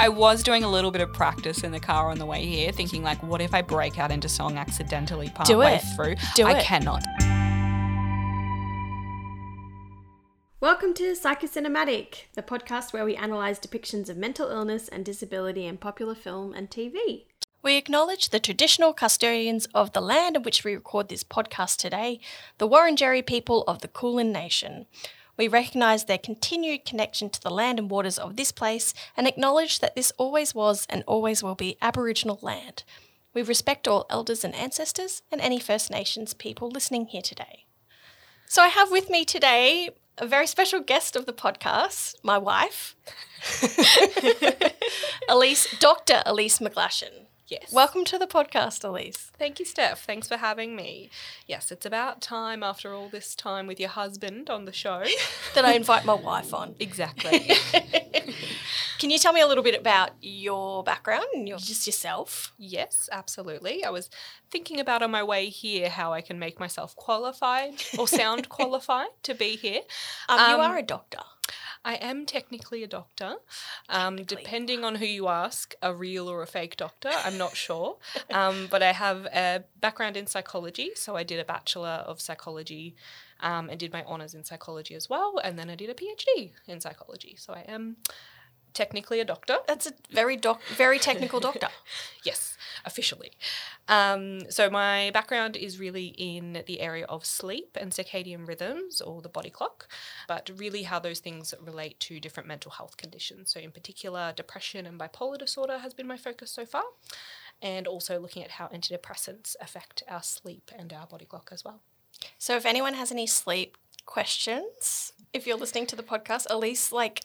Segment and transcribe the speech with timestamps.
[0.00, 2.70] I was doing a little bit of practice in the car on the way here,
[2.70, 6.14] thinking like, what if I break out into song accidentally partway through?
[6.36, 6.62] Do I it.
[6.62, 7.02] cannot.
[10.60, 15.78] Welcome to Psychocinematic, the podcast where we analyse depictions of mental illness and disability in
[15.78, 17.24] popular film and TV.
[17.60, 22.20] We acknowledge the traditional custodians of the land in which we record this podcast today,
[22.58, 24.86] the Wurundjeri people of the Kulin Nation.
[25.38, 29.78] We recognise their continued connection to the land and waters of this place and acknowledge
[29.78, 32.82] that this always was and always will be Aboriginal land.
[33.32, 37.66] We respect all elders and ancestors and any First Nations people listening here today.
[38.46, 42.96] So I have with me today a very special guest of the podcast, my wife,
[45.28, 46.22] Elise, Dr.
[46.26, 47.27] Elise McGlashan.
[47.48, 47.72] Yes.
[47.72, 49.32] Welcome to the podcast, Elise.
[49.38, 50.04] Thank you, Steph.
[50.04, 51.08] Thanks for having me.
[51.46, 55.02] Yes, it's about time after all this time with your husband on the show.
[55.54, 56.74] That I invite my wife on.
[56.78, 57.50] exactly.
[58.98, 62.52] Can you tell me a little bit about your background and your, just yourself?
[62.58, 63.82] Yes, absolutely.
[63.82, 64.10] I was
[64.50, 69.08] thinking about on my way here how I can make myself qualified or sound qualified
[69.22, 69.80] to be here.
[70.28, 71.20] Um, you Um, are a doctor.
[71.84, 73.36] I am technically a doctor.
[73.88, 77.96] Um, depending on who you ask, a real or a fake doctor, I'm not sure.
[78.30, 80.90] Um, but I have a background in psychology.
[80.94, 82.94] So I did a Bachelor of Psychology
[83.40, 85.38] um, and did my honours in psychology as well.
[85.42, 87.36] And then I did a PhD in psychology.
[87.38, 87.96] So I am
[88.74, 89.58] technically a doctor.
[89.66, 91.68] That's a very doc, very technical doctor.
[92.24, 93.32] Yes, officially.
[93.86, 99.22] Um, so my background is really in the area of sleep and circadian rhythms or
[99.22, 99.88] the body clock,
[100.26, 103.50] but really how those things relate to different mental health conditions.
[103.52, 106.84] So in particular, depression and bipolar disorder has been my focus so far,
[107.62, 111.80] and also looking at how antidepressants affect our sleep and our body clock as well.
[112.36, 117.22] So if anyone has any sleep questions, if you're listening to the podcast, Elise like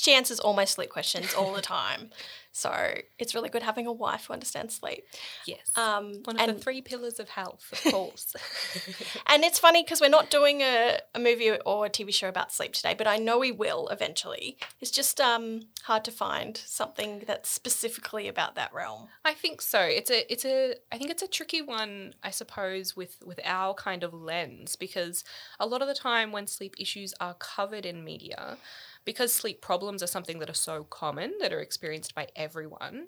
[0.00, 2.08] she answers all my sleep questions all the time.
[2.52, 5.04] So it's really good having a wife who understands sleep.
[5.46, 5.70] Yes.
[5.76, 8.34] Um, one of and the three pillars of health, of course.
[9.26, 12.50] And it's funny because we're not doing a, a movie or a TV show about
[12.50, 14.56] sleep today, but I know we will eventually.
[14.80, 19.08] It's just um, hard to find something that's specifically about that realm.
[19.24, 19.80] I think so.
[19.80, 23.74] It's a it's a I think it's a tricky one, I suppose, with with our
[23.74, 25.24] kind of lens because
[25.60, 28.56] a lot of the time when sleep issues are covered in media,
[29.04, 33.06] because sleep problems are something that are so common that are experienced by everyone,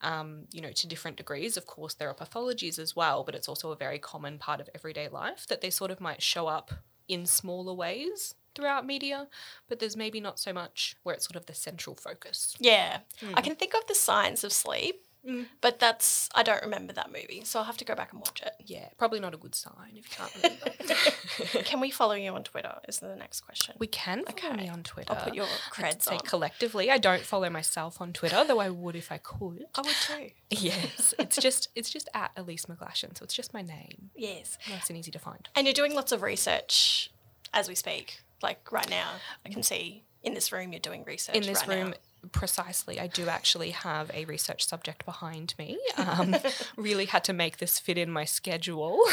[0.00, 1.56] um, you know, to different degrees.
[1.56, 4.68] Of course, there are pathologies as well, but it's also a very common part of
[4.74, 6.72] everyday life that they sort of might show up
[7.08, 9.28] in smaller ways throughout media,
[9.68, 12.54] but there's maybe not so much where it's sort of the central focus.
[12.58, 12.98] Yeah.
[13.34, 15.46] I can think of the science of sleep, Mm.
[15.60, 17.42] but that's, I don't remember that movie.
[17.44, 18.52] So I'll have to go back and watch it.
[18.66, 21.62] Yeah, probably not a good sign if you can't remember.
[21.64, 22.74] Can we follow you on Twitter?
[22.88, 23.74] Is the next question.
[23.78, 24.62] We can follow Okay.
[24.64, 25.12] me on Twitter.
[25.12, 26.20] I'll put your I'd creds say on.
[26.20, 26.90] collectively.
[26.90, 29.64] I don't follow myself on Twitter, though I would if I could.
[29.74, 30.30] I would too.
[30.50, 34.10] Yes, it's just it's just at Elise McGlashan, so it's just my name.
[34.14, 34.56] Yes.
[34.70, 35.48] Nice and easy to find.
[35.56, 37.10] And you're doing lots of research
[37.52, 38.20] as we speak.
[38.42, 39.08] Like right now,
[39.44, 41.34] I can see in this room you're doing research.
[41.34, 41.96] In this right room, now.
[42.32, 45.78] Precisely, I do actually have a research subject behind me.
[45.96, 46.36] Um,
[46.76, 49.00] really had to make this fit in my schedule.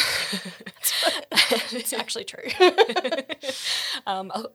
[1.71, 2.49] it's actually true.
[4.07, 4.45] um, a,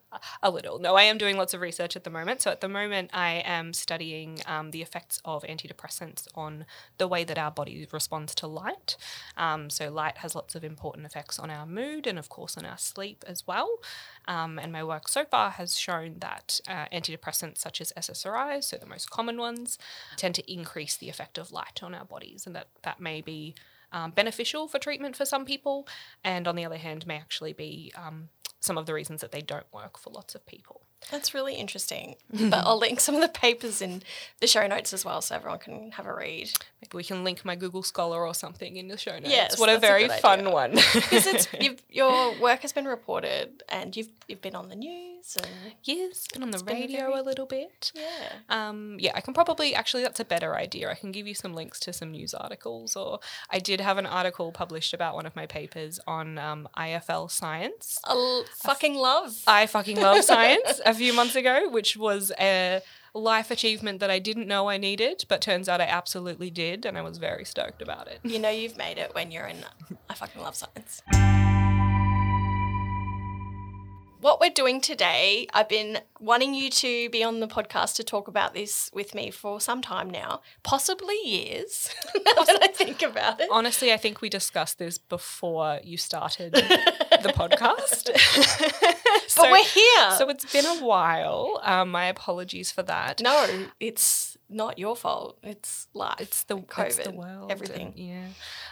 [0.42, 0.78] a little.
[0.78, 2.42] No, I am doing lots of research at the moment.
[2.42, 6.64] So at the moment, I am studying um, the effects of antidepressants on
[6.98, 8.96] the way that our body responds to light.
[9.36, 12.64] Um, so light has lots of important effects on our mood and, of course, on
[12.64, 13.68] our sleep as well.
[14.28, 18.76] Um, and my work so far has shown that uh, antidepressants such as SSRIs, so
[18.76, 19.78] the most common ones,
[20.16, 23.54] tend to increase the effect of light on our bodies, and that that may be
[23.92, 25.86] um, beneficial for treatment for some people,
[26.24, 28.28] and on the other hand, may actually be um,
[28.58, 30.85] some of the reasons that they don't work for lots of people.
[31.10, 32.16] That's really interesting.
[32.32, 34.02] but I'll link some of the papers in
[34.40, 36.50] the show notes as well so everyone can have a read.
[36.82, 39.28] Maybe we can link my Google Scholar or something in the show notes.
[39.28, 40.50] Yes, what a that's a very fun idea.
[40.52, 40.70] one.
[40.94, 45.36] Because it's you've, your work has been reported and you've you've been on the news
[45.36, 45.46] and
[45.84, 47.92] yes, been on the radio very- a little bit.
[47.94, 48.32] yeah.
[48.48, 50.90] Um, yeah, I can probably actually that's a better idea.
[50.90, 53.20] I can give you some links to some news articles, or
[53.50, 57.98] I did have an article published about one of my papers on um, IFL science.
[58.04, 59.36] I l- fucking love.
[59.46, 62.80] I fucking love science a few months ago, which was a
[63.12, 66.96] life achievement that I didn't know I needed, but turns out I absolutely did, and
[66.96, 68.20] I was very stoked about it.
[68.22, 69.58] You know you've made it when you're in
[70.08, 71.02] I fucking love science.
[74.20, 78.28] What we're doing today, I've been wanting you to be on the podcast to talk
[78.28, 81.90] about this with me for some time now, possibly years.
[82.14, 83.48] now that I think about it.
[83.52, 88.10] Honestly, I think we discussed this before you started the podcast.
[89.36, 90.10] But we're here.
[90.16, 91.60] So it's been a while.
[91.62, 93.20] Um, my apologies for that.
[93.20, 95.38] no, it's not your fault.
[95.42, 96.16] It's life.
[96.20, 97.50] It's the COVID, it's the world.
[97.50, 97.88] everything.
[97.88, 98.26] and- yeah.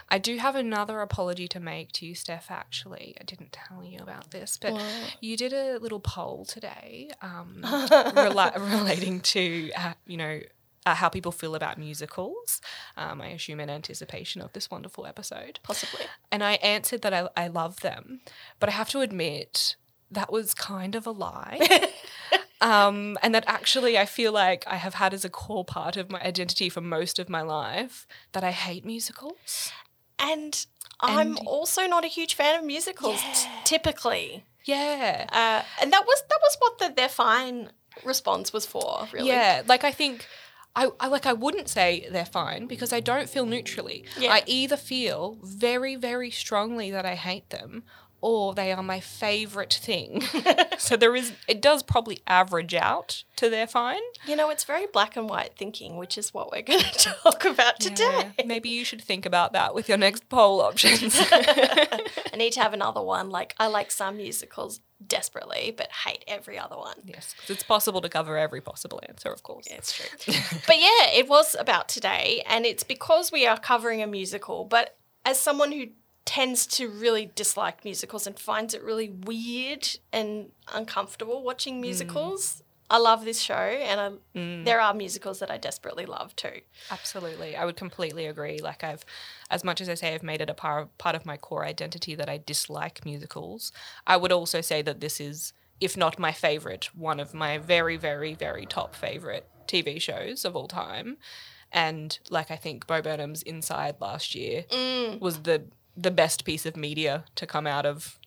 [0.09, 2.49] I do have another apology to make to you, Steph.
[2.49, 4.81] Actually, I didn't tell you about this, but
[5.19, 10.39] you did a little poll today, um, rela- relating to uh, you know.
[10.87, 12.61] Uh, how people feel about musicals,
[12.95, 15.59] um, I assume in anticipation of this wonderful episode.
[15.63, 16.05] Possibly.
[16.31, 18.19] And I answered that I, I love them,
[18.59, 19.77] but I have to admit
[20.11, 21.57] that was kind of a lie.
[22.61, 26.09] um, and that actually I feel like I have had as a core part of
[26.09, 29.71] my identity for most of my life that I hate musicals.
[30.17, 30.65] And
[31.01, 34.45] I'm And- also not a huge fan of musicals t- typically.
[34.63, 35.27] Yeah.
[35.31, 37.71] Uh, and that was that was what the they're fine
[38.03, 39.27] response was for, really.
[39.27, 40.25] Yeah, like I think
[40.75, 44.05] I, I like I wouldn't say they're fine because I don't feel neutrally.
[44.17, 44.31] Yeah.
[44.33, 47.83] I either feel very very strongly that I hate them
[48.21, 50.23] or they are my favorite thing.
[50.77, 54.01] so there is it does probably average out to they're fine.
[54.27, 57.45] You know, it's very black and white thinking, which is what we're going to talk
[57.45, 58.31] about today.
[58.37, 61.15] Yeah, maybe you should think about that with your next poll options.
[61.19, 63.29] I need to have another one.
[63.29, 66.95] Like, I like some musicals desperately, but hate every other one.
[67.05, 69.67] yes, it's possible to cover every possible answer, of course.
[69.69, 70.35] It's true.
[70.65, 74.65] but yeah, it was about today, and it's because we are covering a musical.
[74.65, 75.87] But as someone who
[76.25, 81.81] tends to really dislike musicals and finds it really weird and uncomfortable watching hmm.
[81.81, 84.63] musicals, I love this show, and I, hmm.
[84.63, 86.61] there are musicals that I desperately love too.
[86.91, 87.55] Absolutely.
[87.55, 88.59] I would completely agree.
[88.59, 89.05] Like I've
[89.49, 92.13] as much as I say I've made it a part part of my core identity
[92.15, 93.71] that I dislike musicals,
[94.05, 97.97] I would also say that this is if not my favorite, one of my very
[97.97, 101.17] very very top favorite TV shows of all time.
[101.71, 105.19] And like I think Bo Burnham's Inside last year mm.
[105.19, 105.63] was the
[105.97, 108.19] the best piece of media to come out of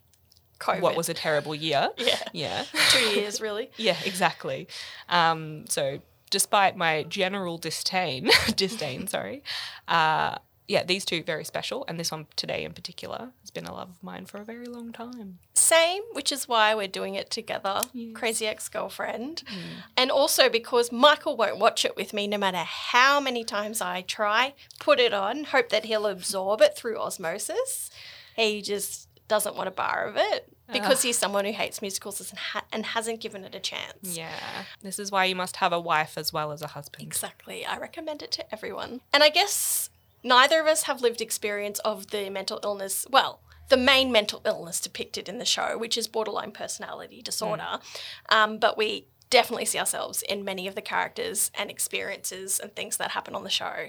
[0.61, 0.81] COVID.
[0.81, 1.91] what was a terrible year.
[1.99, 2.19] Yeah.
[2.32, 2.65] Yeah.
[2.91, 3.70] two years really?
[3.76, 4.69] Yeah, exactly.
[5.09, 6.00] Um, so,
[6.31, 9.43] despite my general disdain, disdain, sorry,
[9.87, 10.38] uh,
[10.69, 13.88] yeah, these two very special, and this one today in particular has been a love
[13.88, 15.38] of mine for a very long time.
[15.55, 17.81] Same, which is why we're doing it together,
[18.12, 19.43] Crazy Ex Girlfriend.
[19.47, 19.82] Mm.
[19.97, 24.03] And also because Michael won't watch it with me no matter how many times I
[24.03, 27.91] try, put it on, hope that he'll absorb it through osmosis.
[28.37, 32.38] He just doesn't want a bar of it because he's someone who hates musicals and,
[32.38, 33.94] ha- and hasn't given it a chance.
[34.03, 37.05] Yeah, this is why you must have a wife as well as a husband.
[37.05, 37.65] Exactly.
[37.65, 39.00] I recommend it to everyone.
[39.12, 39.91] And I guess
[40.23, 44.81] neither of us have lived experience of the mental illness, well, the main mental illness
[44.81, 47.81] depicted in the show, which is borderline personality disorder.
[48.31, 52.97] Um, but we definitely see ourselves in many of the characters and experiences and things
[52.97, 53.88] that happen on the show.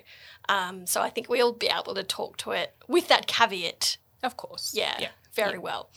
[0.49, 3.97] Um, so I think we'll be able to talk to it with that caveat.
[4.21, 4.73] Of course.
[4.75, 5.09] Yeah, Yeah.
[5.33, 5.89] very well.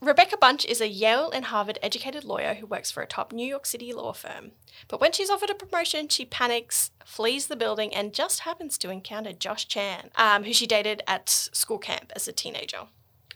[0.00, 3.46] Rebecca Bunch is a Yale and Harvard educated lawyer who works for a top New
[3.46, 4.52] York City law firm.
[4.86, 8.90] But when she's offered a promotion, she panics, flees the building, and just happens to
[8.90, 12.86] encounter Josh Chan, um, who she dated at school camp as a teenager.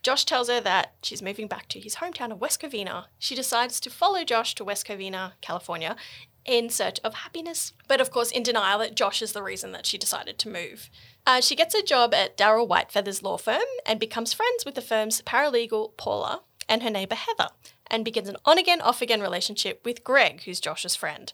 [0.04, 3.06] Josh tells her that she's moving back to his hometown of West Covina.
[3.18, 5.96] She decides to follow Josh to West Covina, California,
[6.44, 9.86] in search of happiness, but of course in denial that Josh is the reason that
[9.86, 10.90] she decided to move.
[11.26, 14.80] Uh, she gets a job at Darryl Whitefeather's law firm and becomes friends with the
[14.80, 17.50] firm's paralegal Paula and her neighbour Heather,
[17.88, 21.32] and begins an on again, off again relationship with Greg, who's Josh's friend,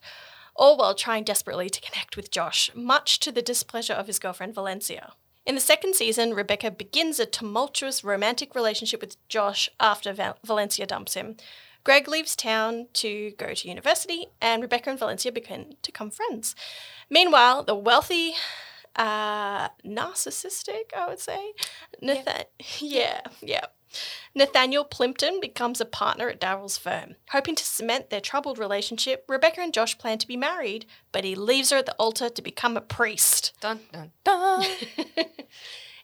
[0.55, 4.55] all while trying desperately to connect with Josh, much to the displeasure of his girlfriend
[4.55, 5.13] Valencia.
[5.47, 10.85] In the second season, Rebecca begins a tumultuous romantic relationship with Josh after Val- Valencia
[10.87, 11.37] dumps him.
[11.85, 16.55] Greg leaves town to go to university, and Rebecca and Valencia begin to become friends.
[17.09, 18.35] Meanwhile, the wealthy,
[18.97, 21.53] uh, narcissistic, I would say,
[22.01, 22.45] Nathan-
[22.81, 23.67] yeah, yeah.
[24.35, 27.17] Nathaniel Plimpton becomes a partner at Darryl's firm.
[27.31, 31.35] Hoping to cement their troubled relationship, Rebecca and Josh plan to be married, but he
[31.35, 33.55] leaves her at the altar to become a priest.
[33.61, 34.65] Dun dun dun.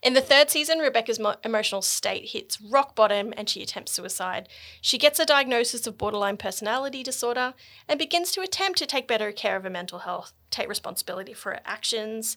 [0.04, 4.50] In the third season, Rebecca's mo- emotional state hits rock bottom and she attempts suicide.
[4.82, 7.54] She gets a diagnosis of borderline personality disorder
[7.88, 11.52] and begins to attempt to take better care of her mental health, take responsibility for
[11.52, 12.36] her actions.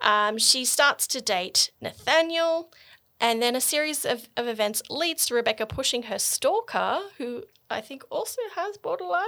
[0.00, 2.72] Um, she starts to date Nathaniel,
[3.20, 7.80] and then a series of, of events leads to Rebecca pushing her stalker, who I
[7.80, 9.24] think also has borderline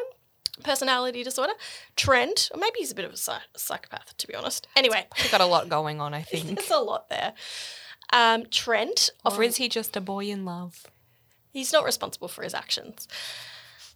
[0.63, 1.53] personality disorder,
[1.97, 4.67] Trent, or maybe he's a bit of a psy- psychopath, to be honest.
[4.77, 6.57] Anyway, he's got a lot going on, I think.
[6.59, 7.33] there's a lot there.
[8.13, 10.87] Um, Trent, or is he just a boy in love?
[11.53, 13.07] he's not responsible for his actions.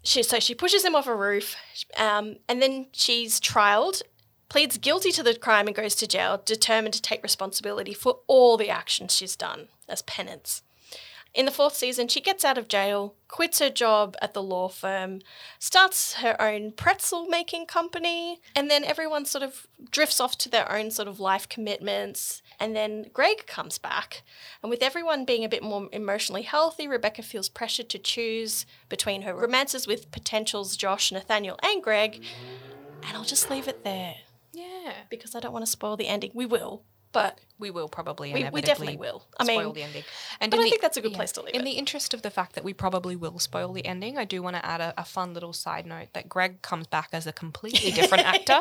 [0.04, 1.56] She, so she pushes him off a roof,
[1.96, 4.00] um, and then she's trialed,
[4.48, 8.56] pleads guilty to the crime, and goes to jail, determined to take responsibility for all
[8.56, 10.62] the actions she's done as penance.
[11.38, 14.66] In the fourth season, she gets out of jail, quits her job at the law
[14.66, 15.20] firm,
[15.60, 20.68] starts her own pretzel making company, and then everyone sort of drifts off to their
[20.72, 22.42] own sort of life commitments.
[22.58, 24.24] And then Greg comes back.
[24.64, 29.22] And with everyone being a bit more emotionally healthy, Rebecca feels pressured to choose between
[29.22, 32.20] her romances with potentials Josh, Nathaniel, and Greg.
[33.06, 34.16] And I'll just leave it there
[34.52, 34.92] Yeah.
[35.08, 36.32] because I don't want to spoil the ending.
[36.34, 39.24] We will, but We will probably We- we definitely will.
[39.36, 40.04] I spoil mean, the ending.
[40.40, 41.64] And but I the- think that's a good place to leave In it.
[41.64, 44.54] the interest of the fact that we probably will spoil the ending, I do want
[44.54, 47.90] to add a, a fun little side note that Greg comes back as a completely
[47.90, 48.60] different actor,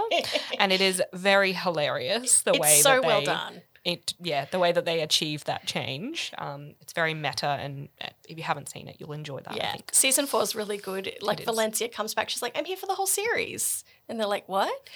[0.59, 3.61] and it is very hilarious the It's way so that they, well done.
[3.85, 6.33] It yeah, the way that they achieve that change.
[6.37, 9.53] Um, it's very meta, and uh, if you haven't seen it, you'll enjoy that.
[9.53, 9.91] I Yeah, think.
[9.93, 11.13] season four is really good.
[11.21, 11.45] Like is.
[11.45, 14.89] Valencia comes back, she's like, "I'm here for the whole series," and they're like, "What?"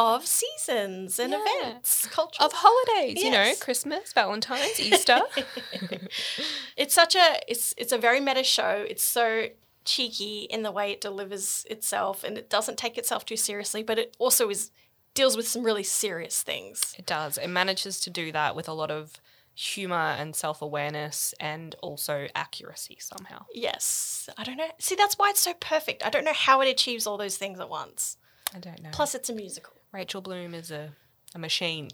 [0.00, 1.44] Of seasons and Yeah.
[1.44, 2.46] events, cultural.
[2.46, 5.20] Of holidays, you know, Christmas, Valentine's, Easter.
[6.76, 8.86] it's such a it's it's a very meta show.
[8.88, 9.48] It's so
[9.84, 13.98] cheeky in the way it delivers itself, and it doesn't take itself too seriously, but
[13.98, 14.70] it also is
[15.12, 16.94] deals with some really serious things.
[16.98, 17.36] It does.
[17.36, 19.20] It manages to do that with a lot of
[19.54, 23.44] humor and self awareness and also accuracy somehow.
[23.52, 24.70] Yes, I don't know.
[24.78, 26.06] See, that's why it's so perfect.
[26.06, 28.16] I don't know how it achieves all those things at once.
[28.54, 28.90] I don't know.
[28.92, 29.74] Plus, it's a musical.
[29.92, 30.92] Rachel Bloom is a,
[31.34, 31.88] a machine.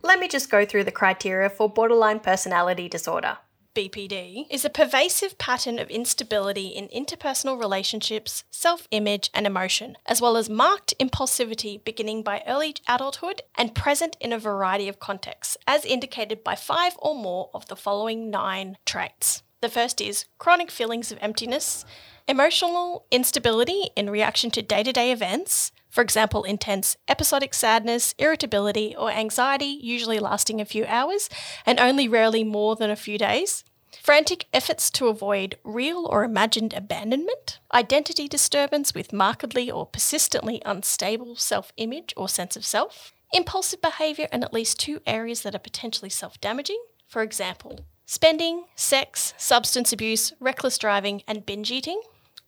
[0.03, 3.39] Let me just go through the criteria for borderline personality disorder.
[3.75, 10.21] BPD, is a pervasive pattern of instability in interpersonal relationships, self image, and emotion, as
[10.21, 15.57] well as marked impulsivity beginning by early adulthood and present in a variety of contexts,
[15.67, 19.43] as indicated by five or more of the following nine traits.
[19.62, 21.87] The first is chronic feelings of emptiness,
[22.29, 28.95] emotional instability in reaction to day to day events, for example, intense episodic sadness, irritability,
[28.97, 31.29] or anxiety, usually lasting a few hours
[31.67, 33.64] and only rarely more than a few days.
[34.00, 41.37] Frantic efforts to avoid real or imagined abandonment, identity disturbance with markedly or persistently unstable
[41.37, 45.61] self image or sense of self, impulsive behaviour in at least two areas that are
[45.61, 47.81] potentially self damaging, for example,
[48.12, 51.99] spending, sex, substance abuse, reckless driving, and binge eating,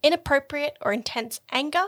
[0.02, 1.84] inappropriate or intense anger,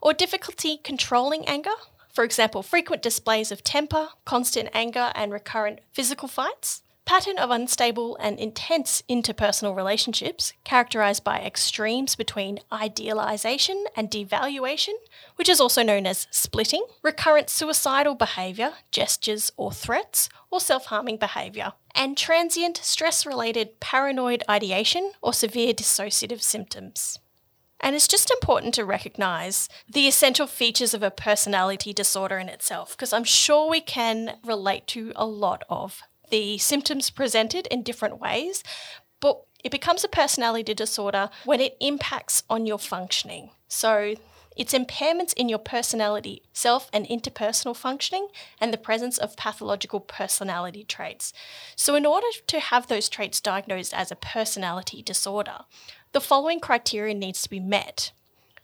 [0.00, 1.76] or difficulty controlling anger.
[2.10, 6.80] For example, frequent displays of temper, constant anger, and recurrent physical fights.
[7.08, 14.92] Pattern of unstable and intense interpersonal relationships, characterized by extremes between idealization and devaluation,
[15.36, 16.84] which is also known as splitting.
[17.02, 21.72] Recurrent suicidal behavior, gestures or threats, or self harming behavior.
[21.94, 27.18] And transient stress related paranoid ideation or severe dissociative symptoms.
[27.80, 32.90] And it's just important to recognize the essential features of a personality disorder in itself,
[32.90, 38.20] because I'm sure we can relate to a lot of the symptoms presented in different
[38.20, 38.62] ways,
[39.20, 43.50] but it becomes a personality disorder when it impacts on your functioning.
[43.68, 44.14] So
[44.58, 48.26] it's impairments in your personality, self and interpersonal functioning,
[48.60, 51.32] and the presence of pathological personality traits.
[51.76, 55.60] So, in order to have those traits diagnosed as a personality disorder,
[56.10, 58.10] the following criteria needs to be met.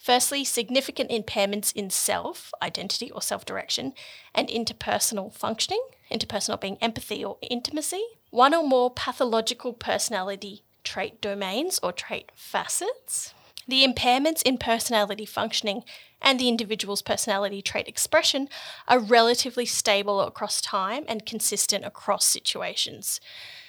[0.05, 3.95] Firstly, significant impairments in self, identity or self direction,
[4.35, 5.83] and interpersonal functioning,
[6.13, 8.05] interpersonal being empathy or intimacy.
[8.29, 13.33] One or more pathological personality trait domains or trait facets.
[13.67, 15.85] The impairments in personality functioning
[16.21, 18.51] and the individual's personality trait expression
[18.87, 23.23] are relatively stable across time and consistent across situations.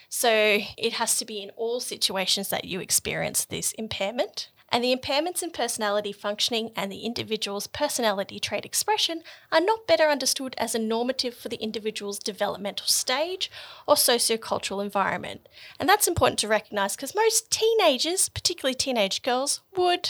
[0.10, 4.50] So it has to be in all situations that you experience this impairment.
[4.76, 10.10] And the impairments in personality functioning and the individual's personality trait expression are not better
[10.10, 13.50] understood as a normative for the individual's developmental stage
[13.88, 15.48] or sociocultural environment.
[15.80, 20.10] And that's important to recognize because most teenagers, particularly teenage girls, would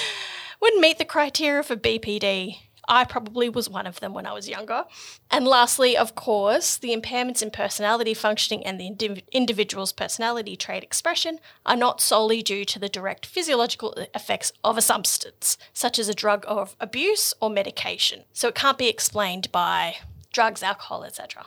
[0.60, 2.56] would meet the criteria for BPD.
[2.88, 4.84] I probably was one of them when I was younger.
[5.30, 10.82] And lastly, of course, the impairments in personality functioning and the indiv- individual's personality trait
[10.82, 16.08] expression are not solely due to the direct physiological effects of a substance, such as
[16.08, 18.24] a drug of abuse or medication.
[18.32, 19.96] So it can't be explained by
[20.32, 21.46] drugs, alcohol, etc.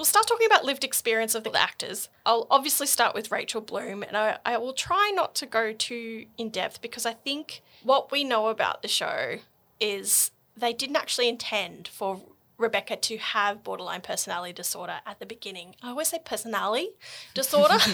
[0.00, 2.08] We'll start talking about lived experience of the actors.
[2.24, 6.24] I'll obviously start with Rachel Bloom, and I, I will try not to go too
[6.38, 9.40] in depth because I think what we know about the show
[9.78, 12.22] is they didn't actually intend for
[12.56, 15.74] Rebecca to have borderline personality disorder at the beginning.
[15.82, 16.92] I always say personality
[17.34, 17.76] disorder.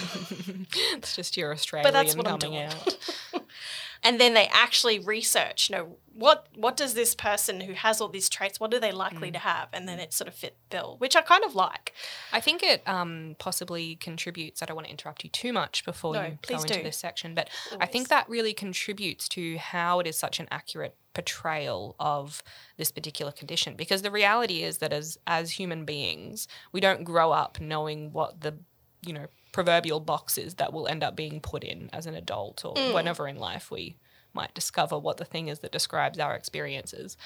[0.93, 2.71] It's just your Australian that's what I'm coming doing.
[2.71, 2.97] out.
[4.03, 8.07] and then they actually research, you know, what what does this person who has all
[8.09, 8.95] these traits, what are they Mm.
[8.97, 11.93] likely to have, and then it sort of fit bill, which I kind of like.
[12.33, 14.63] I think it um, possibly contributes.
[14.63, 16.83] I don't want to interrupt you too much before No, you please go into do.
[16.83, 17.49] this section, but
[17.79, 22.41] I think that really contributes to how it is such an accurate portrayal of
[22.77, 23.75] this particular condition.
[23.75, 28.41] Because the reality is that as as human beings, we don't grow up knowing what
[28.41, 28.55] the
[29.05, 32.75] you know proverbial boxes that will end up being put in as an adult or
[32.75, 32.93] Mm.
[32.93, 33.97] whenever in life we
[34.33, 37.17] might discover what the thing is that describes our experiences.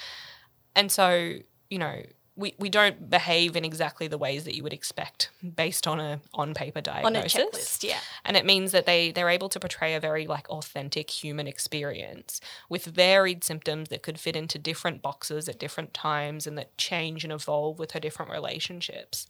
[0.74, 1.34] And so,
[1.68, 2.02] you know,
[2.34, 6.20] we, we don't behave in exactly the ways that you would expect based on a
[6.32, 7.34] on paper diagnosis.
[7.34, 7.98] On a checklist, yeah.
[8.24, 12.40] And it means that they they're able to portray a very like authentic human experience
[12.70, 17.22] with varied symptoms that could fit into different boxes at different times and that change
[17.22, 19.26] and evolve with her different relationships.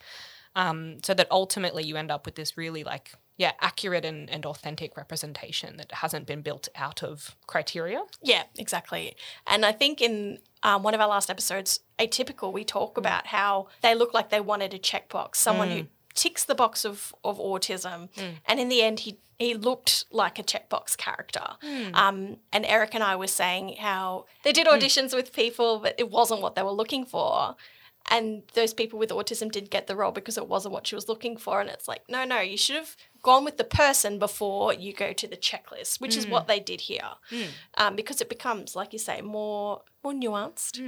[0.54, 4.44] Um, so that ultimately you end up with this really like yeah accurate and, and
[4.44, 8.02] authentic representation that hasn't been built out of criteria.
[8.22, 9.16] Yeah, exactly.
[9.46, 13.68] And I think in um, one of our last episodes, Atypical, we talk about how
[13.80, 18.08] they look like they wanted a checkbox, someone who ticks the box of, of autism.
[18.46, 21.46] And in the end, he, he looked like a checkbox character.
[21.94, 26.10] Um, and Eric and I were saying how they did auditions with people, but it
[26.10, 27.56] wasn't what they were looking for.
[28.10, 31.08] And those people with autism did get the role because it wasn't what she was
[31.08, 31.60] looking for.
[31.60, 35.12] And it's like, no, no, you should have gone with the person before you go
[35.12, 37.10] to the checklist, which is what they did here.
[37.78, 40.80] Um, because it becomes, like you say, more more nuanced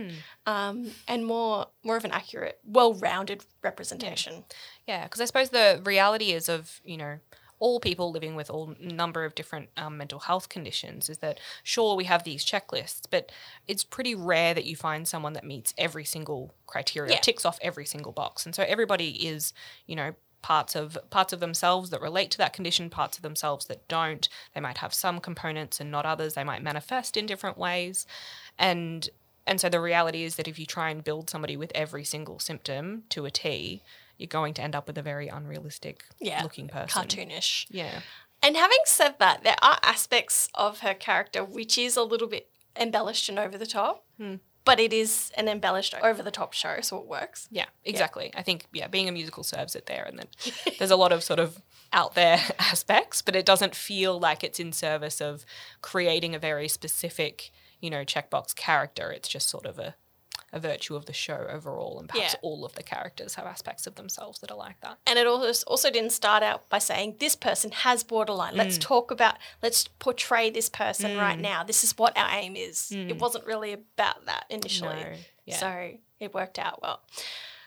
[0.47, 4.45] um, and more more of an accurate, well rounded representation.
[4.89, 7.19] Yeah, because I suppose the reality is of you know
[7.65, 11.97] all people living with all number of different um, mental health conditions is that sure
[11.97, 13.33] we have these checklists, but
[13.67, 17.21] it's pretty rare that you find someone that meets every single criteria, Yeah.
[17.21, 19.53] ticks off every single box, and so everybody is
[19.87, 23.65] you know parts of parts of themselves that relate to that condition parts of themselves
[23.67, 24.29] that don't.
[24.55, 26.35] They might have some components and not others.
[26.35, 28.07] They might manifest in different ways.
[28.59, 29.09] And
[29.47, 32.39] and so the reality is that if you try and build somebody with every single
[32.39, 33.83] symptom to a T,
[34.19, 37.03] you're going to end up with a very unrealistic Yeah, looking person.
[37.03, 37.67] cartoonish.
[37.71, 38.01] Yeah.
[38.43, 42.51] And having said that, there are aspects of her character which is a little bit
[42.79, 44.35] embellished and over the top, hmm.
[44.65, 47.49] but it is an embellished over the top show, so it works.
[47.51, 48.33] Yeah, exactly.
[48.37, 50.27] I think yeah, being a musical serves it there and then
[50.79, 54.61] there's a lot of sort of out there aspects, but it doesn't feel like it's
[54.61, 55.47] in service of
[55.81, 57.51] creating a very specific,
[57.81, 59.11] you know, checkbox character.
[59.11, 59.95] It's just sort of a
[60.55, 62.39] a virtue of the show overall and perhaps Yeah.
[62.43, 64.99] all of the characters have aspects of themselves that are like that.
[65.07, 68.55] And it also also didn't start out by saying this person has borderline.
[68.55, 68.59] Mm.
[68.59, 71.65] Let's talk about let's portray this person right now.
[71.65, 72.91] This is what our aim is.
[72.93, 74.95] It wasn't really about that initially.
[74.95, 75.11] Mm.
[75.11, 75.57] No, yeah.
[75.57, 75.91] So
[76.21, 77.03] it worked out well.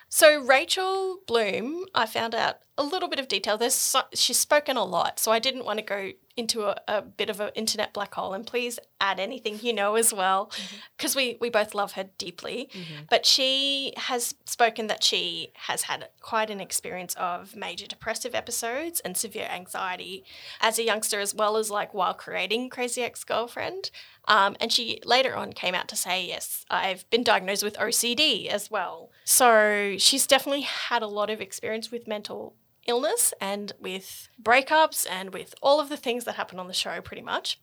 [0.10, 3.58] So Rachel Bloom, I found out a little bit of detail.
[3.58, 7.02] There's so, she's spoken a lot, so I didn't want to go into a, a
[7.02, 8.34] bit of an internet black hole.
[8.34, 10.52] And please add anything you know as well,
[10.96, 12.70] because we we both love her deeply.
[13.10, 19.00] But she has spoken that she has had quite an experience of major depressive episodes
[19.00, 20.24] and severe anxiety
[20.62, 23.90] as a youngster, as well as like while creating Crazy Ex Girlfriend.
[24.28, 28.48] Um, and she later on came out to say, yes, I've been diagnosed with OCD
[28.48, 29.10] as well.
[29.24, 32.54] So she's definitely had a lot of experience with mental
[32.88, 37.02] illness and with breakups and with all of the things that happen on the show,
[37.02, 37.60] pretty much.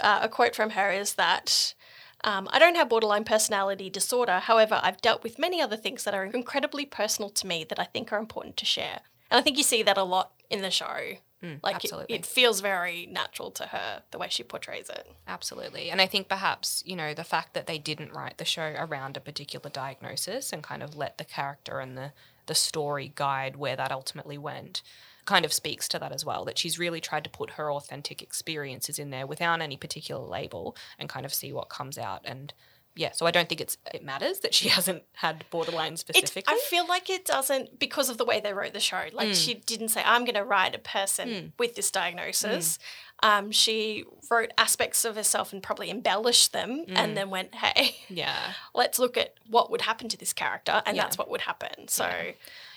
[0.00, 1.74] Uh, a quote from her is that.
[2.22, 4.40] Um, I don't have borderline personality disorder.
[4.40, 7.84] However, I've dealt with many other things that are incredibly personal to me that I
[7.84, 9.00] think are important to share.
[9.30, 11.14] And I think you see that a lot in the show.
[11.62, 15.10] like it, it feels very natural to her the way she portrays it.
[15.26, 15.90] Absolutely.
[15.90, 19.16] And I think perhaps, you know, the fact that they didn't write the show around
[19.16, 22.12] a particular diagnosis and kind of let the character and the,
[22.50, 24.82] the story guide where that ultimately went
[25.24, 26.44] kind of speaks to that as well.
[26.44, 30.74] That she's really tried to put her authentic experiences in there without any particular label
[30.98, 32.22] and kind of see what comes out.
[32.24, 32.52] And
[32.96, 36.42] yeah, so I don't think it's it matters that she hasn't had borderline specifically.
[36.52, 39.04] I feel like it doesn't because of the way they wrote the show.
[39.12, 39.34] Like mm.
[39.46, 41.52] she didn't say, "I'm going to write a person mm.
[41.56, 42.80] with this diagnosis." Mm.
[43.22, 48.52] Um, she wrote aspects of herself and probably embellished them, and then went, "Hey, yeah.
[48.74, 51.02] let's look at what would happen to this character," and Yeah.
[51.02, 51.88] that's what would happen.
[51.88, 52.08] So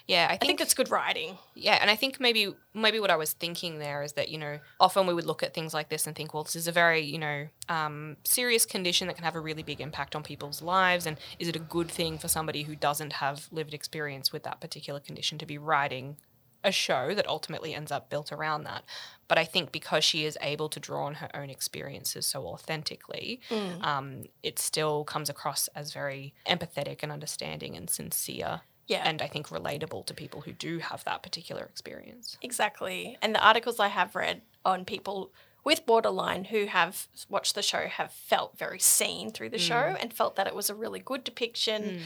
[0.05, 1.37] Yeah, I I think it's good writing.
[1.55, 4.59] Yeah, and I think maybe maybe what I was thinking there is that you know
[4.79, 7.01] often we would look at things like this and think, well, this is a very
[7.01, 11.05] you know um, serious condition that can have a really big impact on people's lives,
[11.05, 14.59] and is it a good thing for somebody who doesn't have lived experience with that
[14.59, 16.17] particular condition to be writing
[16.63, 18.83] a show that ultimately ends up built around that?
[19.27, 23.41] But I think because she is able to draw on her own experiences so authentically,
[23.81, 28.61] um, it still comes across as very empathetic and understanding and sincere.
[28.87, 29.01] Yeah.
[29.05, 32.37] And I think relatable to people who do have that particular experience.
[32.41, 33.17] Exactly.
[33.21, 35.31] And the articles I have read on people
[35.63, 39.97] with Borderline who have watched the show have felt very seen through the show mm.
[40.01, 41.99] and felt that it was a really good depiction mm.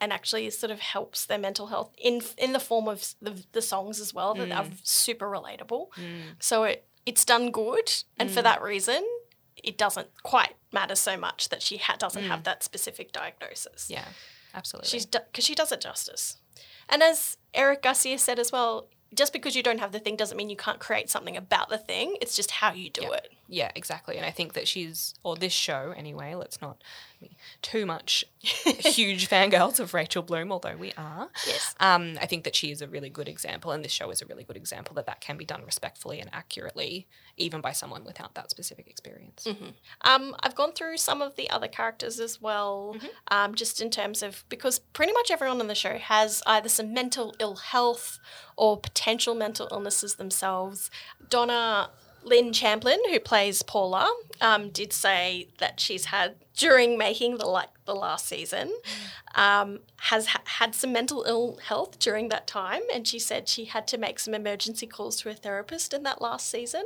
[0.00, 3.62] and actually sort of helps their mental health in in the form of the, the
[3.62, 4.86] songs as well that are mm.
[4.86, 5.88] super relatable.
[6.38, 9.04] So it it's done good and for that reason
[9.62, 13.88] it doesn't quite matter so much that she ha- doesn't have that specific diagnosis.
[13.88, 14.04] Yeah,
[14.52, 14.88] absolutely.
[14.88, 16.38] She's because she does it justice.
[16.88, 20.36] And as Eric Garcia said as well, just because you don't have the thing doesn't
[20.36, 22.16] mean you can't create something about the thing.
[22.20, 23.32] It's just how you do it.
[23.48, 24.16] Yeah, exactly.
[24.16, 26.82] And I think that she's, or this show anyway, let's not
[27.20, 31.28] be too much huge fangirls of Rachel Bloom, although we are.
[31.46, 31.74] Yes.
[31.78, 34.26] Um, I think that she is a really good example, and this show is a
[34.26, 38.34] really good example that that can be done respectfully and accurately, even by someone without
[38.34, 39.46] that specific experience.
[40.02, 42.96] Um, I've gone through some of the other characters as well,
[43.28, 46.94] um, just in terms of because pretty much everyone on the show has either some
[46.94, 48.18] mental ill health
[48.56, 50.90] or potential mental illnesses themselves.
[51.28, 51.90] Donna
[52.24, 57.68] Lynn Champlin, who plays Paula, um, did say that she's had during making the like
[57.84, 58.72] the last season,
[59.34, 63.66] um, has ha- had some mental ill health during that time, and she said she
[63.66, 66.84] had to make some emergency calls to a therapist in that last season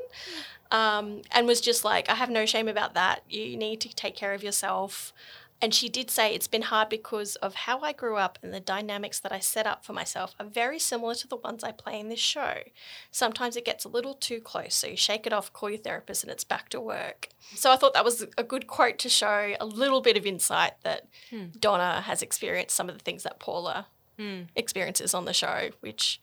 [0.70, 3.22] um, and was just like, I have no shame about that.
[3.29, 5.12] You need to take care of yourself.
[5.61, 8.61] And she did say it's been hard because of how I grew up and the
[8.61, 11.99] dynamics that I set up for myself are very similar to the ones I play
[11.99, 12.59] in this show.
[13.11, 16.23] Sometimes it gets a little too close, so you shake it off, call your therapist,
[16.23, 17.29] and it's back to work.
[17.55, 20.75] So I thought that was a good quote to show a little bit of insight
[20.85, 21.09] that
[21.59, 23.87] Donna has experienced some of the things that Paula
[24.55, 26.21] experiences on the show, which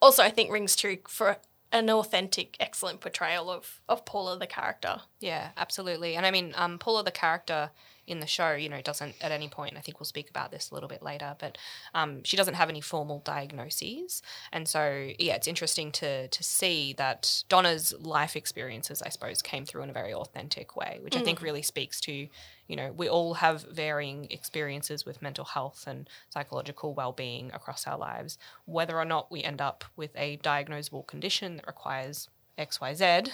[0.00, 1.38] also I think rings true for
[1.70, 5.00] an authentic, excellent portrayal of of Paula the character.
[5.20, 6.16] Yeah, absolutely.
[6.16, 7.70] And I mean, um, Paula, the character
[8.12, 10.70] in the show, you know, doesn't at any point, I think we'll speak about this
[10.70, 11.58] a little bit later, but
[11.94, 14.22] um, she doesn't have any formal diagnoses.
[14.52, 19.64] And so, yeah, it's interesting to, to see that Donna's life experiences, I suppose, came
[19.64, 22.28] through in a very authentic way, which I think really speaks to,
[22.68, 27.86] you know, we all have varying experiences with mental health and psychological well being across
[27.86, 28.38] our lives.
[28.66, 33.30] Whether or not we end up with a diagnosable condition that requires XYZ,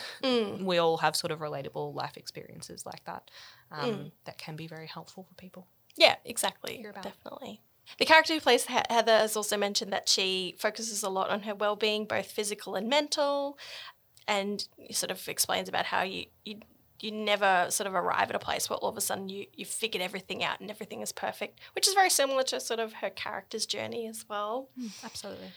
[0.64, 3.30] we all have sort of relatable life experiences like that
[3.70, 5.66] um, that can be very helpful for people.
[5.96, 6.84] Yeah, exactly.
[7.02, 7.60] Definitely.
[7.98, 11.54] The character who plays Heather has also mentioned that she focuses a lot on her
[11.54, 13.58] well-being, both physical and mental,
[14.26, 16.60] and sort of explains about how you you
[17.00, 19.64] you never sort of arrive at a place where all of a sudden you you
[19.64, 23.10] figured everything out and everything is perfect, which is very similar to sort of her
[23.10, 24.68] character's journey as well.
[25.02, 25.48] Absolutely.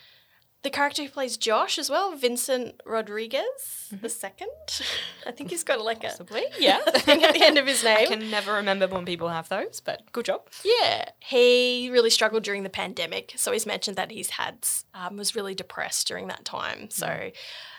[0.64, 4.08] The character who plays Josh as well, Vincent Rodriguez the mm-hmm.
[4.08, 4.50] second.
[5.26, 6.44] I think he's got like a Possibly.
[6.60, 6.80] Yeah.
[6.98, 7.98] thing at the end of his name.
[7.98, 10.48] I can never remember when people have those, but good job.
[10.64, 13.34] Yeah, he really struggled during the pandemic.
[13.38, 16.90] So he's mentioned that he's had um, was really depressed during that time.
[16.90, 17.34] So mm.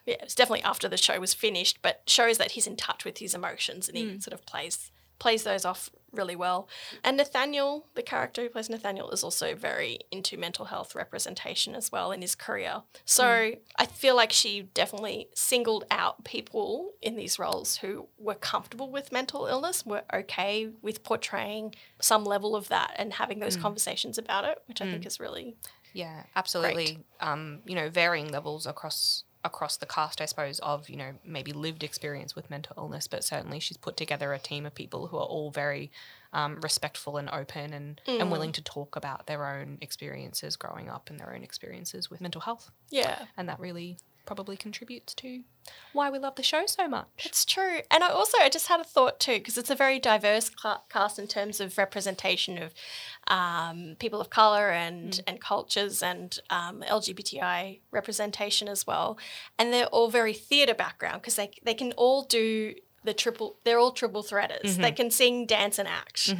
[0.04, 3.18] yeah, it's definitely after the show was finished, but shows that he's in touch with
[3.18, 4.22] his emotions and he mm.
[4.22, 6.68] sort of plays plays those off really well.
[7.02, 11.90] And Nathaniel, the character who plays Nathaniel, is also very into mental health representation as
[11.90, 12.82] well in his career.
[13.04, 13.58] So hmm.
[13.76, 19.12] I feel like she definitely singled out people in these roles who were comfortable with
[19.12, 23.62] mental illness, were okay with portraying some level of that and having those hmm.
[23.62, 25.08] conversations about it, which I think hmm.
[25.08, 25.56] is really
[25.92, 26.98] Yeah, absolutely.
[27.20, 31.52] Um, you know, varying levels across across the cast, I suppose, of you know maybe
[31.52, 35.16] lived experience with mental illness, but certainly she's put together a team of people who
[35.16, 35.90] are all very
[36.32, 41.10] um, respectful and open and, and willing to talk about their own experiences growing up
[41.10, 43.26] and their own experiences with mental health, yeah.
[43.36, 45.42] and that really probably contributes to
[45.92, 47.06] why we love the show so much.
[47.18, 47.80] It's true.
[47.90, 50.50] And I also I just had a thought too, because it's a very diverse
[50.88, 52.72] cast in terms of representation of
[53.28, 59.18] um, people of color and, and cultures and um, LGBTI representation as well.
[59.58, 63.78] And they're all very theatre background because they, they can all do the triple, they're
[63.78, 64.76] all triple threaders.
[64.76, 66.34] They can sing, dance, and act.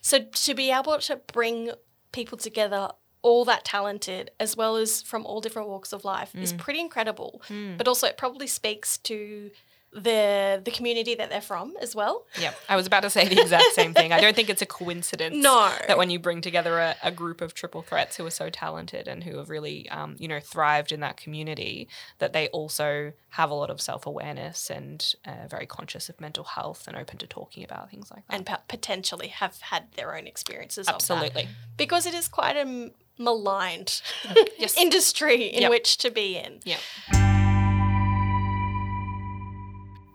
[0.00, 1.70] So to be able to bring
[2.12, 2.90] people together
[3.22, 7.42] all that talented as well as from all different walks of life is pretty incredible
[7.76, 9.50] but also it probably speaks to
[9.90, 13.40] the the community that they're from as well Yeah, I was about to say the
[13.40, 14.12] exact same thing.
[14.12, 15.72] I don't think it's a coincidence No.
[15.86, 19.08] that when you bring together a, a group of triple threats who are so talented
[19.08, 23.50] and who have really, um, you know, thrived in that community, that they also have
[23.50, 27.26] a lot of self awareness and uh, very conscious of mental health and open to
[27.26, 28.36] talking about things like that.
[28.36, 30.86] and po- potentially have had their own experiences.
[30.86, 31.48] Absolutely.
[31.78, 34.00] because it is quite a maligned
[34.58, 34.76] Yes.
[34.76, 35.70] industry in Yep.
[35.70, 36.78] which to be in Yeah.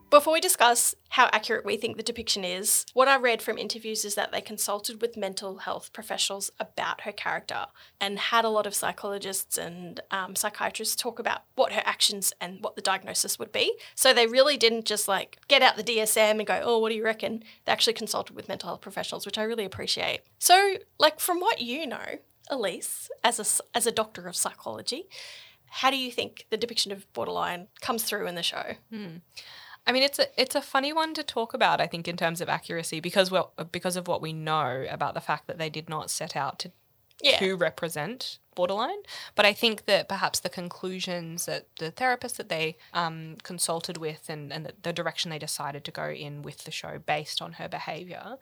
[0.09, 4.05] Before we discuss how accurate we think the depiction is, what I read from interviews
[4.05, 7.65] is that they consulted with mental health professionals about her character
[7.99, 12.59] and had a lot of psychologists and um, psychiatrists talk about what her actions and
[12.63, 13.73] what the diagnosis would be.
[13.95, 16.95] So they really didn't just like get out the DSM and go, oh, what do
[16.95, 17.43] you reckon?
[17.65, 20.21] They actually consulted with mental health professionals, which I really appreciate.
[20.37, 25.05] So, like, from what you know, Elise, as a, as a doctor of psychology,
[25.69, 28.73] how do you think the depiction of borderline comes through in the show?
[29.85, 31.81] I mean, it's a it's a funny one to talk about.
[31.81, 35.19] I think in terms of accuracy because well because of what we know about the
[35.21, 36.71] fact that they did not set out to
[37.21, 37.37] Yeah.
[37.39, 39.01] to represent borderline.
[39.35, 44.29] But I think that perhaps the conclusions that the therapist that they um, consulted with
[44.29, 47.53] and, and the, the direction they decided to go in with the show based on
[47.53, 48.37] her behavior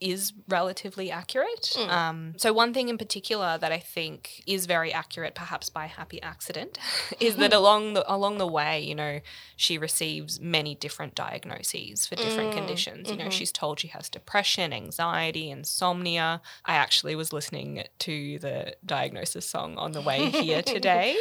[0.00, 1.74] is relatively accurate.
[1.88, 6.20] Um, so one thing in particular that I think is very accurate, perhaps by happy
[6.22, 6.78] accident,
[7.20, 9.20] is that along the along the way, you know,
[9.56, 13.10] she receives many different diagnoses for different conditions.
[13.10, 16.42] You know, she's told she has depression, anxiety, insomnia.
[16.64, 21.16] I actually was listening to the diagnosis song on the way here today,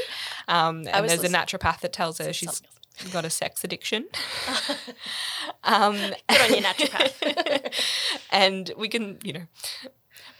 [0.47, 2.61] um, and there's a naturopath that tells her she's
[3.11, 4.05] got a sex addiction.
[5.63, 5.95] um,
[6.29, 7.73] Good on you, naturopath.
[8.31, 9.41] and we can, you know,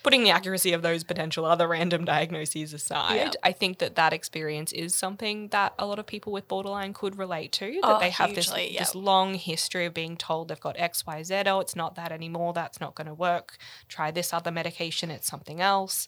[0.04, 3.32] putting the accuracy of those potential other random diagnoses aside, Yeah.
[3.44, 7.18] I think that that experience is something that a lot of people with borderline could
[7.18, 7.80] relate to.
[7.82, 8.82] That Oh, they have this, hugely, yeah.
[8.82, 11.44] this long history of being told they've got X, Y, Z.
[11.48, 12.54] Oh, it's not that anymore.
[12.54, 13.58] That's not going to work.
[13.90, 15.10] Try this other medication.
[15.10, 16.08] It's something else.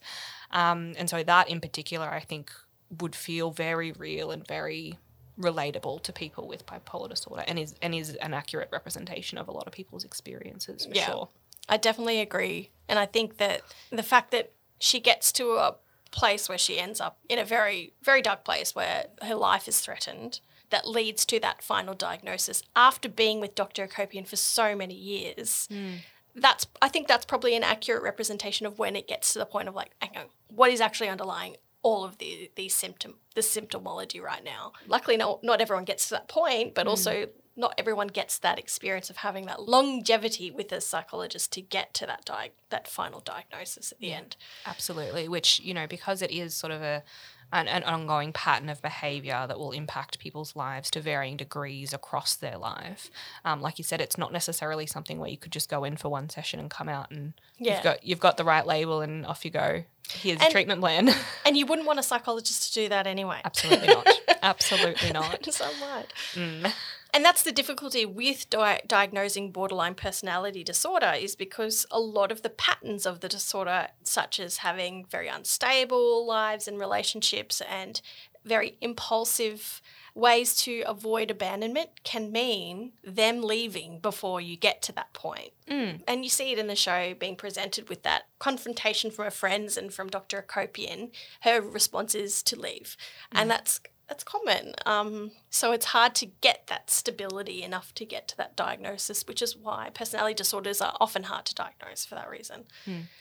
[0.51, 2.51] Um, and so that in particular, I think,
[3.01, 4.97] would feel very real and very
[5.39, 9.51] relatable to people with bipolar disorder and is and is an accurate representation of a
[9.51, 11.05] lot of people's experiences for Yeah.
[11.05, 11.29] sure.
[11.69, 12.71] I definitely agree.
[12.87, 15.75] And I think that the fact that she gets to a
[16.11, 19.79] place where she ends up in a very, very dark place where her life is
[19.81, 23.87] threatened, that leads to that final diagnosis after being with Dr.
[23.87, 25.67] Akopian for so many years.
[25.71, 25.95] Hmm.
[26.35, 29.67] That's I think that's probably an accurate representation of when it gets to the point
[29.67, 34.21] of like, hang on, what is actually underlying all of the these symptom the symptomology
[34.21, 34.73] right now.
[34.87, 36.89] Luckily not not everyone gets to that point, but hmm.
[36.89, 41.93] also not everyone gets that experience of having that longevity with a psychologist to get
[41.95, 44.37] to that di- that final diagnosis at the end.
[44.65, 47.03] Absolutely, which you know because it is sort of a
[47.53, 52.35] an, an ongoing pattern of behavior that will impact people's lives to varying degrees across
[52.35, 53.09] their life.
[53.45, 56.09] Um, like you said, it's not necessarily something where you could just go in for
[56.09, 57.75] one session and come out and Yeah.
[57.75, 59.83] you've got you've got the right label and off you go.
[60.09, 61.13] Here's a treatment plan.
[61.45, 63.39] And you wouldn't want a psychologist to do that anyway.
[63.45, 64.07] Absolutely not.
[64.43, 65.45] Absolutely not.
[65.53, 66.11] so what?
[66.33, 66.73] Mm.
[67.13, 72.41] And that's the difficulty with di- diagnosing borderline personality disorder is because a lot of
[72.41, 78.01] the patterns of the disorder, such as having very unstable lives and relationships and
[78.45, 79.81] very impulsive
[80.15, 85.51] ways to avoid abandonment, can mean them leaving before you get to that point.
[85.69, 86.01] Mm.
[86.07, 89.77] And you see it in the show being presented with that confrontation from her friends
[89.77, 90.41] and from Dr.
[90.41, 91.11] Akopian.
[91.41, 92.97] Her response is to leave.
[93.31, 93.53] And mm.
[93.53, 94.73] that's that's common.
[94.85, 99.41] Um, so it's hard to get that stability enough to get to that diagnosis, which
[99.41, 102.65] is why personality disorders are often hard to diagnose for that reason.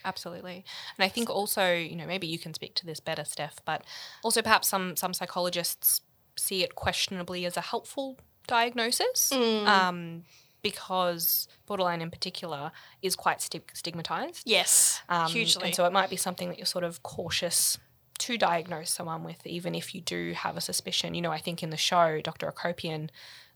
[0.05, 0.65] Absolutely.
[0.97, 3.83] And I think also, you know, maybe you can speak to this better, Steph, but
[4.23, 6.03] also perhaps some some psychologists
[6.37, 9.33] see it questionably as a helpful diagnosis.
[9.33, 10.25] Um,
[10.63, 14.43] because borderline in particular is quite stig- stigmatized.
[14.47, 15.67] Yes, Um, hugely.
[15.67, 17.79] And so it might be something that you're sort of cautious
[18.19, 21.15] to diagnose someone with, even if you do have a suspicion.
[21.15, 22.51] You know, I think in the show, Dr.
[22.51, 23.11] Akopian,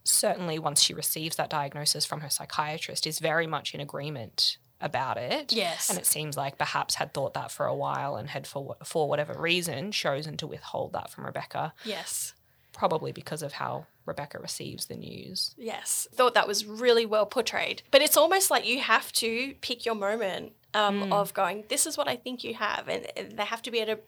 [0.04, 5.16] certainly once she receives that diagnosis from her psychiatrist, is very much in agreement about
[5.16, 5.52] it.
[5.52, 5.90] Yes.
[5.90, 9.08] And it seems like perhaps had thought that for a while and had, for, for
[9.08, 12.34] whatever reason, chosen to withhold that from Rebecca, yes.
[12.72, 15.54] probably because of how Rebecca receives the news.
[15.56, 17.82] Yes, thought that was really well portrayed.
[17.90, 21.96] But it's almost like you have to pick your moment um, of going, "This is
[21.96, 23.98] what I think you have," and, and they have to be at a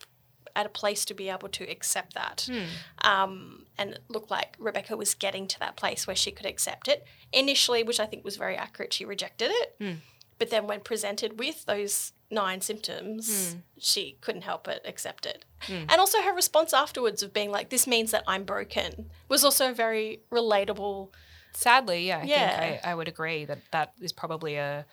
[0.54, 2.48] at a place to be able to accept that.
[2.50, 3.08] Hmm.
[3.08, 6.88] Um, and it looked like Rebecca was getting to that place where she could accept
[6.88, 8.92] it initially, which I think was very accurate.
[8.92, 9.92] She rejected it, hmm.
[10.38, 13.58] but then when presented with those nine symptoms, hmm.
[13.78, 15.44] she couldn't help but accept it.
[15.68, 19.72] And also her response afterwards of being like, "This means that I'm broken," was also
[19.72, 21.10] very relatable.
[21.52, 22.58] Sadly, yeah, I Yeah.
[22.60, 24.86] think I, I would agree that that is probably a,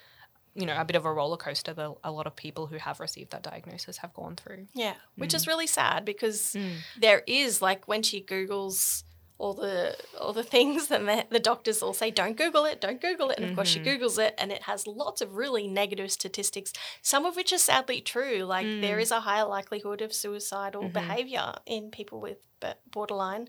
[0.60, 3.00] you know, a bit of a roller coaster that a lot of people who have
[3.00, 4.68] received that diagnosis have gone through.
[4.74, 5.48] Yeah, which is mm.
[5.48, 6.78] really sad because mm.
[7.00, 9.04] there is like when she googles
[9.40, 13.02] all the all the things, then the, the doctors all say, "Don't Google it, don't
[13.02, 14.04] Google it," and of course she mm-hmm.
[14.04, 18.02] googles it, and it has lots of really negative statistics, some of which are sadly
[18.02, 18.44] true.
[18.44, 19.02] Like there mm.
[19.02, 20.94] is a higher likelihood of suicidal mm-hmm.
[20.94, 22.38] behavior in people with
[22.92, 23.48] borderline.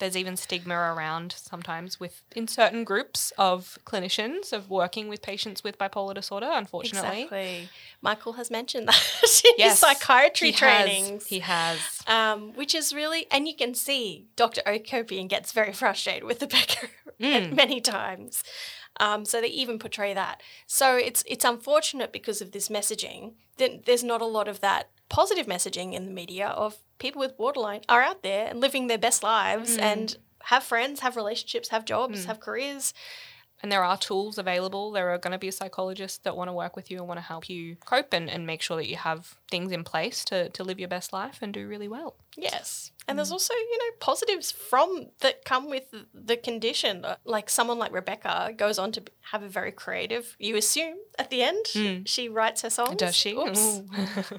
[0.00, 5.62] There's even stigma around sometimes with in certain groups of clinicians of working with patients
[5.62, 6.50] with bipolar disorder.
[6.52, 7.68] Unfortunately, Exactly.
[8.02, 11.26] Michael has mentioned that in his psychiatry he has- trainings.
[11.26, 11.78] he has.
[12.08, 14.62] um, which is really, and you can see Dr.
[14.66, 16.88] Akopian gets very frustrated with the Becker
[17.20, 17.54] Mm.
[17.62, 18.42] many times.
[18.98, 20.42] Um, so they even portray that.
[20.66, 23.34] So it's it's unfortunate because of this messaging.
[23.56, 27.36] Then there's not a lot of that positive messaging in the media of people with
[27.36, 29.80] borderline are out there and living their best lives mm.
[29.80, 32.26] and have friends, have relationships, have jobs, mm.
[32.26, 32.92] have careers.
[33.64, 34.92] And there are tools available.
[34.92, 37.24] There are going to be psychologists that want to work with you and want to
[37.24, 40.62] help you cope and, and make sure that you have things in place to, to
[40.62, 42.14] live your best life and do really well.
[42.36, 42.92] Yes.
[43.08, 43.38] And there's mm.
[43.38, 47.06] also, you know, positives from that come with the condition.
[47.06, 51.30] Uh, Like someone like Rebecca goes on to have a very creative, you assume at
[51.30, 52.06] the end, mm.
[52.06, 52.96] she writes her songs.
[52.96, 53.32] Does she?
[53.32, 53.80] Oops.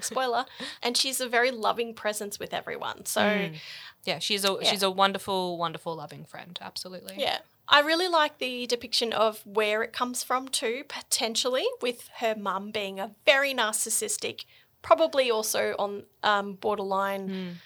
[0.02, 0.44] Spoiler.
[0.84, 3.06] And she's a very loving presence with everyone.
[3.06, 3.56] So, mm.
[4.04, 6.56] yeah, she's a she's a wonderful, wonderful, loving friend.
[6.62, 7.16] Absolutely.
[7.18, 7.38] yeah.
[7.68, 12.70] I really like the depiction of where it comes from too, potentially, with her mum
[12.70, 14.44] being a very narcissistic,
[14.82, 17.58] probably also on um, borderline,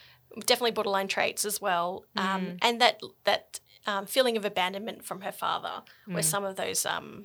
[0.46, 5.32] definitely borderline traits as well, um, and that that um, feeling of abandonment from her
[5.32, 7.24] father, where some of those um,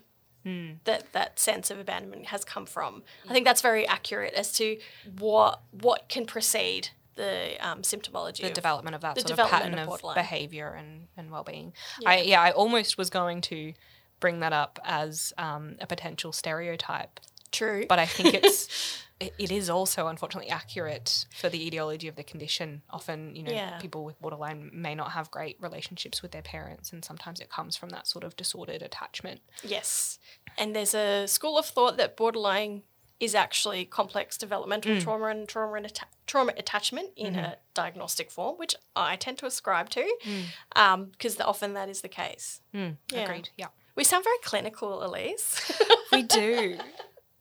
[0.83, 3.03] that that sense of abandonment has come from.
[3.29, 4.77] I think that's very accurate as to
[5.17, 8.41] what what can precede the um, symptomology.
[8.41, 11.73] the development of that sort of pattern of of, behavior and, and well-being.
[12.05, 13.73] I yeah, I almost was going to
[14.19, 17.19] bring that up as um, a potential stereotype,
[17.51, 17.85] True.
[17.87, 22.23] but I think it's it, it is also unfortunately accurate for the etiology of the
[22.23, 22.81] condition.
[22.89, 23.77] Often, you know, Yeah.
[23.79, 27.77] people with borderline may not have great relationships with their parents, and sometimes it comes
[27.77, 29.41] from that sort of disordered attachment.
[29.63, 30.19] Yes.
[30.57, 32.83] And there's a school of thought that borderline
[33.25, 35.01] is actually complex developmental mm.
[35.01, 37.45] trauma and trauma and atta- trauma attachment in mm-hmm.
[37.45, 40.43] a diagnostic form, which I tend to ascribe to, mm.
[40.75, 42.61] um, because often that is the case.
[42.73, 43.23] Mm, yeah.
[43.23, 43.49] Agreed.
[43.57, 43.67] Yeah.
[43.95, 45.71] We sound very clinical, Elise.
[46.11, 46.77] we do.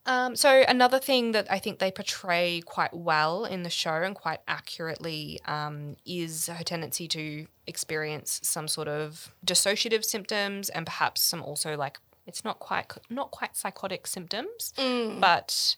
[0.07, 4.15] Um, so another thing that I think they portray quite well in the show and
[4.15, 11.23] quite accurately um, is her tendency to experience some sort of dissociative symptoms and perhaps
[11.23, 15.77] some also like it's not quite not quite psychotic symptoms, but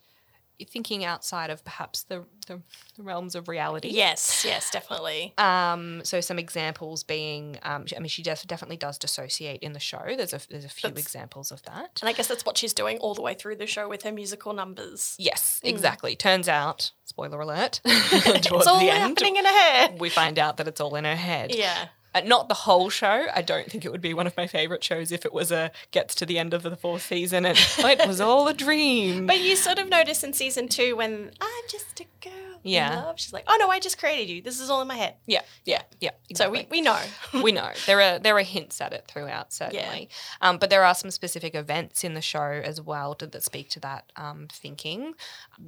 [0.58, 2.62] you're thinking outside of perhaps the, the,
[2.96, 3.88] realms of reality.
[3.90, 5.34] yes, yes, definitely.
[5.36, 9.80] Um, so some examples being, um, I mean, she def- definitely does dissociate in the
[9.80, 10.00] show.
[10.16, 11.98] There's a there's a few That's- examples of that.
[12.00, 14.12] and I guess that's what she's doing all the way through the show with her
[14.12, 15.14] musical numbers.
[15.18, 16.16] Yes, exactly.
[16.16, 20.00] Turns out, spoiler alert, towards It's all the end, happening in her head.
[20.00, 21.54] we find out that it's all in her head.
[21.54, 21.88] Yeah.
[22.16, 23.26] Uh, not the whole show.
[23.34, 25.70] I don't think it would be one of my favorite shows if it was a
[25.90, 29.26] gets to the end of the fourth season and oh, it was all a dream.
[29.36, 33.04] But you sort of notice in season two when I'm just a girl Yeah.
[33.04, 34.42] love, she's like, oh no, I just created you.
[34.42, 35.14] This is all in my head.
[35.26, 36.10] yeah, yeah, yeah.
[36.34, 36.98] So we, we know.
[37.42, 40.08] we know there are there are hints at it throughout certainly
[40.40, 43.70] um, but there are some specific events in the show as well to, that speak
[43.70, 45.14] to that um, thinking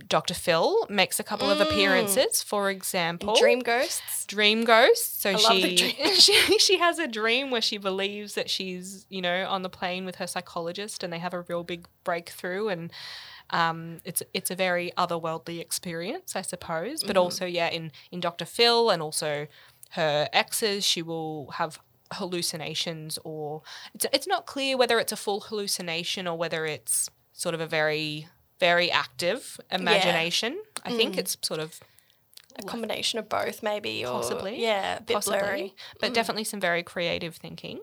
[0.08, 3.38] dr phil makes a couple of appearances for example Mm.
[3.38, 4.24] Dream ghosts.
[4.26, 5.20] dream ghosts.
[5.22, 5.76] so she,
[6.14, 10.04] she she has a dream where she believes that she's you know on the plane
[10.04, 12.90] with her psychologist and they have a real big breakthrough and
[13.50, 17.02] um, it's it's a very otherworldly experience, I suppose.
[17.02, 18.44] But also, yeah, in in Dr.
[18.44, 19.46] Phil and also
[19.90, 21.78] her exes, she will have
[22.12, 23.62] hallucinations, or
[23.94, 27.66] it's it's not clear whether it's a full hallucination or whether it's sort of a
[27.66, 28.28] very
[28.60, 30.60] very active imagination.
[30.84, 31.80] I think it's sort of
[32.56, 34.04] A combination of both, maybe.
[34.04, 34.60] Or, Possibly.
[34.60, 35.74] Yeah, a bit possibly, blurry.
[36.00, 37.80] but definitely some very creative thinking.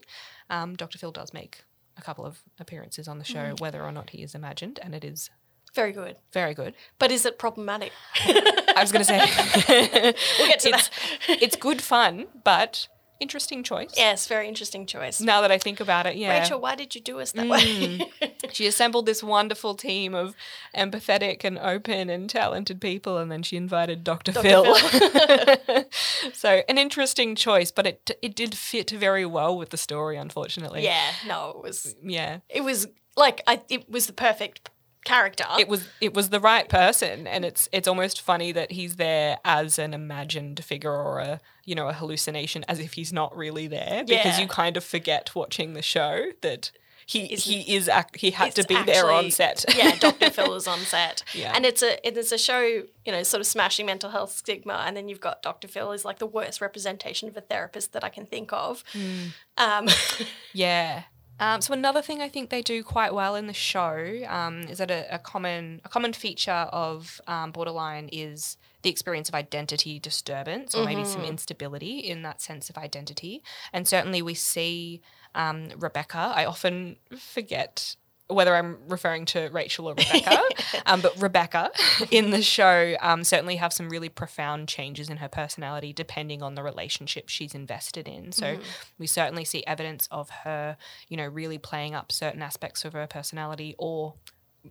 [0.50, 0.98] Um, Dr.
[0.98, 1.64] Phil does make
[1.98, 5.06] a couple of appearances on the show, whether or not he is imagined, and it
[5.06, 5.30] is
[5.76, 6.16] Very good.
[6.32, 6.74] very good.
[7.00, 7.92] But is it problematic?
[8.26, 9.20] I was going to say
[10.40, 11.42] We'll get to it's, that.
[11.42, 12.88] it's good fun, but
[13.20, 13.94] interesting choice.
[13.96, 15.22] Yes, very interesting choice.
[15.22, 16.40] Now that I think about it, yeah.
[16.40, 18.00] Rachel, why did you do us that Mm.
[18.00, 18.12] way?
[18.52, 20.36] She assembled this wonderful team of
[20.76, 24.32] empathetic and open and talented people, and then she invited Dr.
[24.34, 24.76] Phil.
[26.34, 30.84] so an interesting choice, but it it did fit very well with the story, unfortunately.
[30.84, 31.96] yeah, no, it was.
[32.04, 32.40] yeah.
[32.50, 33.62] It was like I.
[33.70, 34.70] It was the perfect
[35.06, 35.46] character.
[35.58, 39.38] It was it was the right person, and it's it's almost funny that he's there
[39.46, 43.68] as an imagined figure or a you know a hallucination, as if he's not really
[43.68, 44.42] there, because Yeah.
[44.42, 46.72] you kind of forget watching the show that.
[47.08, 49.64] He, he is he had to It's be there on set.
[49.78, 50.32] yeah, Dr.
[50.32, 51.22] Phil was on set.
[51.36, 51.54] Yeah.
[51.56, 54.84] And it's a it is a show, you know, sort of smashing mental health stigma,
[54.88, 55.68] and then you've got Dr.
[55.68, 58.84] Phil is like the worst representation of a therapist that I can think of.
[58.92, 59.26] Hmm.
[59.60, 59.88] Um,
[60.54, 61.04] Yeah.
[61.40, 64.78] Um, so another thing I think they do quite well in the show um, is
[64.78, 70.00] that a, a common a common feature of um, borderline is the experience of identity
[70.00, 73.42] disturbance or maybe some instability in that sense of identity.
[73.74, 75.02] And certainly we see
[75.34, 76.32] um, Rebecca.
[76.36, 77.96] I often forget
[78.28, 80.42] whether I'm referring to Rachel or Rebecca,
[80.86, 81.72] um, but Rebecca
[82.12, 86.56] in the show um, certainly have some really profound changes in her personality depending on
[86.56, 88.32] the relationship she's invested in.
[88.32, 88.58] So
[88.98, 93.08] we certainly see evidence of her, you know, really playing up certain aspects of her
[93.08, 94.16] personality or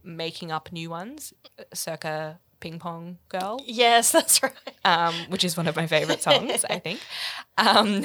[0.02, 1.32] making up new ones,
[1.72, 4.52] circa Ping Pong Girl Yes, that's right.
[4.86, 7.02] um, which is one of my favorite songs, I think.
[7.58, 8.02] Um,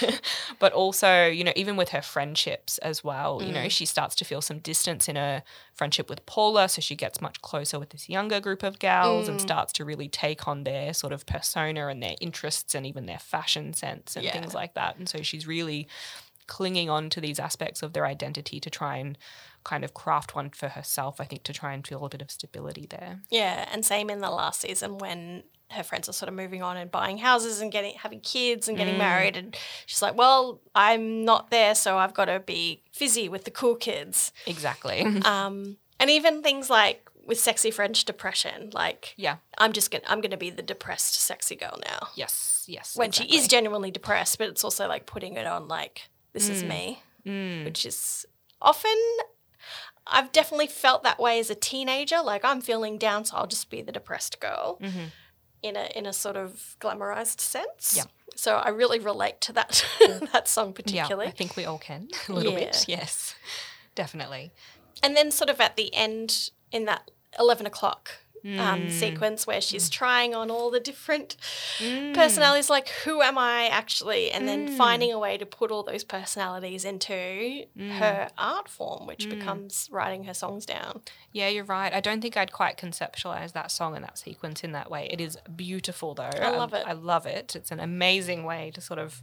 [0.58, 4.24] but also, you know, even with her friendships as well, you know, she starts to
[4.24, 6.68] feel some distance in her friendship with Paula.
[6.68, 10.08] So she gets much closer with this younger group of gals and starts to really
[10.08, 14.24] take on their sort of persona and their interests and even their fashion sense and
[14.24, 14.32] Yeah.
[14.32, 14.96] things like that.
[14.96, 15.86] And so she's really
[16.52, 19.16] clinging on to these aspects of their identity to try and
[19.64, 22.30] kind of craft one for herself, I think, to try and feel a bit of
[22.30, 23.20] stability there.
[23.30, 26.76] Yeah, and same in the last season when her friends are sort of moving on
[26.76, 31.24] and buying houses and getting having kids and getting married and she's like, "Well, I'm
[31.24, 35.06] not there, so I've got to be fizzy with the cool kids." Exactly.
[35.24, 39.36] Um, and even things like with sexy French depression, like yeah.
[39.56, 42.08] I'm just gonna I'm gonna be the depressed sexy girl now.
[42.14, 42.64] Yes.
[42.68, 42.94] Yes.
[42.94, 46.52] When she is genuinely depressed, but it's also like putting it on like this Mm.
[46.52, 47.02] is me,
[47.64, 48.26] which is
[48.60, 48.96] often
[50.06, 52.20] I've definitely felt that way as a teenager.
[52.22, 54.80] Like I'm feeling down, so I'll just be the depressed girl
[55.62, 57.90] in a in a sort of glamorized sense.
[57.92, 57.98] Mm-hmm.
[57.98, 58.04] Yeah.
[58.34, 59.84] So I really relate to that
[60.32, 61.26] that song Yeah, particularly.
[61.26, 62.84] I think we all can a little bit.
[62.88, 63.34] Yes,
[63.94, 64.52] definitely.
[65.02, 68.10] And then sort of at the end in that eleven o'clock
[68.44, 68.58] Mm.
[68.58, 71.36] um, sequence where she's trying on all the different
[72.14, 74.76] personalities, like who am I actually, and then Mm.
[74.76, 77.90] finding a way to put all those personalities into Mm.
[77.98, 81.02] her art form, which becomes writing her songs down.
[81.32, 81.92] Yeah, you're right.
[81.92, 85.06] I don't think I'd quite conceptualize that song and that sequence in that way.
[85.10, 86.24] It is beautiful, though.
[86.24, 86.84] I love it.
[86.86, 87.54] I love it.
[87.54, 89.22] It's an amazing way to sort of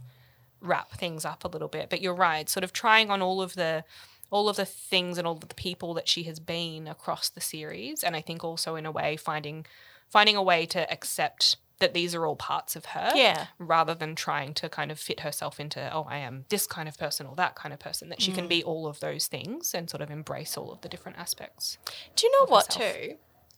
[0.60, 1.88] wrap things up a little bit.
[1.90, 2.48] But you're right.
[2.48, 3.84] Sort of trying on all of the
[4.30, 7.40] all of the things and all of the people that she has been across the
[7.40, 9.66] series, and I think also in a way finding
[10.08, 13.46] finding a way to accept that these are all parts of her Yeah.
[13.58, 16.98] rather than trying to kind of fit herself into oh i am this kind of
[16.98, 18.48] person or that kind of person that she can mm.
[18.50, 21.78] be all of those things and sort of embrace all of the different aspects
[22.16, 22.94] Do you know what herself.
[22.96, 23.14] too?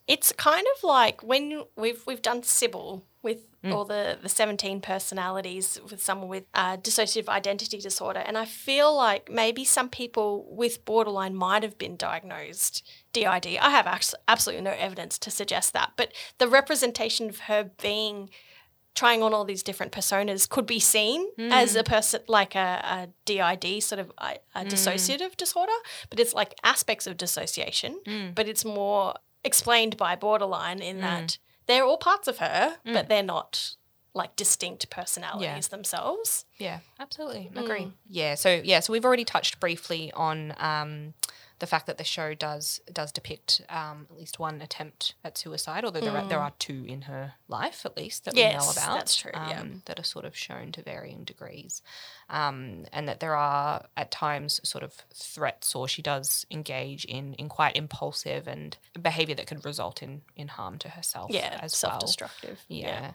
[0.07, 3.73] It's kind of like when we've we've done Sybil with Mm.
[3.73, 8.93] all the the seventeen personalities with someone with uh, dissociative identity disorder, and I feel
[8.93, 12.83] like maybe some people with borderline might have been diagnosed
[13.13, 13.57] DID.
[13.61, 13.87] I have
[14.27, 18.31] absolutely no evidence to suggest that, but the representation of her being
[18.97, 23.09] trying on all these different personas could be seen as a person like a, a
[23.25, 25.73] DID sort of a, a dissociative disorder,
[26.11, 28.01] but it's like aspects of dissociation,
[28.35, 29.15] but it's more
[29.45, 31.01] explained by borderline in mm.
[31.01, 33.09] that they're all parts of her, but mm.
[33.09, 33.77] they're not
[34.15, 36.45] like distinct personalities themselves.
[36.59, 37.51] Yeah, absolutely.
[37.57, 37.93] Agree.
[38.09, 38.35] Yeah.
[38.35, 41.15] So yeah, so we've already touched briefly on um,
[41.61, 45.85] the fact that the show does does depict um, at least one attempt at suicide,
[45.85, 48.97] although there are, there are two in her life at least that we know about.
[48.99, 49.61] that's true, yeah.
[49.61, 51.81] Um, that are sort of shown to varying degrees,
[52.29, 57.35] um, and that there are at times sort of threats, or she does engage in
[57.35, 61.31] in quite impulsive and behavior that could result in in harm to herself.
[61.31, 62.01] Yeah, as self well.
[62.01, 62.61] destructive.
[62.69, 63.13] Yeah.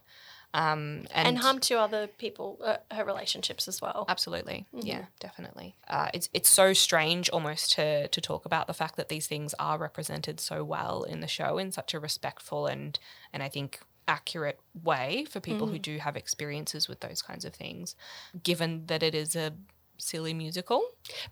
[0.58, 4.06] Um, And, harm to other people, uh, her relationships as well.
[4.10, 4.66] Absolutely.
[4.74, 5.76] Yeah, definitely.
[5.88, 9.54] Uh, it's it's so strange almost to to talk about the fact that these things
[9.60, 13.00] are represented so well in the show in such a respectful and
[13.32, 17.54] and I think accurate way for people who do have experiences with those kinds of
[17.54, 17.96] things,
[18.42, 19.54] given that it is a
[19.98, 20.82] silly musical.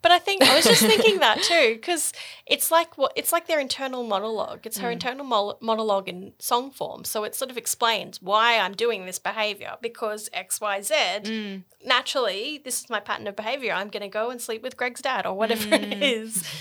[0.01, 2.13] But I think I was just thinking that too because
[2.45, 4.65] it's like what it's like their internal monologue.
[4.65, 4.93] It's her mm.
[4.93, 9.19] internal mo- monologue in song form, so it sort of explains why I'm doing this
[9.19, 10.95] behavior because X Y Z.
[10.95, 11.63] Mm.
[11.85, 13.73] Naturally, this is my pattern of behavior.
[13.73, 16.01] I'm going to go and sleep with Greg's dad or whatever it mm.
[16.01, 16.43] is.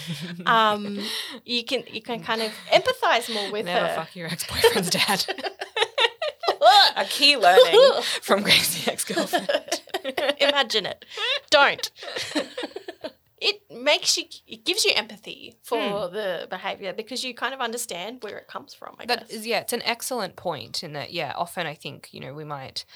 [0.47, 1.01] Um,
[1.45, 3.95] you can you can kind of empathize more with Never her.
[3.95, 5.25] fuck your ex boyfriend's dad.
[6.97, 9.83] a key learning from Crazy ex girlfriend.
[10.41, 11.05] Imagine it.
[11.51, 11.91] Don't.
[13.45, 16.15] it makes you, it gives you empathy for hmm.
[16.15, 18.97] the behavior because you kind of understand where it comes from.
[18.99, 19.31] I That guess.
[19.31, 22.45] is, yeah, it's an excellent point in that, yeah, often I think, you know, we
[22.45, 22.87] might,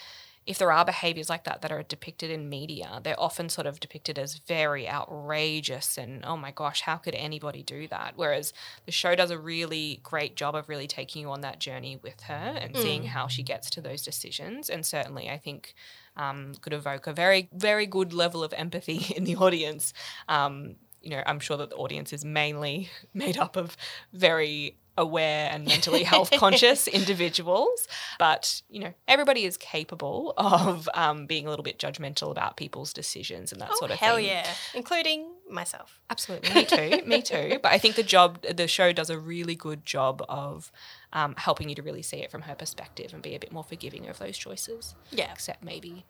[0.47, 3.79] if there are behaviors like that that are depicted in media, they're often sort of
[3.79, 8.15] depicted as very outrageous and, oh my gosh, how could anybody do that?
[8.17, 8.55] Whereas
[8.87, 12.23] the show does a really great job of really taking you on that journey with
[12.23, 13.09] her and seeing hmm.
[13.09, 14.71] how she gets to those decisions.
[14.71, 15.75] And certainly, I think.
[16.19, 19.93] Um, could evoke a very, very good level of empathy in the audience
[20.29, 23.77] um, you know, I'm sure that the audience is mainly made up of
[24.13, 27.87] very aware and mentally health conscious individuals.
[28.19, 32.93] But, you know, everybody is capable of um, being a little bit judgmental about people's
[32.93, 34.27] decisions and that Oh, sort of hell thing.
[34.27, 34.51] Hell yeah.
[34.75, 36.01] Including myself.
[36.11, 36.53] Absolutely.
[36.53, 37.03] Me too.
[37.07, 37.59] me too.
[37.63, 40.73] But I think the job, the show does a really good job of
[41.13, 43.65] um, helping you to really see it from her perspective and be a bit more
[43.65, 44.95] forgiving of those choices.
[45.11, 45.33] Yeah.
[45.33, 46.05] Except maybe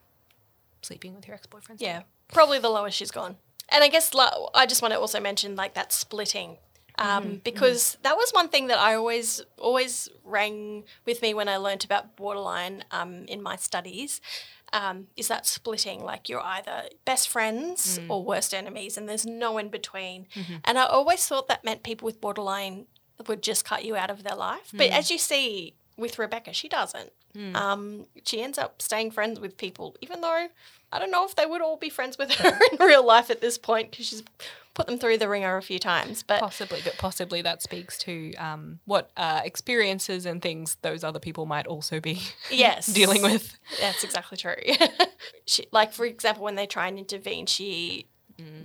[0.83, 1.81] sleeping with your ex boyfriend.
[1.81, 2.03] Yeah.
[2.33, 3.37] Probably the lowest she's gone.
[3.69, 6.59] And I guess like, I just want to also mention like that splitting.
[7.01, 11.57] Um, because that was one thing that I always always rang with me when I
[11.57, 14.21] learnt about borderline um, in my studies.
[14.73, 16.03] Um, is that splitting?
[16.03, 20.27] Like you're either best friends or worst enemies, and there's no in between.
[20.65, 22.87] And I always thought that meant people with borderline
[23.27, 24.71] would just cut you out of their life.
[24.73, 27.13] But as you see with Rebecca, she doesn't.
[27.55, 30.49] Um, she ends up staying friends with people, even though
[30.93, 33.41] I don't know if they would all be friends with her in real life at
[33.41, 34.25] this point because she's
[34.75, 36.25] put them through the ringer a few times.
[36.25, 41.21] But Possibly, but possibly that speaks to um, what uh, experiences and things those other
[41.21, 43.57] people might also be yes, dealing with.
[43.81, 44.57] That's exactly true.
[45.47, 48.07] she, like for example, when they try and intervene, she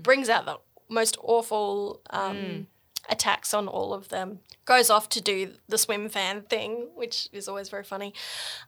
[0.02, 0.58] brings out the
[0.90, 2.68] most awful um,
[3.10, 4.40] attacks on all of them.
[4.66, 8.14] Goes off to do the swim fan thing, which is always very funny,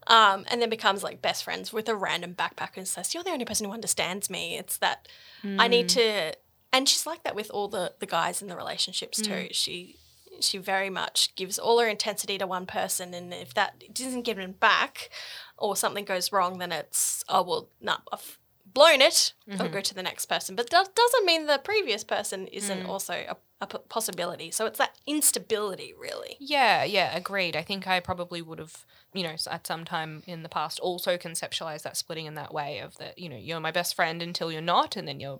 [0.07, 3.31] um, and then becomes like best friends with a random backpacker and says, "You're the
[3.31, 5.07] only person who understands me." It's that
[5.43, 6.29] I need to, hmm.
[6.73, 9.43] and she's like that with all the the guys in the relationships too.
[9.43, 9.51] Hmm.
[9.51, 9.97] She
[10.41, 14.51] she very much gives all her intensity to one person, and if that isn't given
[14.51, 15.09] back,
[15.57, 18.37] or something goes wrong, then it's oh well, no, I've
[18.75, 19.33] blown it.
[19.49, 19.73] I'll mm-hmm.
[19.73, 20.55] go to the next person.
[20.55, 22.89] But that doesn't mean the previous person isn't hmm.
[22.89, 23.37] also a,
[23.73, 24.51] a p- possibility.
[24.51, 26.37] So it's that instability, really.
[26.39, 27.55] Yeah, yeah, agreed.
[27.55, 31.17] I think I probably would have, you know, at some time in the past also
[31.17, 34.51] conceptualized that splitting in that way of that, you know, you're my best friend until
[34.51, 35.39] you're not, and then you're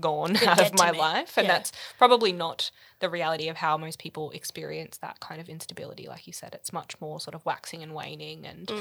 [0.00, 1.36] gone out of my life.
[1.38, 1.52] And Yeah.
[1.54, 2.70] that's probably not
[3.00, 6.08] the reality of how most people experience that kind of instability.
[6.08, 8.72] Like you said, it's much more sort of waxing and waning and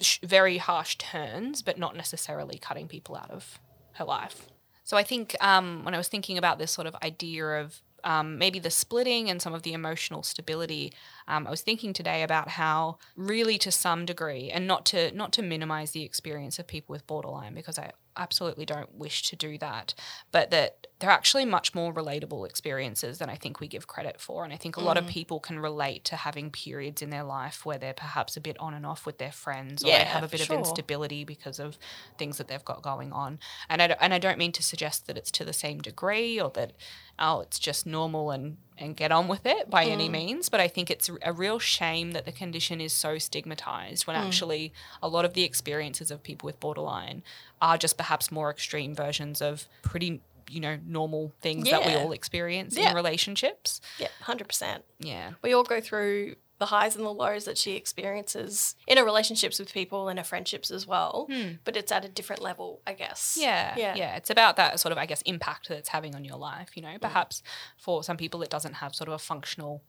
[0.00, 3.58] sh- very harsh turns, but not necessarily cutting people out of
[3.92, 4.48] her life.
[4.86, 8.38] So I think um, when I was thinking about this sort of idea of um,
[8.38, 10.92] maybe the splitting and some of the emotional stability,
[11.26, 15.32] um, I was thinking today about how really to some degree, and not to not
[15.32, 19.58] to minimize the experience of people with borderline because I absolutely don't wish to do
[19.58, 19.94] that,
[20.30, 24.44] but that they're actually much more relatable experiences than I think we give credit for.
[24.44, 27.66] And I think a lot of people can relate to having periods in their life
[27.66, 30.28] where they're perhaps a bit on and off with their friends or they have a
[30.28, 30.54] bit sure.
[30.54, 31.76] of instability because of
[32.16, 33.40] things that they've got going on.
[33.68, 36.40] And I, don't- and I don't mean to suggest that it's to the same degree
[36.40, 36.72] or that,
[37.18, 39.90] oh, it's just normal and, and get on with it by Mm.
[39.90, 40.48] any means.
[40.48, 44.06] But I think it's a real shame that the condition is so stigmatized Mm.
[44.08, 47.22] when actually a lot of the experiences of people with borderline
[47.62, 52.12] are just perhaps more extreme versions of pretty, you know, normal things that we all
[52.12, 52.90] experience Yeah.
[52.90, 53.80] in relationships.
[53.98, 54.82] Yeah, 100%.
[54.98, 55.32] Yeah.
[55.42, 56.34] We all go through
[56.64, 60.24] the highs and the lows that she experiences in her relationships with people and her
[60.24, 61.26] friendships as well.
[61.30, 61.56] Hmm.
[61.64, 63.36] But it's at a different level, I guess.
[63.38, 63.94] Yeah, Yeah.
[63.94, 66.70] yeah, It's about that sort of, I guess, impact that it's having on your life.
[66.74, 67.00] You know, mm.
[67.00, 67.42] perhaps
[67.76, 69.82] for some people it doesn't have sort of a functional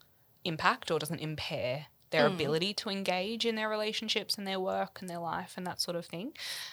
[0.44, 2.34] impact or doesn't impair their mm.
[2.34, 5.96] ability to engage in their relationships and their work and their life and that sort
[5.96, 6.32] of thing.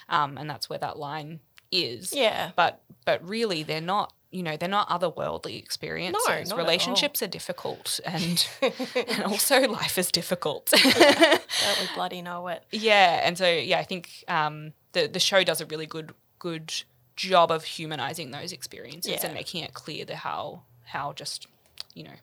[0.10, 1.40] Um, and that's where that line
[1.72, 2.14] is.
[2.14, 2.52] Yeah.
[2.58, 4.14] But but really, they're not.
[4.34, 6.22] You know, they're not otherworldly experiences.
[6.28, 6.58] not at all.
[6.58, 8.46] Relationships are difficult, and
[9.08, 10.72] and also life is difficult.
[10.84, 12.64] Don't we bloody know it?
[12.72, 16.74] Yeah, and so yeah, I think um, the the show does a really good good
[17.16, 19.26] job of humanizing those experiences Yeah.
[19.26, 21.46] and making it clear the how how just
[21.94, 22.18] you know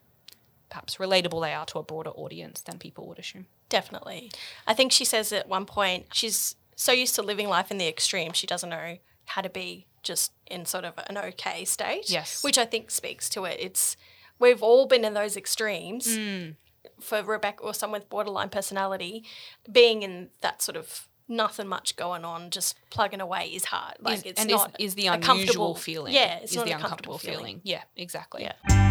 [0.68, 3.46] perhaps relatable they are to a broader audience than people would assume.
[3.68, 4.30] Definitely.
[4.66, 7.86] I think she says at one point she's so used to living life in the
[7.88, 12.10] extreme, she doesn't know how to be just in sort of an okay state.
[12.10, 12.42] Yes.
[12.42, 13.58] Which I think speaks to it.
[13.60, 13.96] It's
[14.38, 16.06] we've all been in those extremes.
[16.06, 16.56] Mm.
[16.98, 19.24] For Rebecca or someone with borderline personality,
[19.70, 23.94] being in that sort of nothing much going on, just plugging away is hard.
[24.00, 26.14] Like Is- it's and not is, is the a unusual comfortable feeling.
[26.14, 27.60] Yeah, it's is not the uncomfortable comfortable feeling.
[27.64, 28.42] Yeah, exactly.
[28.42, 28.86] Yeah.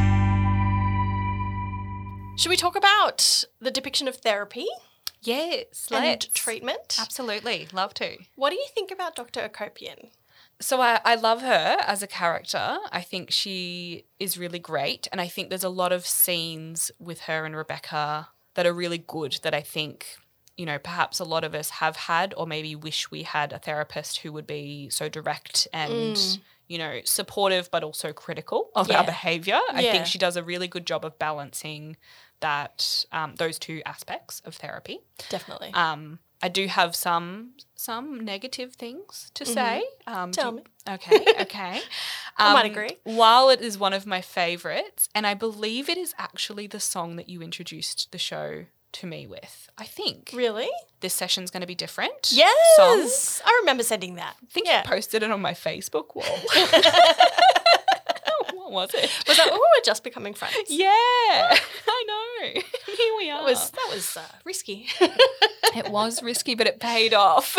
[2.37, 4.65] Should we talk about the depiction of therapy
[5.21, 6.27] Yes, let's.
[6.27, 6.97] treatment?
[6.99, 8.17] Absolutely, love to.
[8.35, 9.41] What do you think about Dr.
[9.41, 10.09] Akopian?
[10.61, 12.77] So I, I love her as a character.
[12.91, 15.07] I think she is really great.
[15.11, 18.97] And I think there's a lot of scenes with her and Rebecca that are really
[18.97, 20.17] good that I think,
[20.57, 23.59] you know, perhaps a lot of us have had or maybe wish we had a
[23.59, 26.39] therapist who would be so direct and, mm.
[26.67, 28.99] you know, supportive but also critical of Yeah.
[28.99, 29.59] our behavior.
[29.71, 29.91] I Yeah.
[29.93, 31.95] think she does a really good job of balancing
[32.41, 34.99] that um, those two aspects of therapy.
[35.29, 35.71] Definitely.
[35.73, 39.83] Um, I do have some some negative things to say.
[40.07, 40.31] Um, Mm-hmm.
[40.31, 40.63] Tell do- me.
[40.89, 41.81] Okay, okay.
[42.37, 42.97] I might Um, agree.
[43.03, 47.17] While it is one of my favorites, and I believe it is actually the song
[47.17, 49.69] that you introduced the show to me with.
[49.77, 50.69] I think Really?
[51.01, 52.31] this session's going to be different.
[52.31, 53.13] Yes.
[53.41, 53.45] Song.
[53.47, 54.35] I remember sending that.
[54.41, 54.81] I think yeah.
[54.85, 56.25] I posted it on my Facebook wall.
[58.71, 59.09] was it?
[59.27, 60.55] Was that, oh, we're just becoming friends.
[60.69, 62.61] Yeah, I know.
[62.85, 63.39] Here we are.
[63.39, 64.87] That was, that was uh, risky.
[65.75, 67.55] it was risky, but it paid off,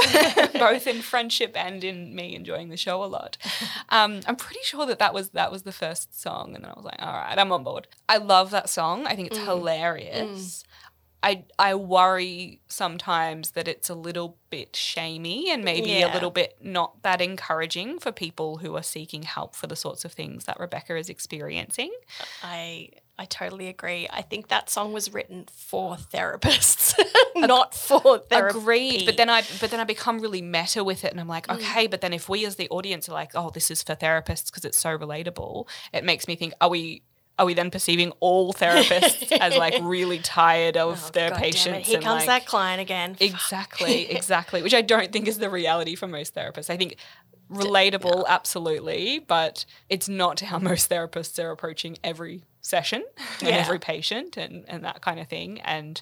[0.55, 3.37] both in friendship and in me enjoying the show a lot.
[3.89, 6.75] Um, I'm pretty sure that that was that was the first song, and then I
[6.75, 7.89] was like, all right, I'm on board.
[8.09, 9.07] I love that song.
[9.07, 10.65] I think it's hilarious.
[11.23, 16.11] I I worry sometimes that it's a little bit shamey and maybe Yeah.
[16.11, 20.05] a little bit not that encouraging for people who are seeking help for the sorts
[20.05, 21.93] of things that Rebecca is experiencing.
[22.43, 24.09] I I totally agree.
[24.11, 26.95] I think that song was written for therapists,
[27.37, 28.59] not for therapy.
[28.59, 29.05] Agreed.
[29.05, 31.57] But then I but then I become really meta with it and I'm like, Mm.
[31.57, 34.47] okay, but then if we as the audience are like, oh, this is for therapists
[34.47, 37.03] because it's so relatable, it makes me think, are we
[37.41, 41.89] are we then perceiving all therapists as like really tired of Oh, their God patients?
[41.89, 43.17] Here and, comes like- that client again.
[43.19, 44.63] Exactly, exactly.
[44.63, 46.69] Which I don't think is the reality for most therapists.
[46.69, 46.97] I think
[47.51, 53.03] relatable, absolutely, but it's not how most therapists are approaching every session
[53.41, 53.57] and Yeah.
[53.57, 55.61] every patient and, and that kind of thing.
[55.63, 56.01] And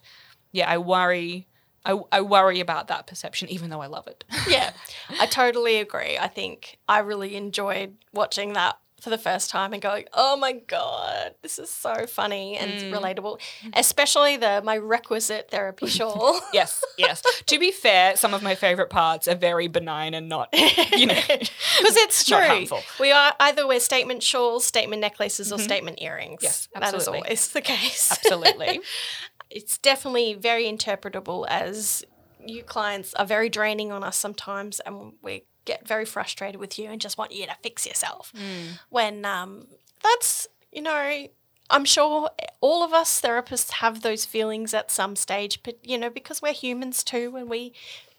[0.53, 1.47] yeah, I worry.
[1.84, 4.24] I, I worry about that perception, even though I love it.
[4.49, 4.72] yeah,
[5.20, 6.18] I totally agree.
[6.18, 10.53] I think I really enjoyed watching that for the first time and going, "Oh my
[10.53, 12.92] god, this is so funny and Mm.
[12.92, 13.40] relatable."
[13.74, 16.40] Especially the my requisite therapy shawl.
[16.53, 17.22] yes, yes.
[17.46, 20.49] to be fair, some of my favorite parts are very benign and not,
[20.96, 22.66] you know, Because it's true.
[23.01, 26.42] We are either wear statement shawls, statement necklaces, or statement earrings.
[26.42, 26.44] Mm-hmm.
[26.44, 28.11] Yes, that is always the case.
[28.12, 28.80] absolutely.
[29.51, 32.05] it's definitely very interpretable as
[32.44, 36.91] you clients are very draining on us sometimes and we get very frustrated with you
[36.91, 38.33] and just want you to fix yourself.
[38.35, 38.73] Hmm.
[38.89, 39.66] When um,
[40.03, 41.27] that's you know
[41.71, 46.11] i'm sure all of us therapists have those feelings at some stage but you know
[46.11, 47.73] because we're humans too and we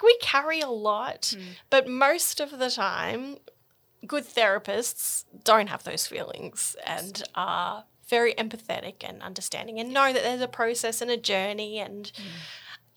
[0.04, 1.52] we carry a lot hmm.
[1.70, 3.38] but most of the time
[4.06, 10.24] good therapists don't have those feelings and are very empathetic and understanding and know that
[10.24, 12.24] there's a process and a journey and hmm.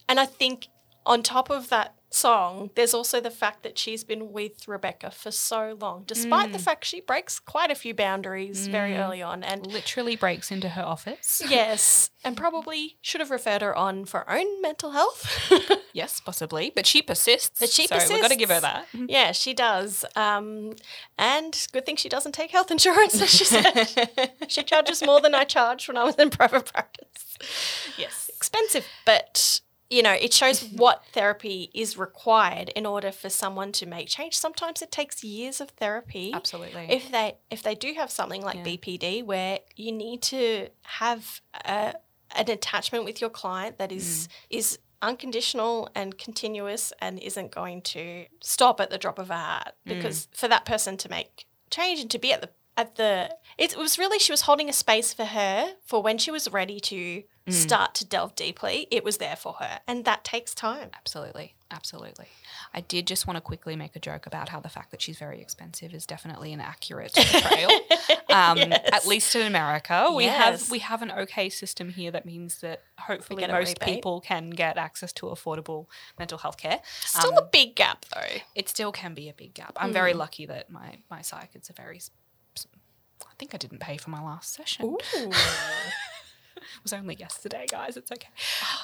[0.09, 0.69] and I think
[1.07, 5.31] on top of that song there's also the fact that she's been with Rebecca for
[5.31, 9.67] so long despite the fact she breaks quite a few boundaries very early on and
[9.67, 11.41] Literally breaks into her office.
[11.49, 15.27] yes and probably should have referred her on for her own mental health
[15.95, 17.61] Yes, possibly, but she persists.
[17.61, 18.87] But she so we've got to give her that.
[19.09, 20.05] Yeah, she does.
[20.17, 20.73] Um,
[21.19, 24.33] and good thing she doesn't take health insurance, as she said.
[24.49, 27.37] she charges more than I charged when I was in private practice.
[27.99, 28.31] Yes.
[28.35, 29.61] Expensive, but
[29.93, 34.35] you know, it shows what therapy is required in order for someone to make change.
[34.47, 36.33] Sometimes it takes years of therapy.
[36.35, 36.87] Absolutely.
[36.91, 38.65] If they if they do have something like Yeah.
[38.65, 40.69] BPD where you need to
[41.03, 41.95] have a,
[42.41, 44.59] an attachment with your client that is Mm.
[44.59, 49.75] is unconditional and continuous and isn't going to stop at the drop of a hat
[49.87, 49.95] Mm.
[49.97, 53.29] because for that person to make change and to be at the at the
[53.59, 56.81] it was really she was holding a space for her for when she was ready
[56.81, 57.53] to Mm.
[57.53, 61.55] start to delve deeply it was there for her and that takes time Absolutely.
[61.73, 62.27] Absolutely.
[62.75, 65.17] I did just want to quickly make a joke about how the fact that she's
[65.19, 67.71] very expensive is definitely an accurate portrayal.
[68.29, 68.91] Um, Yes.
[68.93, 70.61] At least in America, we Yes.
[70.63, 74.77] have we have an okay system here that means that hopefully most people can get
[74.77, 75.87] access to affordable
[76.19, 76.81] mental health care.
[77.01, 79.73] still Um, a big gap though it still can be a big gap.
[79.79, 79.95] I'm Mm.
[79.95, 82.01] very lucky that my my psych is a very.
[83.25, 84.97] I think I didn't pay for my last session.
[86.57, 87.97] It was only yesterday, guys.
[87.97, 88.29] It's okay.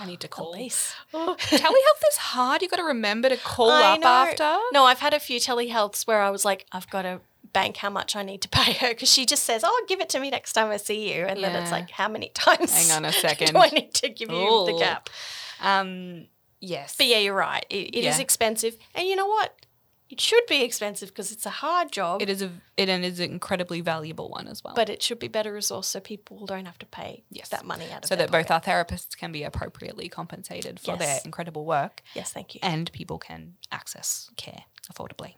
[0.01, 0.53] I need to call.
[0.53, 0.95] Police.
[1.15, 2.63] Oh, telehealth is hard.
[2.63, 4.07] You got to remember to call I up know.
[4.09, 4.59] after.
[4.73, 7.21] No, I've had a few telehealths where I was like, I've got to
[7.53, 10.09] bank how much I need to pay her because she just says, "Oh, give it
[10.11, 12.73] to me next time I see you," and then it's like, how many times?
[12.75, 13.53] Hang on a second.
[13.55, 14.79] do I need to give you the Ooh.
[14.79, 15.09] gap?
[15.63, 16.27] Um,
[16.61, 16.95] yes.
[16.97, 17.65] But yeah, you're right.
[17.71, 18.23] It, it is Yeah.
[18.23, 19.55] expensive, and you know what?
[20.11, 23.21] It should be expensive because it's a hard job, it is a it and is
[23.21, 24.75] an incredibly valuable one as well.
[24.75, 27.49] but it should be better resourced so people don't have to pay Yes.
[27.51, 31.21] that money out of so that both our therapists can be appropriately compensated for their
[31.25, 32.61] incredible work Yes, thank you.
[32.63, 35.35] and people can access care affordably.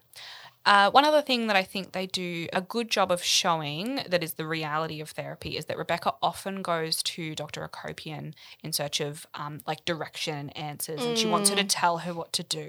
[0.67, 4.23] Uh, one other thing that I think they do a good job of showing that
[4.23, 7.67] is the reality of therapy is that Rebecca often goes to Dr.
[7.67, 11.99] Akopian in search of um, like direction and answers, and she wants her to tell
[11.99, 12.69] her what to do.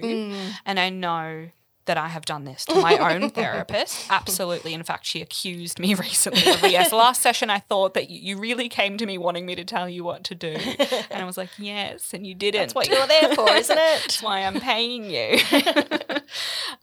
[0.66, 1.49] And I know
[1.86, 4.07] that I have done this to my own therapist.
[4.09, 4.73] Absolutely.
[4.73, 8.38] In fact, she accused me recently of, yes, last session I thought that you, you
[8.38, 10.55] really came to me wanting me to tell you what to do.
[11.09, 12.61] And I was like, yes, and you didn't.
[12.61, 13.77] That's what you're there for, isn't it?
[14.01, 15.39] That's why I'm paying you.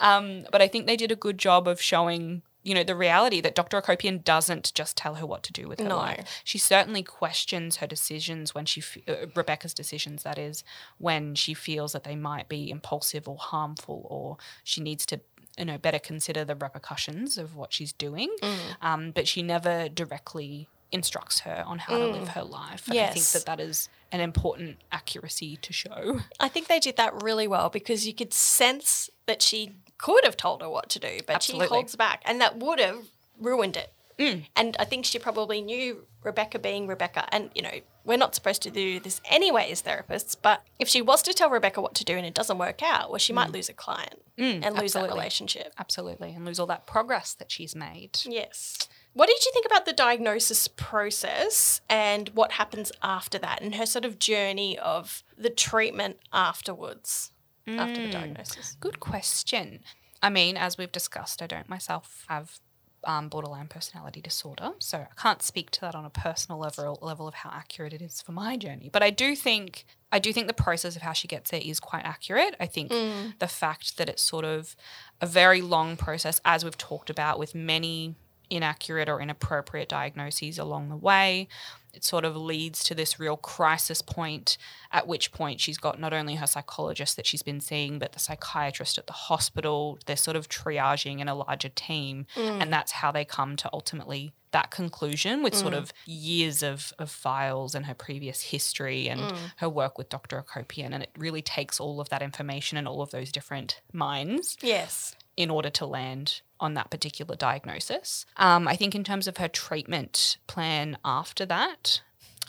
[0.01, 3.41] um, but I think they did a good job of showing you know, the reality
[3.41, 3.81] that Dr.
[3.81, 5.97] Akopian doesn't just tell her what to do with her No.
[5.97, 6.43] life.
[6.45, 10.65] She certainly questions her decisions when she, uh, Rebecca's decisions, that is,
[10.99, 15.21] when she feels that they might be impulsive or harmful or she needs to,
[15.57, 18.35] you know, better consider the repercussions of what she's doing.
[18.43, 18.59] Mm.
[18.83, 22.89] Um, but she never directly instructs her on how to live her life.
[22.89, 23.33] And I think Mm.
[23.33, 26.21] That that is an important accuracy to show.
[26.41, 30.37] I think they did that really well because you could sense that she could have
[30.37, 31.67] told her what to do, but Absolutely.
[31.67, 33.05] she holds back, and that would have
[33.39, 33.93] ruined it.
[34.19, 34.47] Mm.
[34.57, 38.63] And I think she probably knew Rebecca being Rebecca, and you know we're not supposed
[38.63, 40.35] to do this anyway as therapists.
[40.41, 43.11] But if she was to tell Rebecca what to do and it doesn't work out,
[43.11, 45.09] well, she might lose a client and lose that Mm.
[45.11, 45.75] relationship.
[45.79, 46.33] Absolutely.
[46.33, 48.19] And lose all that progress that she's made.
[48.25, 48.79] Yes.
[49.13, 53.85] What did you think about the diagnosis process and what happens after that and her
[53.87, 57.33] sort of journey of the treatment afterwards,
[57.77, 58.77] after the diagnosis?
[58.81, 59.81] Good question.
[60.23, 62.59] I mean, as we've discussed, I don't myself have
[63.05, 67.29] um, borderline personality disorder, so I can't speak to that on a personal level level
[67.29, 68.91] of how accurate it is for my journey.
[68.93, 71.81] But I do think I do think the process of how she gets there is
[71.81, 72.57] quite accurate.
[72.59, 72.91] I think
[73.39, 74.75] the fact that it's sort of
[75.21, 78.17] a very long process, as we've talked about, with many
[78.51, 81.49] inaccurate or inappropriate diagnoses along the way.
[81.95, 84.57] It sort of leads to this real crisis point,
[84.93, 88.19] at which point she's got not only her psychologist that she's been seeing, but the
[88.19, 89.99] psychiatrist at the hospital.
[90.07, 92.27] They're sort of triaging in a larger team.
[92.37, 92.63] Mm.
[92.63, 95.79] And that's how they come to ultimately that conclusion with sort mm.
[95.79, 99.37] of years of, of files and her previous history and mm.
[99.57, 100.43] her work with Dr.
[100.43, 100.93] Akopian.
[100.93, 105.17] And it really takes all of that information and all of those different minds Yes.
[105.37, 108.27] in order to land on that particular diagnosis.
[108.37, 112.01] Um, I think in terms of her treatment plan after that,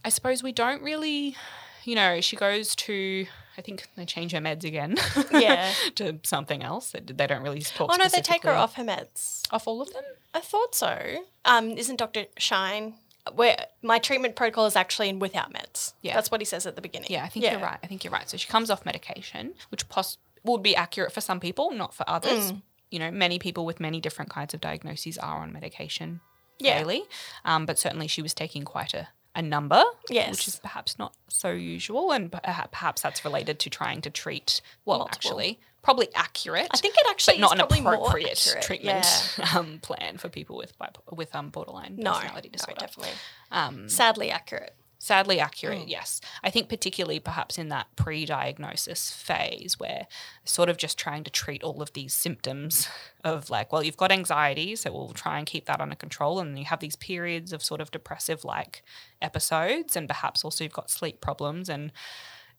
[0.04, 1.36] I suppose we don't really,
[1.84, 3.26] you know, she goes to.
[3.58, 4.96] I think they change her meds again.
[5.32, 5.74] Yeah.
[5.96, 6.92] to something else.
[6.92, 7.90] They, they don't really talk.
[7.92, 9.42] Oh no, they take her off her meds.
[9.52, 10.04] Off all of them.
[10.34, 11.26] I thought so.
[11.44, 12.26] Um, isn't Dr.
[12.38, 12.94] Shine
[13.36, 15.94] where my treatment protocol is actually in without meds?
[16.02, 16.16] Yeah.
[16.16, 17.10] That's what he says at the beginning.
[17.12, 17.80] Yeah, I think you're right.
[17.84, 18.30] I think you're right.
[18.30, 22.10] So she comes off medication, which pos- would be accurate for some people, not for
[22.10, 22.54] others.
[22.54, 22.62] Mm.
[22.92, 26.22] You know, many people with many different kinds of diagnoses are on medication
[26.60, 26.80] Yeah.
[26.80, 27.04] daily,
[27.46, 30.32] um, but certainly she was taking quite a, a number, Yes.
[30.32, 34.62] which is perhaps not so usual, and perhaps that's related to trying to treat.
[34.86, 35.16] Well, Multiple.
[35.16, 36.68] actually, probably accurate.
[36.72, 39.06] I think it actually but not an probably more appropriate treatment
[39.56, 42.80] um, plan for people with bipo- with um, borderline No, personality no, disorder.
[42.80, 43.14] definitely.
[43.52, 44.76] Um, Sadly accurate.
[45.02, 45.90] Sadly accurate, Mm.
[45.90, 46.20] yes.
[46.44, 50.08] I think particularly perhaps in that pre-diagnosis phase where
[50.44, 52.88] sort of just trying to treat all of these symptoms
[53.24, 56.40] of like, well, you've got anxiety, so we'll try and keep that under control.
[56.42, 58.84] And you have these periods of sort of depressive like
[59.22, 61.94] episodes, and perhaps also you've got sleep problems and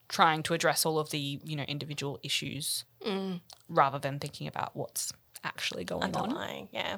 [0.08, 3.40] trying to address all of the, you know, individual issues Mm.
[3.68, 5.12] rather than thinking about what's
[5.44, 6.68] actually going on.
[6.72, 6.96] Yeah.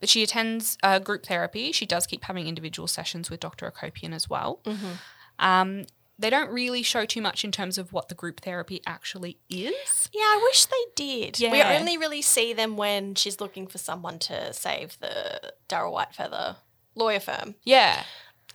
[0.00, 1.72] But she attends uh, group therapy.
[1.72, 3.70] She does keep having individual sessions with Dr.
[3.70, 4.60] Akopian as well.
[4.64, 4.92] Mm-hmm.
[5.38, 5.84] Um,
[6.18, 10.08] they don't really show too much in terms of what the group therapy actually is.
[10.12, 11.38] Yeah, I wish they did.
[11.40, 16.56] We only really see them when she's looking for someone to save the Darryl Whitefeather
[16.94, 17.56] lawyer firm.
[17.64, 18.04] Yeah.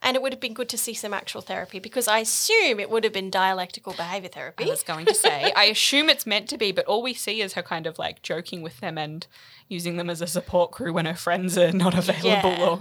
[0.01, 2.89] And it would have been good to see some actual therapy because I assume it
[2.89, 4.65] would have been dialectical behavior therapy.
[4.65, 7.41] I was going to say, I assume it's meant to be, but all we see
[7.41, 9.27] is her kind of like joking with them and
[9.67, 12.65] using them as a support crew when her friends are not available Yeah.
[12.69, 12.79] or,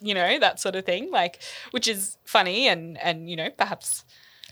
[0.00, 1.10] you know, that sort of thing.
[1.10, 1.40] Like,
[1.72, 4.04] which is funny and, and, you know, perhaps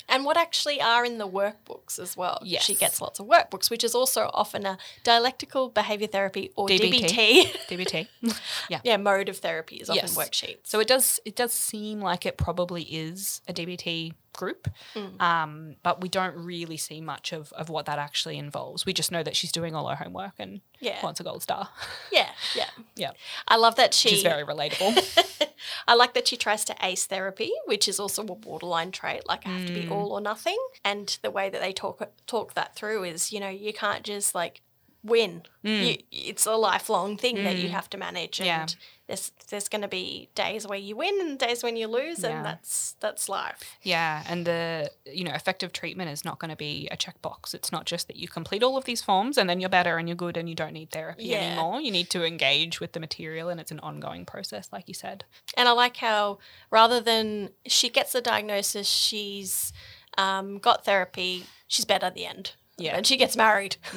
[0.09, 2.43] and what actually are in the workbooks as well.
[2.61, 7.07] She gets lots of workbooks, which is also often a dialectical behavior therapy or DBT.
[7.09, 7.57] DBT.
[7.69, 8.09] DBT.
[8.69, 8.81] yeah.
[8.85, 10.17] yeah, mode of therapy is often Yes.
[10.17, 10.65] worksheets.
[10.65, 15.21] So it does it does seem like it probably is a DBT group, Mm.
[15.21, 18.85] um, but we don't really see much of, of what that actually involves.
[18.87, 21.01] We just know that she's doing all her homework and Yeah.
[21.03, 21.69] wants a gold star.
[22.13, 22.69] yeah, yeah.
[22.97, 23.11] yeah,
[23.49, 25.49] I love that she is very relatable.
[25.89, 29.27] I like that she tries to ace therapy, which is also a borderline trait.
[29.27, 30.59] Like I have to be all or nothing.
[30.85, 34.35] And the way that they talk talk that through is, you know, you can't just
[34.35, 34.61] like
[35.03, 35.43] win.
[35.63, 38.41] You, it's a lifelong thing that you have to manage.
[38.41, 38.67] And Yeah.
[39.07, 42.31] There's there's going to be days where you win and days when you lose, Yeah.
[42.31, 43.77] and that's that's life.
[43.83, 47.53] yeah, and the you know effective treatment is not going to be a checkbox.
[47.55, 50.09] It's not just that you complete all of these forms and then you're better and
[50.09, 51.39] you're good and you don't need therapy Yeah.
[51.39, 51.81] anymore.
[51.81, 55.25] You need to engage with the material, and it's an ongoing process, like you said.
[55.57, 56.39] And I like how
[56.71, 59.73] rather than she gets the diagnosis, she's
[60.17, 62.53] um, got therapy, she's better at the end.
[62.79, 62.97] Yeah.
[62.97, 63.77] And she gets married.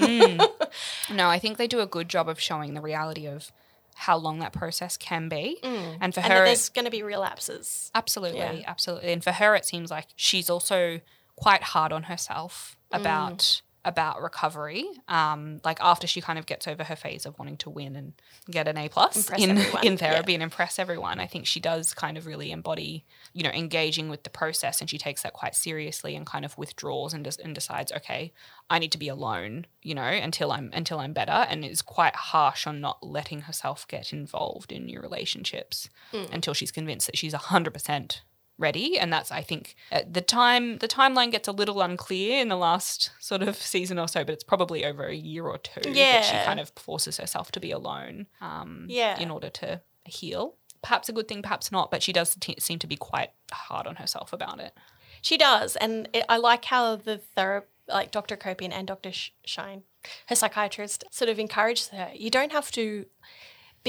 [1.12, 3.52] No, I think they do a good job of showing the reality of
[3.98, 5.58] how long that process can be.
[5.64, 7.92] And for and her, there's going to be relapses.
[7.96, 8.62] absolutely, Yeah.
[8.68, 9.12] absolutely.
[9.12, 11.02] And for her, it seems like she's also
[11.36, 13.00] quite hard on herself Mm.
[13.02, 14.86] about about recovery.
[15.08, 18.14] Um, like after she kind of gets over her phase of wanting to win and
[18.52, 21.62] get an A plus Impress in everyone, in therapy and impress everyone, I think she
[21.62, 25.32] does kind of really embody, you know, engaging with the process, and she takes that
[25.32, 28.34] quite seriously and kind of withdraws and des- and decides, okay,
[28.70, 32.16] I need to be alone, you know, until I'm until I'm better, and is quite
[32.16, 35.90] harsh on not letting herself get involved in new relationships
[36.34, 38.22] until she's convinced that she's hundred percent
[38.58, 42.48] ready and that's i think at the time the timeline gets a little unclear in
[42.50, 45.82] the last sort of season or so but it's probably over a year or two
[45.94, 49.20] that she kind of forces herself to be alone um, Yeah.
[49.20, 52.80] in order to heal perhaps a good thing perhaps not but she does t- seem
[52.80, 54.74] to be quite hard on herself about it
[55.22, 58.38] She does, and it, I like how the thera like Dr.
[58.38, 59.12] Akopian and Dr.
[59.12, 59.82] Sh- Shine,
[60.28, 62.12] her psychiatrist, sort of encouraged her.
[62.14, 63.06] You don't have to,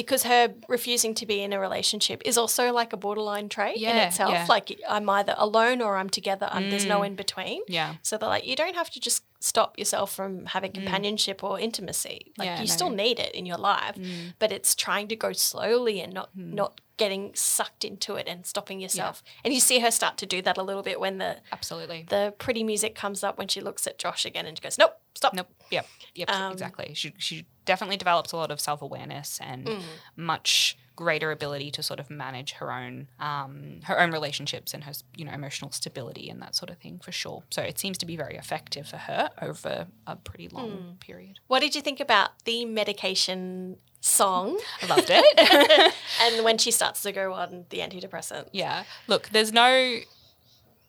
[0.03, 3.97] because her refusing to be in a relationship is also like a borderline trait in
[4.09, 4.33] itself.
[4.33, 4.47] yeah.
[4.49, 7.61] Like I'm either alone or I'm together, and there's no in between.
[7.69, 11.59] yeah So they're like, you don't have to just stop yourself from having companionship or
[11.61, 12.19] intimacy.
[12.39, 12.51] Like Mm.
[12.53, 12.77] Yeah, you no.
[12.79, 14.35] still need it in your life, Mm.
[14.43, 18.81] but it's trying to go slowly and not not getting sucked into it and stopping
[18.85, 19.23] yourself.
[19.45, 22.23] And you see her start to do that a little bit when the absolutely the
[22.45, 25.33] pretty music comes up when she looks at Josh again and she goes, Nope, stop.
[25.35, 25.49] Nope.
[25.71, 25.87] Yep.
[26.21, 26.29] Yep.
[26.31, 26.89] Um, exactly.
[26.95, 27.37] She she
[27.69, 29.71] definitely develops a lot of self awareness and
[30.17, 34.93] much greater ability to sort of manage her own um, her own relationships and her
[35.17, 37.45] you know emotional stability and that sort of thing for sure.
[37.51, 41.39] So it seems to be very effective for her over a pretty long period.
[41.47, 45.95] What did you think about the medication song I loved it.
[46.23, 48.49] and when she starts to go on the antidepressant?
[48.53, 48.85] Yeah.
[49.07, 50.01] Look, there's no.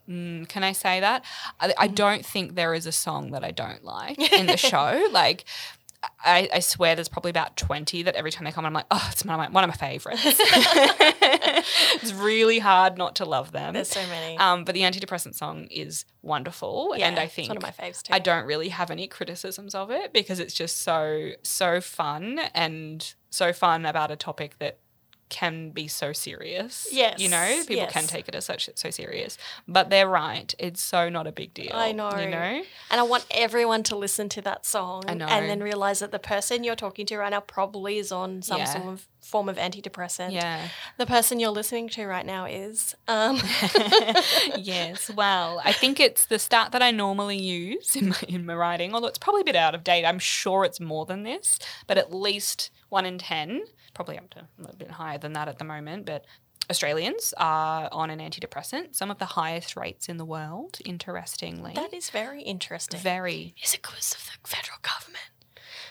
[0.08, 1.24] Mm, can I say that?
[1.60, 5.08] I, I don't think there is a song that I don't like in the show.
[5.12, 5.44] Like,
[6.24, 8.86] I, I swear there's probably about 20 that every time they come on, I'm like,
[8.90, 10.22] oh, it's one of my, one of my favorites.
[12.02, 13.74] it's really hard not to love them.
[13.74, 14.38] There's so many.
[14.38, 16.92] Um, but the antidepressant song is wonderful.
[16.92, 18.14] and Yeah, I it's think one of my faves too.
[18.14, 23.14] I don't really have any criticisms of it because it's just so so fun and
[23.30, 24.78] so fun about a topic that
[25.30, 26.88] can be so serious.
[26.92, 29.38] Yes, You know, people can take it as such so serious.
[29.66, 30.52] But they're right.
[30.58, 31.70] It's so not a big deal.
[31.72, 32.10] I know.
[32.16, 32.62] You know?
[32.90, 35.26] And I want everyone to listen to that song I know.
[35.26, 38.58] and then realize that the person you're talking to right now probably is on some
[38.58, 38.64] Yeah.
[38.64, 40.32] sort of form of antidepressant.
[40.32, 40.68] Yeah.
[40.98, 42.94] The person you're listening to right now is.
[43.06, 43.36] Um,
[44.58, 45.10] yes.
[45.14, 48.94] Well, I think it's the stat that I normally use in my, in my writing,
[48.94, 50.04] although it's probably a bit out of date.
[50.04, 53.62] I'm sure it's more than this, but at least one in 10,
[54.00, 56.24] probably up to a little bit higher than that at the moment, but
[56.70, 61.72] Australians are on an antidepressant, some of the highest rates in the world, interestingly.
[61.74, 62.98] that is very interesting.
[62.98, 65.30] very is it because of the federal government?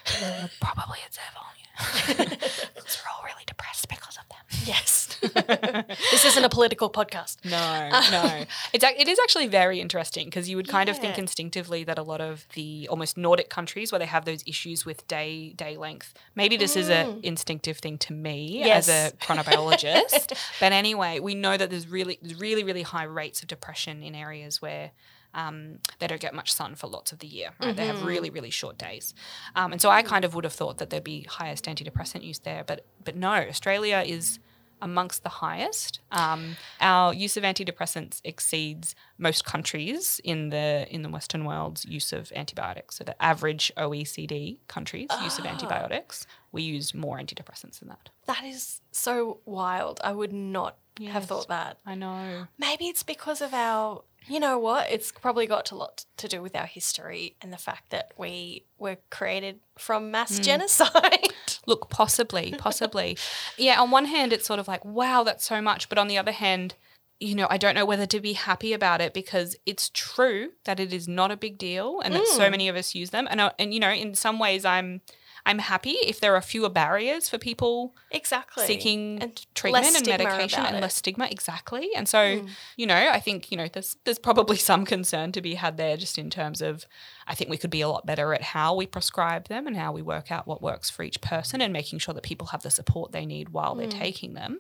[0.08, 1.59] Uh, probably it's volume.
[1.80, 4.66] Because we're all really depressed because of them.
[4.66, 5.18] Yes.
[6.12, 7.38] this isn't a political podcast.
[7.46, 8.46] No, no.
[8.74, 12.04] It's it is actually very interesting because you would kind of think instinctively that a
[12.04, 16.14] lot of the almost Nordic countries where they have those issues with day day length.
[16.36, 17.24] Maybe this is an mm.
[17.24, 20.34] instinctive thing to me as a chronobiologist.
[20.60, 24.16] but anyway, we know that there's really there's really really high rates of depression in
[24.16, 24.92] areas where
[25.34, 27.50] um, they don't get much sun for lots of the year.
[27.62, 27.76] Right?
[27.76, 29.14] They have really really short days,
[29.56, 32.40] um, and so I kind of would have thought that there'd be highest antidepressant use
[32.40, 32.64] there.
[32.66, 34.40] But but no, Australia is
[34.82, 36.00] amongst the highest.
[36.12, 42.14] Um, our use of antidepressants exceeds most countries in the in the Western world's use
[42.14, 42.96] of antibiotics.
[42.96, 48.10] So the average OECD countries' use of antibiotics, we use more antidepressants than that.
[48.26, 50.00] That is so wild.
[50.04, 50.78] I would not
[51.08, 51.78] have thought that.
[51.86, 52.48] I know.
[52.58, 54.90] Maybe it's because of our, you know what?
[54.92, 58.66] It's probably got a lot to do with our history and the fact that we
[58.78, 60.44] were created from mass Hmm.
[60.44, 61.34] genocide.
[61.66, 63.18] Look, possibly, possibly.
[63.58, 65.90] yeah, on one hand, it's sort of like, wow, that's so much.
[65.90, 66.76] But on the other hand,
[67.20, 70.80] you know, I don't know whether to be happy about it because it's true that
[70.80, 73.28] it is not a big deal and that so many of us use them.
[73.30, 75.02] And, uh, and you know, in some ways, I'm.
[75.46, 78.66] I'm happy if there are fewer barriers for people exactly.
[78.66, 80.78] seeking And treatment and medication and.
[80.78, 80.82] Mm.
[80.82, 82.46] less stigma exactly and so
[82.78, 85.98] you know i think you know there's there's probably some concern to be had there
[85.98, 86.86] just in terms of
[87.28, 89.92] i think we could be a lot better at how we prescribe them and how
[89.92, 92.72] we work out what works for each person and making sure that people have the
[92.72, 94.00] support they need while they're Mm.
[94.00, 94.60] taking them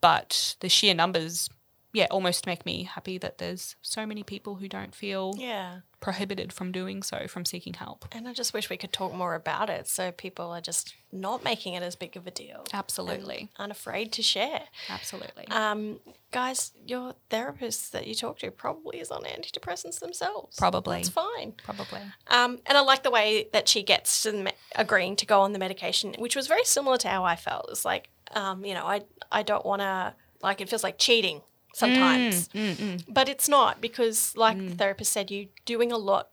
[0.00, 1.48] but the sheer numbers
[1.92, 5.80] yeah almost make me happy that there's so many people who don't feel Yeah.
[6.00, 9.34] prohibited from doing so from seeking help And I just wish we could talk more
[9.34, 12.64] about it so people are just not making it as big of a deal.
[12.72, 14.62] absolutely Unafraid to share.
[14.88, 15.98] absolutely Um,
[16.30, 20.56] guys, your therapist that you talk to probably is on antidepressants themselves.
[20.56, 20.96] Probably.
[20.98, 21.52] That's fine.
[21.64, 25.40] probably Um, and I like the way that she gets to me- agreeing to go
[25.40, 27.66] on the medication, which was very similar to how I felt.
[27.70, 31.42] It's like, um, you know, I I don't want to like it feels like cheating
[31.74, 34.70] sometimes, mm, mm, mm, but it's not because, like mm.
[34.70, 36.28] the therapist said, you're doing a lot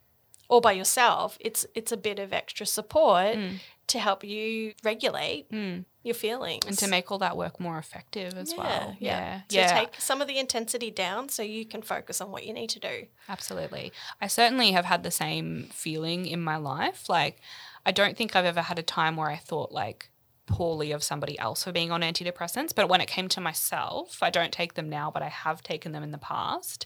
[0.50, 3.38] all by yourself, it's it's a bit of extra support
[3.88, 5.48] to help you regulate
[6.04, 8.96] your feelings and to make all that work more effective as well.
[9.00, 9.42] Yeah.
[9.50, 9.80] To Yeah.
[9.80, 12.80] take some of the intensity down so you can focus on what you need to
[12.80, 13.08] do.
[13.28, 13.92] Absolutely.
[14.22, 17.10] I certainly have had the same feeling in my life.
[17.10, 17.42] Like,
[17.86, 20.10] I don't think I've ever had a time where I thought like
[20.48, 22.74] poorly of somebody else for being on antidepressants.
[22.74, 25.92] But when it came to myself, I don't take them now, but I have taken
[25.92, 26.86] them in the past.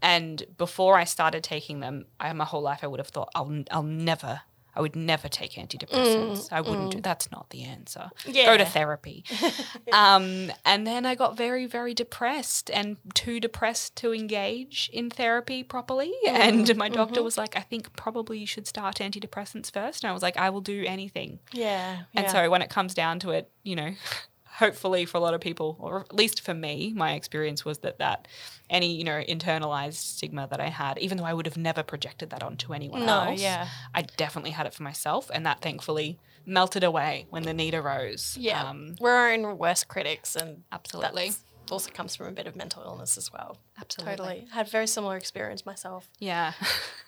[0.00, 3.62] And before I started taking them, I, my whole life I would have thought I'll
[3.70, 4.40] I'll never.
[4.74, 6.48] I would never take antidepressants.
[6.48, 7.02] Mm, I wouldn't do mm.
[7.02, 8.10] that's not the answer.
[8.24, 9.24] Go to therapy.
[9.92, 15.62] um, and then I got very, very depressed and too depressed to engage in therapy
[15.62, 16.12] properly.
[16.26, 17.24] Mm, and my doctor mm-hmm.
[17.24, 20.04] was like, I think probably you should start antidepressants first.
[20.04, 21.38] And I was like, I will do anything.
[21.52, 22.02] Yeah.
[22.14, 23.90] And so when it comes down to it, you know,
[24.58, 27.98] hopefully for a lot of people, or at least for me, my experience was that
[27.98, 28.28] that
[28.68, 32.30] any, you know, internalized stigma that I had, even though I would have never projected
[32.30, 33.68] that onto anyone No, else, yeah.
[33.94, 35.30] I definitely had it for myself.
[35.32, 38.36] And that thankfully melted away when the need arose.
[38.38, 41.32] yeah, Um, we're our own worst critics, and Absolutely.
[41.70, 43.58] also comes from a bit of mental illness as well.
[43.80, 44.16] Absolutely.
[44.16, 46.10] Totally, had a very similar experience myself.
[46.18, 46.52] yeah.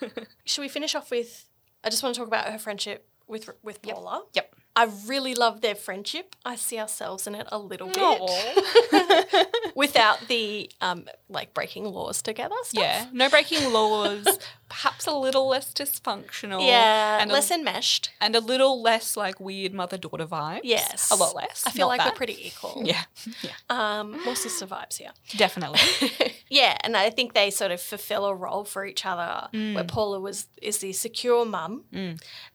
[0.45, 1.47] Should we finish off with?
[1.83, 4.25] I just want to talk about her friendship with with Paula.
[4.35, 4.54] yep.
[4.77, 6.35] I really love their friendship.
[6.45, 9.47] I see ourselves in it a little bit
[9.77, 12.83] without the um like breaking laws together stuff.
[12.83, 13.07] yeah.
[13.13, 14.27] No breaking laws.
[14.75, 16.67] Perhaps a little less dysfunctional.
[16.67, 18.11] Yeah, And less a, enmeshed.
[18.21, 20.63] and a little less like weird mother daughter vibes.
[20.65, 21.63] Yes, A lot less.
[21.65, 22.09] I feel like that.
[22.13, 22.83] we're pretty equal.
[22.93, 23.03] Yeah.
[23.43, 23.51] Yeah.
[23.71, 25.13] Um, more sister vibes here.
[25.37, 25.81] Definitely.
[26.51, 29.49] Yeah, and I think they sort of fulfill a role for each other.
[29.53, 29.75] Mm.
[29.75, 31.85] Where Paula was is the secure mum,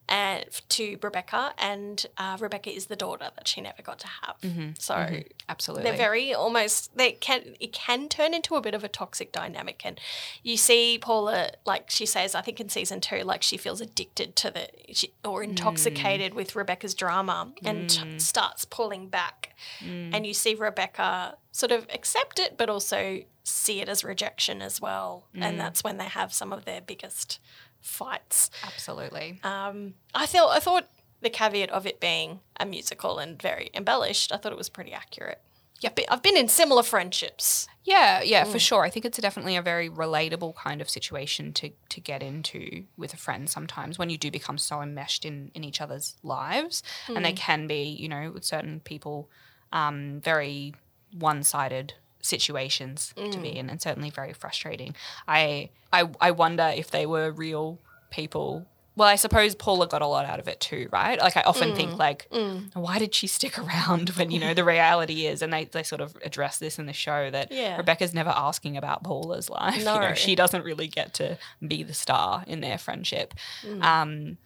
[0.08, 4.36] and to Rebecca, and uh, Rebecca is the daughter that she never got to have.
[4.42, 4.70] Mm-hmm.
[4.78, 5.82] So Absolutely.
[5.84, 9.82] they're very almost they can it can turn into a bit of a toxic dynamic,
[9.84, 10.00] and
[10.42, 14.36] you see Paula like she says I think in season two like she feels addicted
[14.36, 15.50] to the she, or Mm.
[15.50, 20.14] intoxicated with Rebecca's drama and t- starts pulling back, Mm.
[20.14, 24.80] and you see Rebecca sort of accept it but also see it as rejection as
[24.80, 25.42] well, Mm.
[25.44, 27.38] and that's when they have some of their biggest
[27.80, 28.50] fights.
[28.62, 29.40] Absolutely.
[29.42, 30.88] Um, I thought I thought
[31.22, 34.92] the caveat of it being a musical and very embellished, I thought it was pretty
[34.92, 35.40] accurate.
[35.80, 37.66] Yeah, I've been in similar friendships.
[37.84, 38.52] Yeah, yeah, Mm.
[38.52, 38.84] for sure.
[38.84, 43.14] I think it's definitely a very relatable kind of situation to to get into with
[43.14, 47.18] a friend sometimes when you do become so enmeshed in in each other's lives, and
[47.18, 47.22] Mm.
[47.24, 49.30] they can be, you know, with certain people,
[49.72, 50.74] um, very
[51.18, 53.42] one sided situations to Mm.
[53.42, 54.94] be in, and certainly very frustrating.
[55.26, 57.78] I I I wonder if they were real
[58.10, 58.66] people.
[59.00, 61.18] Well, I suppose Paula got a lot out of it too, right?
[61.18, 61.76] Like I often Mm.
[61.76, 62.28] think like,
[62.74, 66.02] why did she stick around when you know the reality is, and they they sort
[66.02, 67.78] of address this in the show that Yeah.
[67.78, 69.74] Rebecca's never asking about Paula's life.
[69.78, 70.14] You know, No.
[70.14, 73.32] she doesn't really get to be the star in their friendship.
[73.66, 73.82] Mm.
[73.82, 74.38] Um,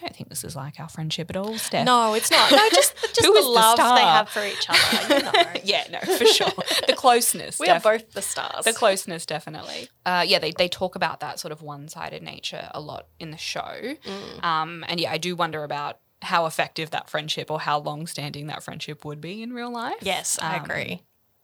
[0.00, 1.84] don't think this is like our friendship at all, Steph.
[1.84, 2.50] No, it's not.
[2.50, 5.14] No, just just the is the love they have for each other.
[5.16, 5.32] You know,
[5.64, 6.50] yeah, no, for sure.
[6.86, 7.58] The closeness.
[7.58, 8.64] we are both the stars.
[8.64, 9.88] the closeness, definitely.
[10.06, 13.30] Uh, yeah, they, they talk about that sort of one sided nature a lot in
[13.30, 13.60] the show.
[13.60, 14.44] Mm.
[14.44, 18.46] Um, and yeah, I do wonder about how effective that friendship or how long standing
[18.48, 19.96] that friendship would be in real life.
[20.02, 21.02] yes, I Um, agree.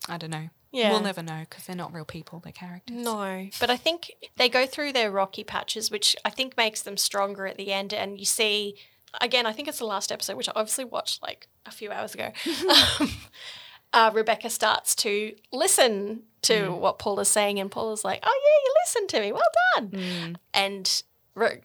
[0.08, 0.48] I don't know.
[0.74, 0.90] Yeah.
[0.90, 2.96] We'll never know because they're not real people, they're characters.
[2.96, 6.96] No, but I think they go through their rocky patches, which I think makes them
[6.96, 7.94] stronger at the end.
[7.94, 8.74] And you see,
[9.20, 12.14] again, I think it's the last episode, which I obviously watched like a few hours
[12.14, 12.32] ago.
[13.00, 13.10] um,
[13.92, 18.40] uh, Rebecca starts to listen to what Paul is saying, and Paul is like, "Oh
[18.44, 19.32] yeah, you listened to me.
[19.32, 19.42] Well
[19.76, 21.02] done." And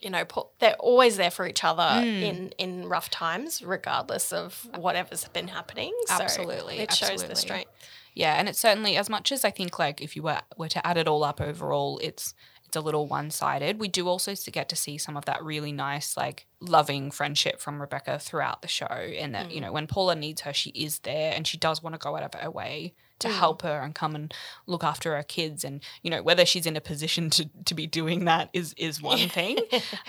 [0.02, 4.68] you know, Paul, they're always there for each other in in rough times, regardless of
[4.78, 5.94] whatever's been happening.
[6.06, 7.72] So Absolutely, it shows the strength.
[8.20, 10.86] Yeah, and it's certainly as much as I think like if you were were to
[10.86, 12.34] add it all up overall, it's
[12.66, 13.80] it's a little one sided.
[13.80, 17.80] We do also get to see some of that really nice like loving friendship from
[17.80, 21.32] Rebecca throughout the show, and that you know when Paula needs her, she is there,
[21.34, 24.16] and she does want to go out of her way to help her and come
[24.16, 24.34] and
[24.68, 25.64] look after her kids.
[25.64, 29.02] And you know whether she's in a position to, to be doing that is is
[29.02, 29.60] one thing.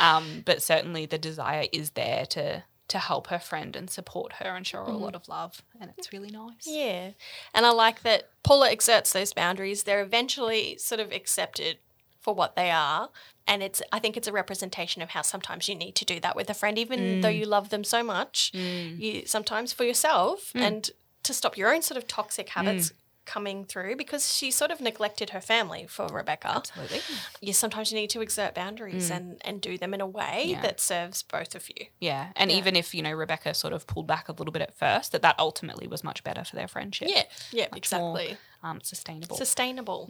[0.01, 4.57] Um, but certainly the desire is there to to help her friend and support her
[4.57, 5.05] and show her a mm-hmm.
[5.05, 7.11] lot of love and it's really nice Yeah.
[7.55, 9.85] And I like that Paula exerts those boundaries.
[9.85, 11.79] They're eventually sort of accepted
[12.21, 13.11] for what they are.
[13.47, 16.35] And it's I think it's a representation of how sometimes you need to do that
[16.35, 17.39] with a friend, even though mm.
[17.39, 18.51] you love them so much.
[18.53, 18.99] Mm.
[18.99, 20.61] You sometimes for yourself mm.
[20.61, 20.91] and
[21.23, 22.93] to stop your own sort of toxic habits
[23.27, 26.49] coming through because she sort of neglected her family for Rebecca.
[26.49, 27.01] absolutely
[27.41, 30.63] You sometimes you need to exert boundaries and, and do them in a way Yeah.
[30.63, 31.87] that serves both of you.
[32.01, 34.75] Yeah, and even if you know Rebecca sort of pulled back a little bit at
[34.77, 37.09] first, that that ultimately was much better for their friendship.
[37.11, 37.23] Yeah.
[37.53, 38.39] Yeah, Much more, exactly.
[38.63, 39.37] um, sustainable.
[39.37, 40.09] Sustainable.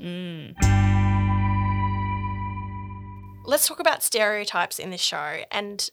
[3.45, 5.39] let's talk about stereotypes in this show.
[5.51, 5.89] And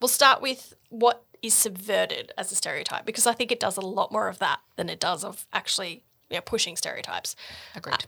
[0.00, 3.80] we'll start with what is subverted as a stereotype because I think it does a
[3.80, 6.04] lot more of that than it does of actually
[6.36, 7.36] know, pushing stereotypes.
[7.74, 7.94] Agreed.
[7.94, 7.98] Uh,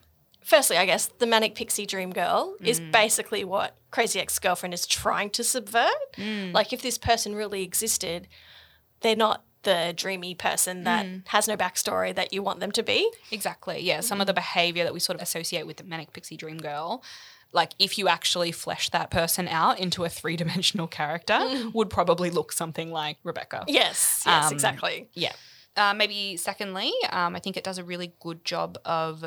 [0.45, 2.93] firstly, I guess the manic pixie dream girl is mm.
[2.93, 5.91] basically what Crazy Ex Girlfriend is trying to subvert.
[6.17, 6.53] Mm.
[6.53, 8.29] Like, if this person really existed,
[9.01, 11.23] they're not the dreamy person that mm.
[11.29, 13.11] has no backstory that you want them to be.
[13.31, 13.81] Exactly.
[13.81, 14.01] Yeah.
[14.01, 17.03] Some of the behavior that we sort of associate with the manic pixie dream girl,
[17.53, 21.39] like if you actually flesh that person out into a three dimensional character,
[21.75, 23.65] would probably look something like Rebecca.
[23.69, 25.09] Yes, yes, Um, exactly.
[25.15, 25.33] Yeah.
[25.77, 29.25] Uh, maybe secondly, um, I think it does a really good job of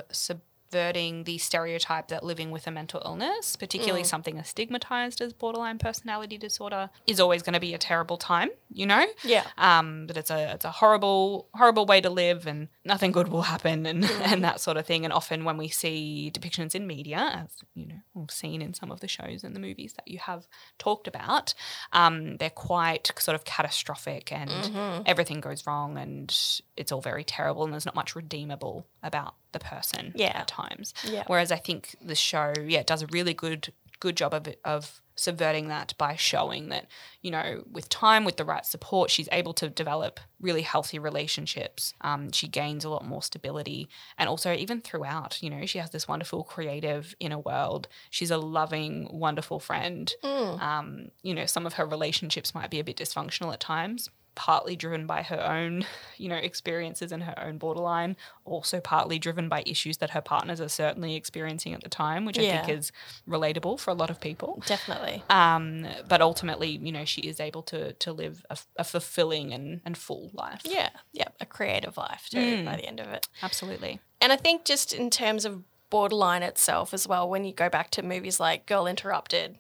[0.76, 5.80] subverting the stereotype that living with a mental illness, particularly something as stigmatized as borderline
[5.80, 8.50] personality disorder, is always going to be a terrible time.
[8.70, 9.06] You know.
[9.24, 9.46] Yeah.
[9.58, 13.44] Um, that it's a it's a horrible horrible way to live, and nothing good will
[13.44, 15.06] happen, and and that sort of thing.
[15.06, 18.92] And often when we see depictions in media, as you know, we've seen in some
[18.92, 20.46] of the shows and the movies that you have
[20.78, 21.54] talked about,
[21.94, 26.36] um, they're quite sort of catastrophic, and everything goes wrong, and
[26.76, 30.32] it's all very terrible, and there's not much redeemable about the person Yeah.
[30.40, 30.94] at times.
[31.04, 31.24] Yeah.
[31.28, 35.70] Whereas I think the show, yeah, does a really good good job of of subverting
[35.70, 36.86] that by showing that
[37.22, 41.94] you know with time with the right support she's able to develop really healthy relationships
[42.02, 43.88] um, she gains a lot more stability
[44.18, 48.38] and also even throughout you know she has this wonderful creative inner world she's a
[48.38, 53.54] loving wonderful friend um, you know some of her relationships might be a bit dysfunctional
[53.54, 55.86] at times partly driven by her own
[56.18, 60.62] you know experiences and her own borderline also partly driven by issues that her partners
[60.62, 62.92] are certainly experiencing at the time which i think is
[63.28, 64.62] relatable for a lot of people.
[64.66, 65.24] Definitely.
[65.30, 69.82] um, but ultimately you know she is able to to live a, a fulfilling and,
[69.86, 70.62] and full life.
[70.66, 73.28] Yeah, yeah, a creative life too by the end of it.
[73.42, 74.00] absolutely.
[74.22, 77.92] And I think just in terms of borderline itself as well, when you go back
[77.92, 79.58] to movies like Girl Interrupted,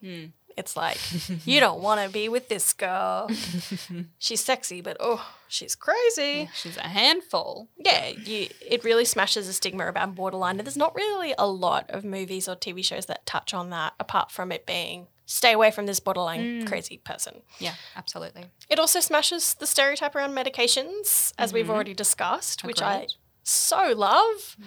[0.57, 0.97] it's like
[1.45, 3.29] you don't want to be with this girl.
[4.17, 6.49] she's sexy, but oh, she's crazy.
[6.53, 10.57] she's a handful Yeah, you, it really smashes the stigma about borderline.
[10.59, 13.93] And there's not really a lot of movies or TV shows that touch on that,
[13.99, 16.67] apart from it being stay away from this borderline mm.
[16.67, 17.41] crazy person.
[17.59, 21.73] yeah absolutely It also smashes the stereotype around medications, as we've mm-hmm.
[21.73, 23.13] already discussed, which I Agreed.
[23.45, 24.57] So love.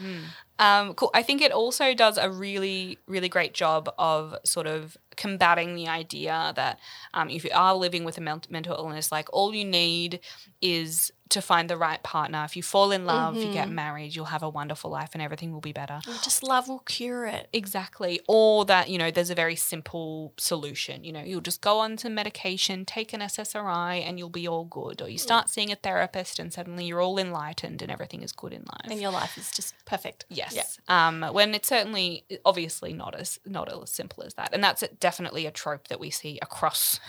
[0.61, 1.11] Um, cool.
[1.15, 5.89] I think it also does a really, really great job of sort of combating the
[5.89, 6.79] idea that
[7.13, 10.21] um, if you are living with a mental illness, like all you need
[10.63, 12.43] is to find the right partner.
[12.45, 13.75] If you fall in love, you get mm-hmm.
[13.75, 16.01] married, you'll have a wonderful life and everything will be better.
[16.23, 17.49] Just love will cure it.
[17.53, 18.21] Exactly.
[18.29, 21.05] Or that, you know, there's a very simple solution.
[21.05, 24.65] You know, you'll just go on some medication, take an SSRI, and you'll be all
[24.65, 25.03] good.
[25.03, 25.51] Or you start mm.
[25.51, 28.91] seeing a therapist and suddenly you're all enlightened and everything is good in life.
[28.91, 30.25] And your life is just perfect.
[30.29, 30.55] Yes.
[30.55, 31.09] Yeah.
[31.09, 35.47] Um, when it's certainly, obviously, not as not as simple as that, and that's definitely
[35.47, 37.01] a trope that we see across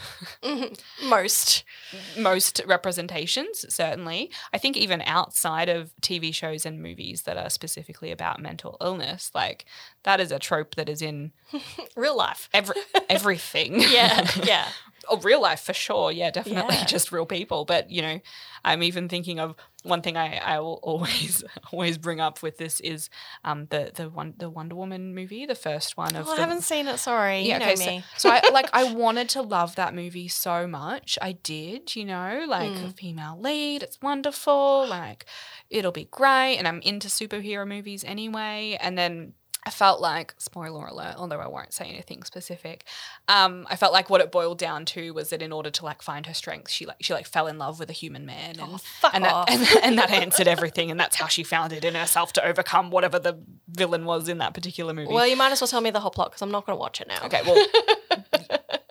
[0.44, 1.10] mm-hmm.
[1.10, 1.64] Most.
[2.18, 3.66] most representations.
[3.74, 4.09] Certainly,
[4.54, 9.32] I think even outside of TV shows and movies that are specifically about mental illness,
[9.34, 9.66] like
[10.04, 11.32] that is a trope that is in
[11.96, 12.50] Real life.
[12.54, 12.76] every
[13.10, 13.82] everything.
[13.90, 14.68] Yeah, yeah.
[15.10, 16.12] Oh, real life for sure.
[16.12, 16.86] Yeah, definitely Yeah.
[16.86, 17.66] just real people.
[17.66, 18.20] But you know,
[18.64, 22.80] I'm even thinking of one thing I, I will always always bring up with this
[22.82, 23.10] is
[23.44, 26.64] um the the one the Wonder Woman movie, the first one of Oh, I haven't
[26.64, 26.98] seen it.
[27.00, 27.42] Sorry.
[27.42, 28.04] you know okay, so, me.
[28.18, 31.18] so I like I wanted to love that movie so much.
[31.22, 35.26] I did, you know, like a female lead, it's wonderful, like
[35.70, 36.58] it'll be great.
[36.58, 38.78] And I'm into superhero movies anyway.
[38.82, 39.34] And then
[39.66, 42.86] I felt like, spoiler alert, although I won't say anything specific,
[43.28, 46.02] um, I felt like what it boiled down to was that in order to like
[46.02, 48.62] find her strength, she like she like fell in love with a human man, and
[48.74, 49.48] Oh, fuck and off.
[49.48, 52.46] that and, and that answered everything, and that's how she found it in herself to
[52.46, 53.38] overcome whatever the
[53.70, 55.14] villain was in that particular movie.
[55.14, 56.80] Well, you might as well tell me the whole plot because I'm not going to
[56.80, 57.26] watch it now.
[57.26, 57.64] Okay, well,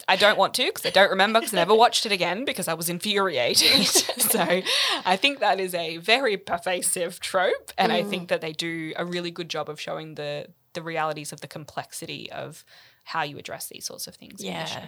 [0.07, 2.66] I don't want to because I don't remember because I never watched it again because
[2.69, 3.87] I was infuriated.
[3.87, 4.62] so
[5.05, 8.09] I think that is a very pervasive trope, and I Mm.
[8.11, 10.47] think that they do a really good job of showing the
[10.79, 12.65] the realities of the complexity of
[13.05, 14.40] how you address these sorts of things.
[14.40, 14.78] in the show.
[14.78, 14.86] Yeah.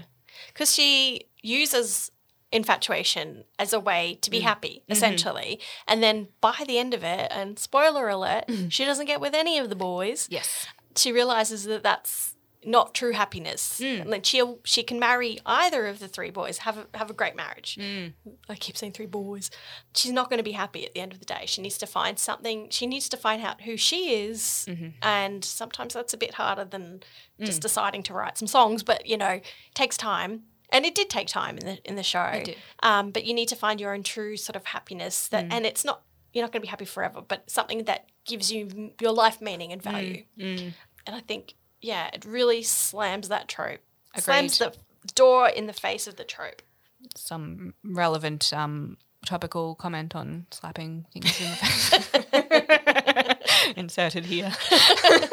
[0.48, 2.10] Because she uses
[2.52, 4.43] infatuation as a way to be mm.
[4.43, 4.93] happy, mm-hmm.
[4.93, 5.60] essentially.
[5.86, 8.70] And then by the end of it, and spoiler alert, mm.
[8.70, 10.28] she doesn't get with any of the boys.
[10.31, 10.66] Yes.
[10.97, 13.81] She realizes that that's not true happiness.
[13.81, 14.11] Mm.
[14.11, 17.35] Then she she can marry either of the three boys, have a, have a great
[17.35, 17.78] marriage.
[17.81, 18.12] Mm.
[18.49, 19.51] I keep saying three boys.
[19.95, 21.45] She's not going to be happy at the end of the day.
[21.47, 22.69] She needs to find something.
[22.70, 24.89] She needs to find out who she is, mm-hmm.
[25.03, 27.03] and sometimes that's a bit harder than
[27.41, 27.62] just mm.
[27.62, 28.82] deciding to write some songs.
[28.82, 32.03] But you know, it takes time, and it did take time in the in the
[32.03, 32.24] show.
[32.24, 32.57] It did.
[32.82, 35.28] Um, but you need to find your own true sort of happiness.
[35.28, 38.53] That, and it's not you're not going to be happy forever, but something that gives
[38.53, 40.24] you your life meaning and value.
[41.07, 43.81] And I think, yeah, it really slams that trope
[44.16, 44.74] Slams the
[45.15, 46.61] door in the face of the trope.
[47.15, 52.09] Some relevant um, topical comment on slapping things in the face.
[53.77, 54.52] Inserted here.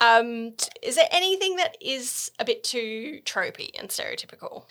[0.00, 4.64] Um, is there anything that is a bit too tropey and stereotypical?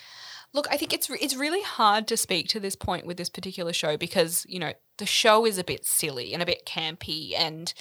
[0.52, 3.72] Look, I think it's it's really hard to speak to this point with this particular
[3.72, 7.74] show because you know the show is a bit silly and a bit campy and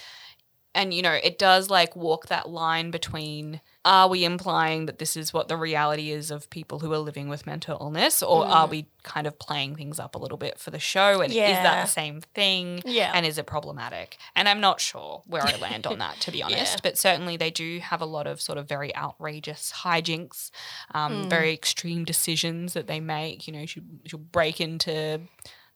[0.73, 5.17] and you know it does like walk that line between are we implying that this
[5.17, 8.67] is what the reality is of people who are living with mental illness or are
[8.67, 11.19] we kind of playing things up a little bit for the show?
[11.21, 12.83] And is that the same thing?
[12.85, 13.11] Yeah.
[13.15, 14.17] and is it problematic?
[14.35, 16.73] And i'm not sure where i land on that to be honest.
[16.75, 16.79] Yeah.
[16.83, 20.51] but certainly they do have a lot of sort of very outrageous hijinks
[20.93, 21.29] um, Hmm.
[21.29, 23.47] very extreme decisions that they make.
[23.47, 25.21] You know she, she'll break into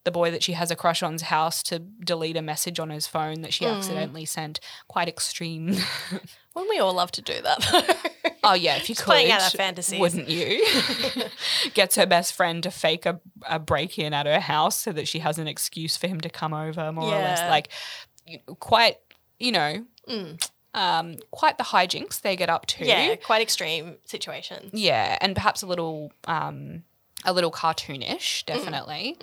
[0.06, 3.06] the boy that she has a crush on's house to delete a message on his
[3.06, 3.72] phone that she Hmm.
[3.72, 4.58] accidentally sent
[4.88, 5.76] quite extreme
[6.54, 8.12] Wouldn't we all love to do that?
[8.42, 10.00] oh yeah if you Just could playing out our fantasies.
[10.00, 10.64] wouldn't you
[11.74, 15.18] gets her best friend to fake a, a break-in at her house so that she
[15.18, 17.68] has an excuse for him to come over more or less like
[18.60, 18.96] quite
[19.38, 20.48] you know Mm.
[20.72, 24.70] um, quite the hijinks they get up to yeah, quite extreme situations.
[24.72, 26.84] yeah, and perhaps a little um
[27.26, 29.16] a little cartoonish, definitely.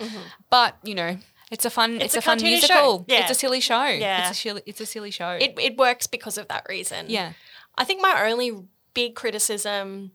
[0.50, 1.16] But, you know,
[1.50, 2.00] it's a fun Mm-hmm.
[2.02, 3.04] It's it's, a a, fun musical.
[3.08, 3.22] Yeah.
[3.22, 3.84] It's a silly show.
[3.86, 4.28] Yeah.
[4.28, 5.30] It's a silly it's a silly show.
[5.30, 7.06] It, it works because of that reason.
[7.08, 7.32] yeah.
[7.76, 8.52] I think my only
[8.94, 10.12] big criticism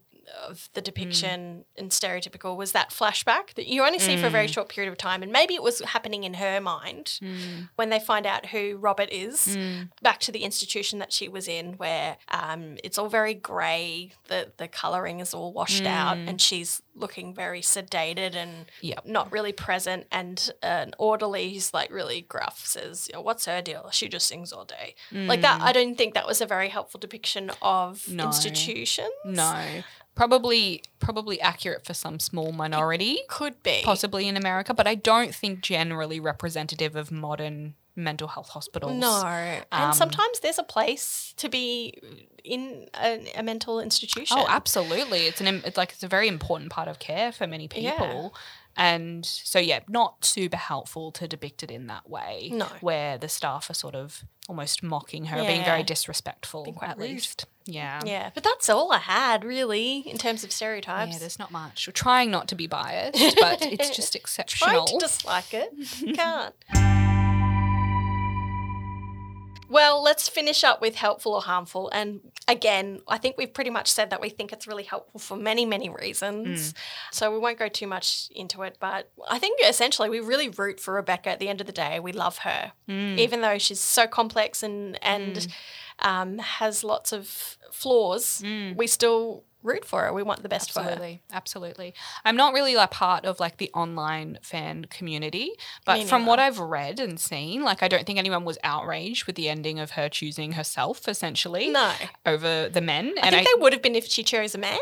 [0.48, 0.84] of the Mm.
[0.84, 4.54] depiction and stereotypical was that flashback that you only see for a very Mm.
[4.54, 5.22] short period of time.
[5.24, 7.68] And maybe it was happening in her mind Mm.
[7.74, 9.58] when they find out who Robert is,
[10.02, 14.52] back to the institution that she was in, where um, it's all very grey, the,
[14.56, 16.28] the colouring is all washed out, Mm.
[16.28, 19.06] and she's looking very sedated and Yep.
[19.06, 20.06] not really present.
[20.12, 23.88] And an orderly who's like really gruff says, you know, What's her deal?
[23.90, 24.94] She just sings all day.
[25.12, 28.12] Like that, I don't think that was a very helpful depiction of Mm.
[28.14, 28.26] No.
[28.26, 29.10] institutions.
[29.24, 29.82] No.
[30.14, 33.80] Probably probably accurate for some small minority, Could be.
[33.84, 38.94] possibly in America, but I don't think generally representative of modern mental health hospitals.
[38.94, 39.22] No.
[39.24, 41.94] And Um, sometimes there's a place to be
[42.44, 44.36] in a, a mental institution.
[44.38, 45.26] Oh, absolutely.
[45.26, 47.92] It's an it's like it's a very important part of care for many Yeah.
[47.92, 48.34] people.
[48.76, 52.50] And so yeah, not super helpful to depict it in that way.
[52.52, 52.66] No.
[52.80, 57.10] Where the staff are sort of almost mocking her, being very disrespectful Being at rude.
[57.10, 57.46] least.
[57.66, 58.00] Yeah.
[58.04, 61.12] Yeah, but that's all I had really in terms of stereotypes.
[61.12, 61.86] Yeah, there's not much.
[61.86, 64.86] We're trying not to be biased, but it's just Trying exceptional.
[64.86, 65.72] to dislike it,
[66.16, 66.54] can't.
[69.70, 71.88] Well, let's finish up with helpful or harmful.
[71.90, 75.36] And again, I think we've pretty much said that we think it's really helpful for
[75.36, 76.72] many, many reasons.
[76.72, 76.76] Mm.
[77.12, 78.78] So we won't go too much into it.
[78.80, 82.00] But I think essentially we really root for Rebecca at the end of the day.
[82.00, 83.16] We love her, mm.
[83.16, 85.52] even though she's so complex and, and mm.
[86.00, 88.42] um, has lots of flaws.
[88.76, 90.12] We still root for her.
[90.12, 90.90] We want the best for her.
[90.90, 91.94] Absolutely, absolutely.
[92.24, 95.52] I'm not really a part of like the online fan community,
[95.84, 99.36] but from what I've read and seen, like I don't think anyone was outraged with
[99.36, 101.92] the ending of her choosing herself essentially No.
[102.26, 103.14] over the men.
[103.18, 104.78] I and think they would have been if she chose a man.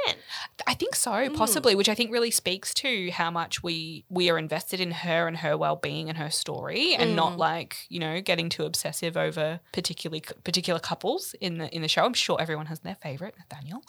[0.67, 1.37] I think so, mm.
[1.37, 5.27] possibly, which I think really speaks to how much we we are invested in her
[5.27, 7.39] and her well being and her story, and not mm.
[7.39, 12.05] like you know getting too obsessive over particularly particular couples in the in the show.
[12.05, 13.83] I'm sure everyone has their favorite, Nathaniel,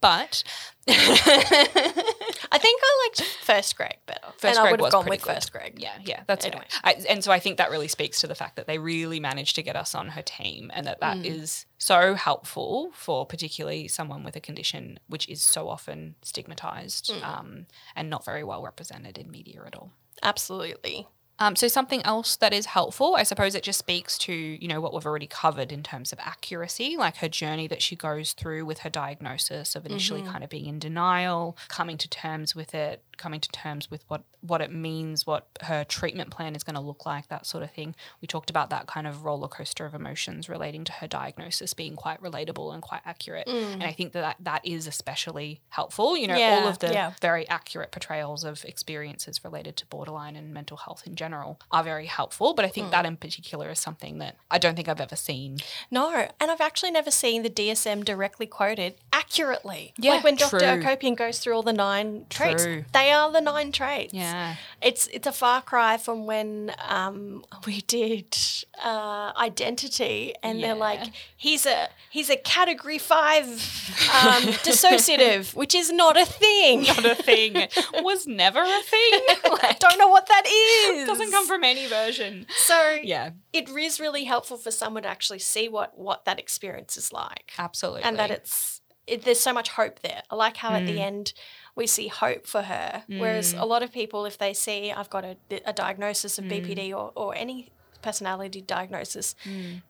[0.00, 0.31] but
[0.88, 4.20] I think I liked First Greg better.
[4.36, 5.34] First and I Greg would have was gone pretty with good.
[5.34, 5.78] First Greg.
[5.78, 6.64] Yeah, yeah, that's Anyway.
[6.82, 9.54] I, and so I think that really speaks to the fact that they really managed
[9.56, 14.24] to get us on her team, and that that is so helpful for particularly someone
[14.24, 19.30] with a condition which is so often stigmatized um, and not very well represented in
[19.30, 19.92] media at all.
[20.22, 21.06] Absolutely.
[21.38, 24.80] Um, so something else that is helpful, I suppose, it just speaks to you know
[24.80, 28.64] what we've already covered in terms of accuracy, like her journey that she goes through
[28.64, 33.02] with her diagnosis of initially kind of being in denial, coming to terms with it,
[33.16, 36.80] coming to terms with what what it means, what her treatment plan is going to
[36.80, 37.94] look like, that sort of thing.
[38.20, 41.94] We talked about that kind of roller coaster of emotions relating to her diagnosis being
[41.94, 43.72] quite relatable and quite accurate, mm.
[43.74, 46.16] and I think that that, is especially helpful.
[46.16, 47.12] You know, all of the yeah.
[47.20, 52.06] very accurate portrayals of experiences related to borderline and mental health in general are very
[52.06, 52.54] helpful.
[52.54, 52.90] But I think mm.
[52.92, 55.58] that in particular is something that I don't think I've ever seen.
[55.90, 59.94] No, and I've actually never seen the DSM directly quoted accurately.
[59.96, 60.58] Yeah, like when Dr.
[60.58, 60.68] true.
[60.68, 62.84] Akopian goes through all the nine traits, True.
[62.92, 64.12] they are the nine traits.
[64.14, 64.56] Yeah.
[64.80, 68.36] It's it's a far cry from when um, we did
[68.82, 75.92] uh, identity, and they're like, he's a he's a category five um, dissociative, which is
[75.92, 76.82] not a thing.
[76.92, 77.54] Not a thing.
[78.02, 79.12] Was never a thing.
[79.62, 81.06] I don't know what that is.
[81.06, 82.46] Doesn't come from any version.
[82.56, 86.96] So Yeah, it is really helpful for someone to actually see what what that experience
[86.96, 88.02] is like, absolutely.
[88.02, 90.22] and that it's it, there's so much hope there.
[90.30, 90.86] I like how at Mm.
[90.86, 91.32] the end
[91.74, 93.04] we see hope for her.
[93.08, 96.66] Whereas a lot of people, if they see I've got a, a diagnosis of Mm.
[96.66, 97.70] BPD or, or any
[98.02, 99.34] personality diagnosis,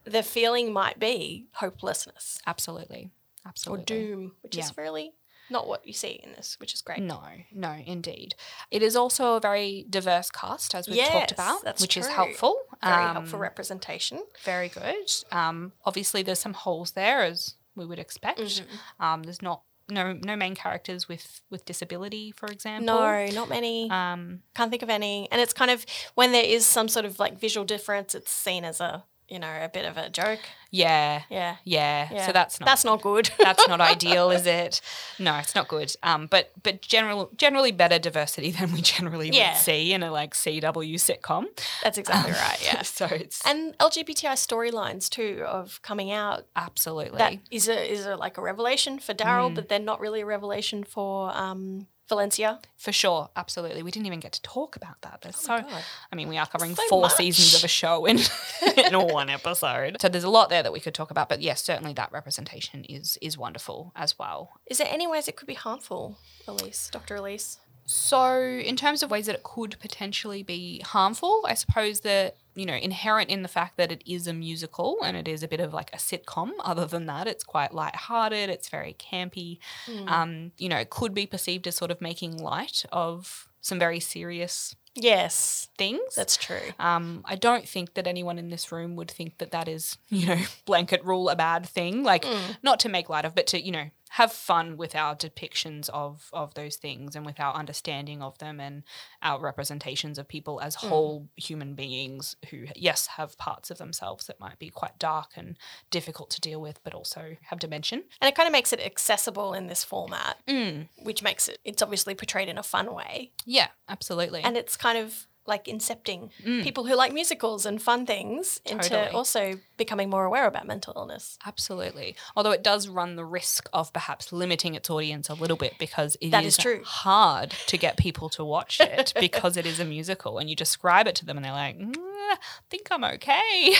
[0.05, 3.09] the feeling might be hopelessness Absolutely.
[3.45, 3.81] Absolutely.
[3.81, 5.13] Or doom, which is really
[5.49, 7.01] not what you see in this, which is great.
[7.01, 7.19] No,
[7.51, 8.33] no, indeed.
[8.71, 12.07] It is also a very diverse cast, as we've Yes, talked about, that's which is
[12.07, 12.55] helpful.
[12.81, 14.23] Very Um, helpful representation.
[14.43, 15.11] Very good.
[15.33, 18.39] Um, obviously, there's some holes there, as we would expect.
[18.39, 19.03] Mm-hmm.
[19.03, 22.85] Um, there's not no no main characters with with disability, for example.
[22.85, 23.89] No, not many.
[23.89, 25.27] Um, Can't think of any.
[25.31, 25.85] And it's kind of
[26.15, 29.47] when there is some sort of like visual difference, it's seen as a you know
[29.61, 30.39] a bit of a joke.
[30.69, 31.55] yeah, Yeah.
[31.63, 32.09] yeah.
[32.11, 32.25] Yeah.
[32.25, 33.29] So that's not that's not good.
[33.39, 34.81] that's not ideal, is it?
[35.19, 35.95] No, it's not good.
[36.03, 39.51] Um, but but general generally better diversity than we generally Yeah.
[39.53, 41.45] would see in a like CW sitcom.
[41.83, 42.59] that's exactly right.
[42.63, 42.81] Yeah.
[42.83, 46.45] so it's And LGBTI storylines too of coming out.
[46.55, 49.55] absolutely That is a is a like a revelation for Darryl, Mm.
[49.55, 52.59] but then not really a revelation for um, Valencia.
[52.77, 53.29] for sure.
[53.35, 55.19] Absolutely, we didn't even get to talk about that.
[55.21, 55.55] There's oh so.
[55.55, 55.83] Oh God.
[56.11, 57.13] I mean, we are covering So four much.
[57.13, 58.19] seasons of a show in
[58.77, 59.97] in one episode.
[60.01, 61.29] So there's a lot there that we could talk about.
[61.29, 64.59] But yes, certainly that representation is is wonderful as well.
[64.67, 66.17] Is there any ways it could be harmful,
[66.47, 67.15] Elise, Dr.
[67.15, 67.59] Elise?
[67.85, 72.65] So, in terms of ways that it could potentially be harmful, I suppose that, you
[72.65, 75.59] know, inherent in the fact that it is a musical and it is a bit
[75.59, 79.59] of like a sitcom, other than that, it's quite light-hearted, it's very campy.
[80.07, 83.99] Um, you know, it could be perceived as sort of making light of some very
[83.99, 86.13] serious Yes, things.
[86.15, 86.61] that's true.
[86.79, 90.27] Um, I don't think that anyone in this room would think that that is, you
[90.27, 92.03] know, blanket rule a bad thing.
[92.03, 92.25] Like,
[92.61, 96.29] not to make light of, but to, you know, have fun with our depictions of
[96.33, 98.83] of those things and with our understanding of them and
[99.23, 104.39] our representations of people as whole human beings who, yes, have parts of themselves that
[104.39, 105.57] might be quite dark and
[105.89, 108.03] difficult to deal with, but also have dimension.
[108.21, 110.89] And it kind of makes it accessible in this format, Mm.
[111.01, 113.31] which makes it, it's obviously portrayed in a fun way.
[113.45, 114.41] Yeah, absolutely.
[114.41, 116.29] And it's kind of like incepting
[116.63, 118.89] people who like musicals and fun things into Mm.
[118.89, 119.09] Totally.
[119.15, 121.37] also becoming more aware about mental illness.
[121.45, 122.15] Absolutely.
[122.35, 126.15] Although it does run the risk of perhaps limiting its audience a little bit because
[126.21, 126.81] it is That is true.
[126.85, 131.07] hard to get people to watch it because it is a musical and you describe
[131.07, 132.37] it to them and they're like, mm, I
[132.69, 133.75] think I'm okay.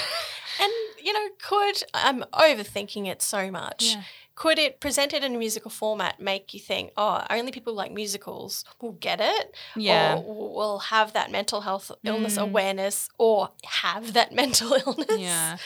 [0.62, 0.72] And,
[1.02, 3.96] you know, could, I'm overthinking it so much.
[3.96, 4.04] Yeah.
[4.36, 7.92] Could it, presented in a musical format, make you think, oh, only people who like
[7.92, 9.56] musicals will get it?
[9.76, 10.16] Yeah.
[10.16, 10.26] Mm.
[10.26, 15.20] Or will have that mental health illness awareness or have that mental illness?
[15.20, 15.58] Yeah.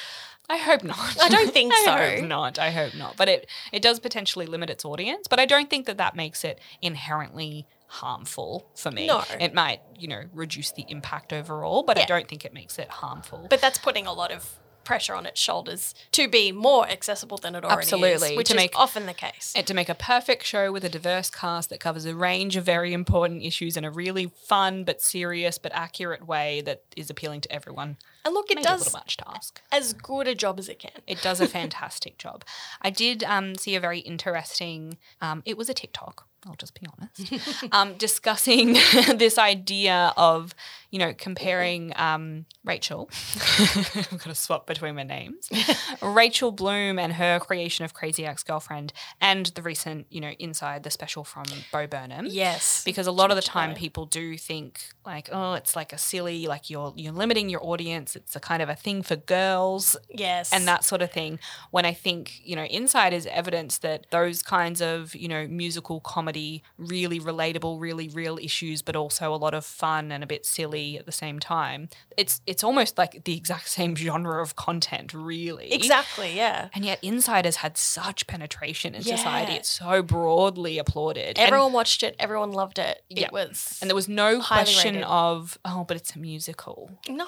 [0.50, 1.18] I hope not.
[1.22, 1.92] I don't think I so.
[1.92, 2.60] hope not.
[2.60, 3.18] I hope not.
[3.18, 5.28] But it, it does potentially limit its audience.
[5.28, 9.08] But I don't think that that makes it inherently harmful for me.
[9.08, 9.24] No.
[9.40, 12.90] It might, you know, reduce the impact overall, but I don't think it makes it
[12.90, 13.48] harmful.
[13.50, 17.54] But that's putting a lot of pressure on its shoulders to be more accessible than
[17.56, 19.52] it already Absolutely, is, which to is make- often the case.
[19.56, 22.64] and to make a perfect show with a diverse cast that covers a range of
[22.64, 27.42] very important issues in a really fun but serious but accurate way that is appealing
[27.42, 27.98] to everyone.
[28.24, 29.62] And look, it a does little much to ask.
[29.72, 30.92] as good a job as it can.
[31.06, 32.44] It does a fantastic job.
[32.82, 34.98] I did um, see a very interesting.
[35.22, 36.26] Um, it was a TikTok.
[36.46, 37.64] I'll just be honest.
[37.74, 38.74] um, discussing
[39.16, 40.54] this idea of
[40.92, 43.10] you know comparing um, Rachel.
[43.60, 45.50] I've got to swap between my names.
[46.02, 50.84] Rachel Bloom and her creation of Crazy Ex Girlfriend, and the recent you know Inside
[50.84, 52.84] the special from Bo Burnham Yes.
[52.86, 56.48] because a lot of the time people do think like oh it's like a silly
[56.48, 60.52] like you're you're limiting your audience it's a kind of a thing for girls Yes.
[60.54, 61.40] and that sort of thing
[61.72, 66.00] when i think you know inside is evidence that those kinds of you know musical
[66.02, 70.46] comedy really relatable really real issues but also a lot of fun and a bit
[70.46, 75.14] silly at the same time it's it's almost like the exact same genre of content
[75.14, 76.70] really Exactly, yeah.
[76.74, 82.04] and yet Insiders had such penetration in society it's so broadly applauded And- Everyone watched
[82.04, 83.02] it, everyone loved it.
[83.10, 83.26] Yeah.
[83.28, 85.08] It was and there was no question rated.
[85.10, 86.92] of, oh, but it's a musical.
[87.10, 87.26] No.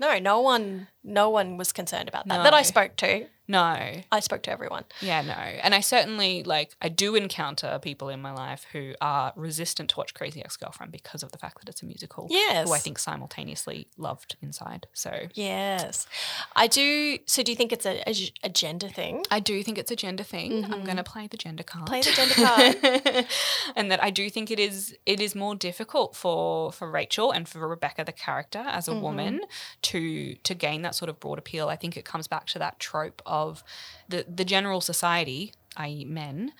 [0.00, 2.36] No, no one no one was concerned about that.
[2.38, 2.42] No.
[2.44, 3.26] That I spoke to.
[3.48, 4.02] No.
[4.12, 4.84] I spoke to everyone.
[5.00, 5.32] Yeah, no.
[5.32, 9.96] And I certainly, like, I do encounter people in my life who are resistant to
[9.96, 12.26] watch Crazy Ex Girlfriend because of the fact that it's a musical.
[12.30, 12.68] Yes.
[12.68, 14.86] Who I think simultaneously loved Inside.
[14.92, 16.06] So Yes.
[16.54, 19.24] I do so do you think it's a gender thing?
[19.30, 20.64] I do think it's a gender thing.
[20.64, 21.12] I'm going to mm-hmm.
[21.12, 21.86] play the gender card.
[21.86, 23.26] Play the gender card.
[23.76, 27.48] and that I do think it is it is more difficult for for Rachel and
[27.48, 29.44] for Rebecca the character as a woman mm-hmm.
[29.82, 31.68] to to gain that sort of broad appeal.
[31.68, 33.37] I think it comes back to that trope of
[34.08, 36.04] the the general society, i.e.
[36.04, 36.52] men,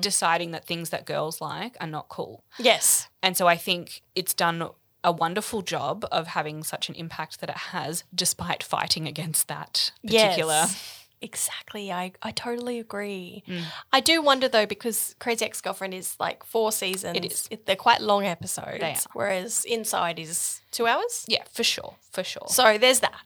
[0.00, 2.44] deciding that things that girls like are not cool.
[2.58, 3.08] yes.
[3.22, 4.58] And so I think it's done
[5.02, 9.92] a wonderful job of having such an impact that it has despite fighting against that
[10.06, 10.96] particular Yes.
[11.22, 11.92] Exactly.
[11.92, 13.42] I, I totally agree.
[13.46, 13.64] Mm.
[13.92, 17.16] I do wonder though, because Crazy Ex Girlfriend is like four seasons.
[17.18, 17.48] It is.
[17.66, 19.06] they're quite long episodes.
[19.12, 21.24] Whereas Inside is two hours.
[21.28, 22.46] Yeah, for sure, for sure.
[22.48, 23.20] So there's that.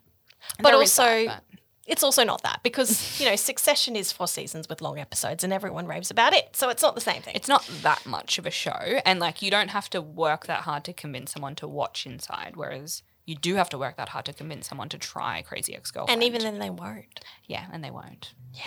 [0.59, 1.53] But There also, that, but-
[1.86, 5.52] it's also not that because, you know, Succession is four seasons with long episodes and
[5.52, 6.56] everyone raves about it.
[6.56, 7.35] So it's not the same thing.
[7.35, 10.61] it's not that much of a show, and like you don't have to work that
[10.62, 14.27] hard to convince someone to watch Inside, whereas you do have to work that hard
[14.27, 16.23] to convince someone to try Crazy Ex Girlfriend.
[16.23, 17.20] and even then, they won't.
[17.47, 18.35] yeah, and they won't.
[18.52, 18.62] Yeah,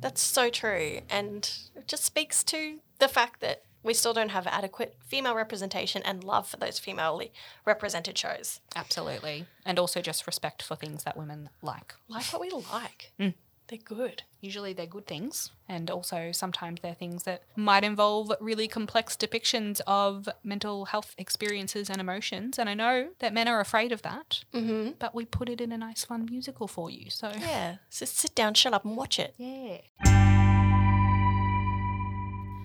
[0.00, 1.00] that's so true.
[1.08, 6.02] And it just speaks to the fact that we still don't have adequate female representation
[6.04, 7.20] and love for those female
[7.64, 8.60] represented shows.
[8.74, 11.94] Absolutely, and also just respect for things that women like.
[12.08, 13.12] Like what we like.
[13.20, 13.34] Mm.
[13.68, 14.24] They're good.
[14.42, 19.80] Usually they're good things, and also sometimes they're things that might involve really complex depictions
[19.86, 22.58] of mental health experiences and emotions.
[22.58, 24.90] And I know that men are afraid of that, Mm-hmm.
[24.98, 27.08] but we put it in a nice, fun musical for you.
[27.08, 27.76] So Yeah.
[27.88, 29.34] So sit down, shut up, and watch it.
[29.38, 29.78] yeah,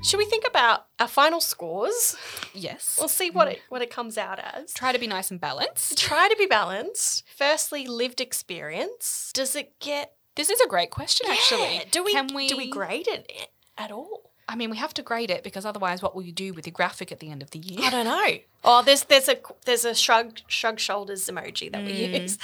[0.01, 2.15] Should we think about our final scores?
[2.53, 2.95] yes.
[2.97, 4.73] We'll see what it what it comes out as.
[4.73, 5.97] Try to be nice and balanced.
[6.09, 7.25] Try to be balanced.
[7.35, 9.31] Firstly, lived experience.
[9.33, 11.81] Does it get This is a great question, actually.
[11.91, 13.31] Do we, Can we do we grade it
[13.77, 14.31] at all?
[14.47, 16.71] I mean, we have to grade it because otherwise, what will you do with your
[16.73, 17.81] graphic at the end of the year?
[17.83, 18.37] I don't know.
[18.63, 22.21] Oh, there's there's a there's a shrug shrug shoulders emoji that we Mm.
[22.21, 22.37] use.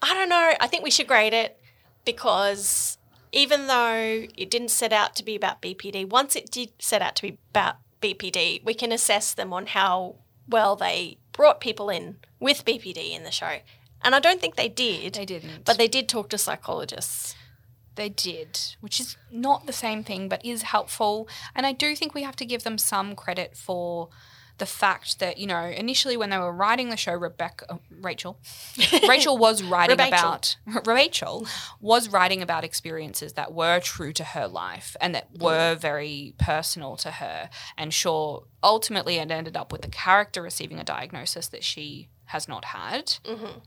[0.00, 0.52] I don't know.
[0.60, 1.58] I think we should grade it
[2.04, 2.97] because
[3.32, 7.16] even though it didn't set out to be about BPD, once it did set out
[7.16, 10.16] to be about BPD, we can assess them on how
[10.48, 13.58] well they brought people in with BPD in the show.
[14.02, 15.14] And I don't think they did.
[15.14, 15.64] They didn't.
[15.64, 17.34] But they did talk to psychologists.
[17.96, 21.28] They did, which is not the same thing, but is helpful.
[21.54, 24.08] And I do think we have to give them some credit for
[24.58, 28.38] the fact that, you know, initially when they were writing the show, Rebecca, uh, Rachel,
[29.08, 31.46] Rachel was writing about, Rachel
[31.80, 35.42] was writing about experiences that were true to her life and that mm.
[35.42, 37.48] were very personal to her.
[37.76, 42.48] And sure, ultimately it ended up with the character receiving a diagnosis that she has
[42.48, 43.06] not had.
[43.24, 43.58] Mm-hmm.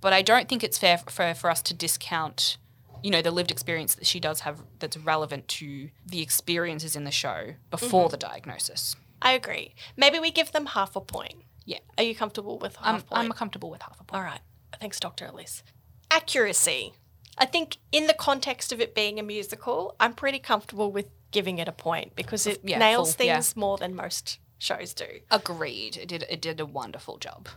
[0.00, 2.56] But I don't think it's fair for, for us to discount
[3.02, 7.02] you know the lived experience that she does have that's relevant to the experiences in
[7.02, 8.12] the show before mm-hmm.
[8.12, 8.94] the diagnosis.
[9.22, 9.74] I agree.
[9.96, 11.36] Maybe we give them half a point.
[11.64, 13.20] Yeah, Are you comfortable with half a point?
[13.24, 14.14] I'm comfortable with half a point.
[14.20, 14.40] All right.
[14.80, 15.26] Thanks, Dr.
[15.26, 15.62] Elise.
[16.10, 16.92] Accuracy.
[17.38, 21.58] I think in the context of it being a musical, I'm pretty comfortable with giving
[21.58, 23.34] it a point because it Yeah, nails full, yeah.
[23.36, 25.06] things more than most shows do.
[25.30, 25.96] Agreed.
[25.96, 27.48] It did it did a wonderful job.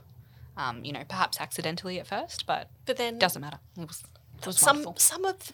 [0.55, 3.59] Um, you know, perhaps accidentally at first, but But then doesn't matter.
[3.77, 4.03] It was
[4.39, 4.95] it was some wonderful.
[4.99, 5.51] some of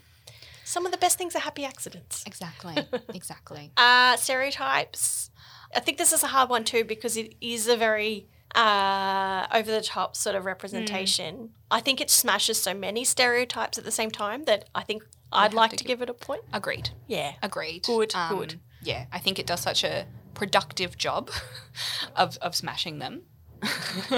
[0.63, 2.23] some of the best things are happy accidents.
[2.27, 2.75] Exactly.
[3.13, 3.71] exactly.
[3.75, 5.31] Uh, stereotypes.
[5.76, 9.72] I think this is a hard one too because it is a very uh, over
[9.72, 11.52] the top sort of representation.
[11.69, 15.53] I think it smashes so many stereotypes at the same time that I think I'd
[15.53, 16.41] like to to gi- give it a point.
[16.52, 16.89] Agreed.
[17.07, 17.34] Yeah.
[17.41, 17.84] Agreed.
[17.84, 18.60] Good, Um, good.
[18.84, 21.30] Yeah, I think it does such a productive job
[22.15, 23.22] of, of smashing them.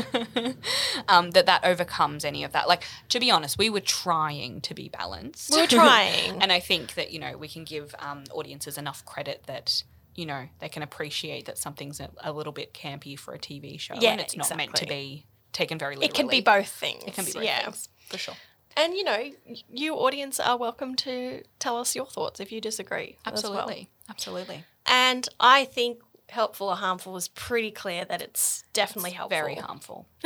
[1.09, 2.67] um, that that overcomes any of that.
[2.67, 5.51] Like to be honest, we were trying to be balanced.
[5.53, 6.31] We were trying.
[6.41, 9.83] and I think that you know we can give um, audiences enough credit that
[10.15, 13.79] you know they can appreciate that something's a, a little bit campy for a TV
[13.79, 16.07] show, Yeah, and it's not meant to be taken very literally.
[16.07, 17.03] It can be both things.
[17.05, 17.63] It can be both yeah.
[17.63, 18.35] things for sure.
[18.75, 19.31] And you know,
[19.71, 23.17] you audience are welcome to tell us your thoughts if you disagree.
[23.25, 23.53] as well.
[23.53, 24.63] Absolutely, absolutely.
[24.85, 25.99] And I think
[26.29, 29.37] helpful or harmful is pretty clear that it's definitely helpful.
[29.37, 30.07] Very harmful.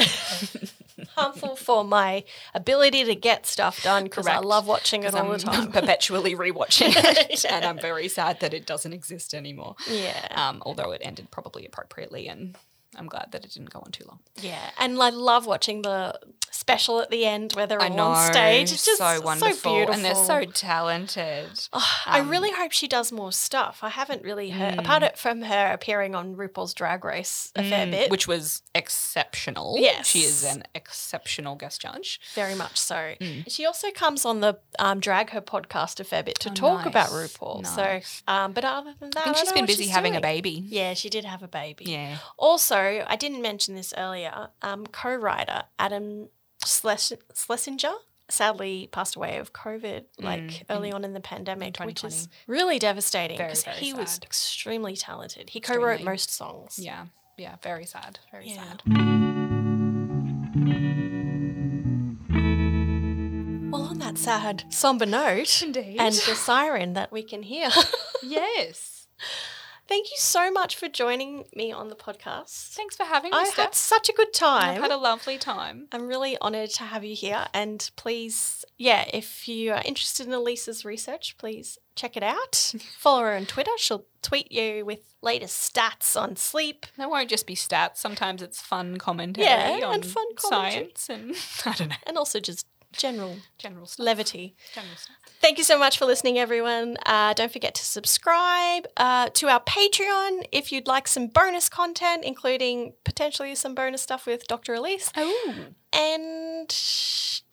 [1.17, 2.23] harmful for my
[2.53, 5.71] ability to get stuff done because I love watching it all the I'm time.
[5.71, 9.75] perpetually rewatching it, and I'm very sad that it doesn't exist anymore.
[9.89, 10.27] yeah.
[10.31, 12.55] Um, although it ended probably appropriately, and
[12.95, 14.19] I'm glad that it didn't go on too long.
[14.41, 16.19] Yeah, and I love watching the
[16.51, 18.71] special at the end where they're I all know, on stage.
[18.71, 19.93] It's just so wonderful, beautiful.
[19.95, 21.67] and they're so talented.
[22.05, 23.79] I really hope she does more stuff.
[23.81, 28.07] I haven't really heard, apart from her appearing on RuPaul's Drag Race a fair bit,
[28.07, 29.75] Mm, which was exceptional.
[29.79, 30.07] Yes.
[30.07, 32.19] she is an exceptional guest judge.
[32.33, 33.13] very much so.
[33.21, 33.43] Mm.
[33.47, 37.09] She also comes on the um, Drag Her podcast a fair bit to talk about
[37.09, 37.61] Oh, RuPaul.
[37.63, 38.23] nice.
[38.27, 40.21] So, um, but other than that, I think I she's don't been busy having a
[40.21, 40.63] baby.
[40.67, 41.85] Yeah, she did have a baby.
[41.85, 44.49] Yeah, Also, I didn't mention this earlier.
[44.61, 46.29] Um, co-writer Adam
[46.67, 47.93] Schles- Schlesinger
[48.29, 50.63] sadly passed away of COVID, mm, like mm.
[50.69, 55.49] early on in the pandemic, which is really devastating because he was extremely talented.
[55.49, 56.77] He co-wrote most songs.
[56.77, 57.05] yeah,
[57.37, 57.55] yeah.
[57.63, 58.19] Very sad.
[58.31, 58.63] Very Yeah.
[58.63, 58.83] sad.
[63.71, 65.97] Well, on that sad, somber note, Indeed.
[65.99, 67.69] and the siren that we can hear,
[68.23, 69.07] Yes.
[69.87, 72.73] Thank you so much for joining me on the podcast.
[72.73, 73.55] Thanks for having me, I Steph.
[73.65, 74.75] had such a good time.
[74.75, 75.87] I've had a lovely time.
[75.91, 77.45] I'm really honoured to have you here.
[77.53, 82.55] And please, yeah, if you are interested in Elise's research, please check it out.
[82.97, 83.71] Follow her on Twitter.
[83.77, 86.85] She'll tweet you with latest stats on sleep.
[86.97, 87.97] There won't just be stats.
[87.97, 90.91] Sometimes it's fun commentary Yeah, on and fun commentary.
[90.97, 91.35] science and
[91.65, 92.67] I don't know And also just
[92.97, 94.03] general general stuff.
[94.05, 94.55] levity.
[94.73, 95.15] General stuff.
[95.39, 96.97] Thank you so much for listening, everyone.
[97.05, 102.25] Uh, don't forget to subscribe uh, to our Patreon if you'd like some bonus content,
[102.25, 104.73] including potentially some bonus stuff with Dr.
[104.73, 105.11] Elise.
[105.15, 105.53] Oh,
[105.93, 106.69] And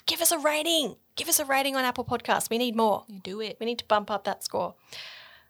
[0.06, 0.96] give us a rating.
[1.16, 2.50] Give us a rating on Apple Podcasts.
[2.50, 3.04] We need more.
[3.08, 3.56] you do it.
[3.60, 4.74] We need to bump up that score.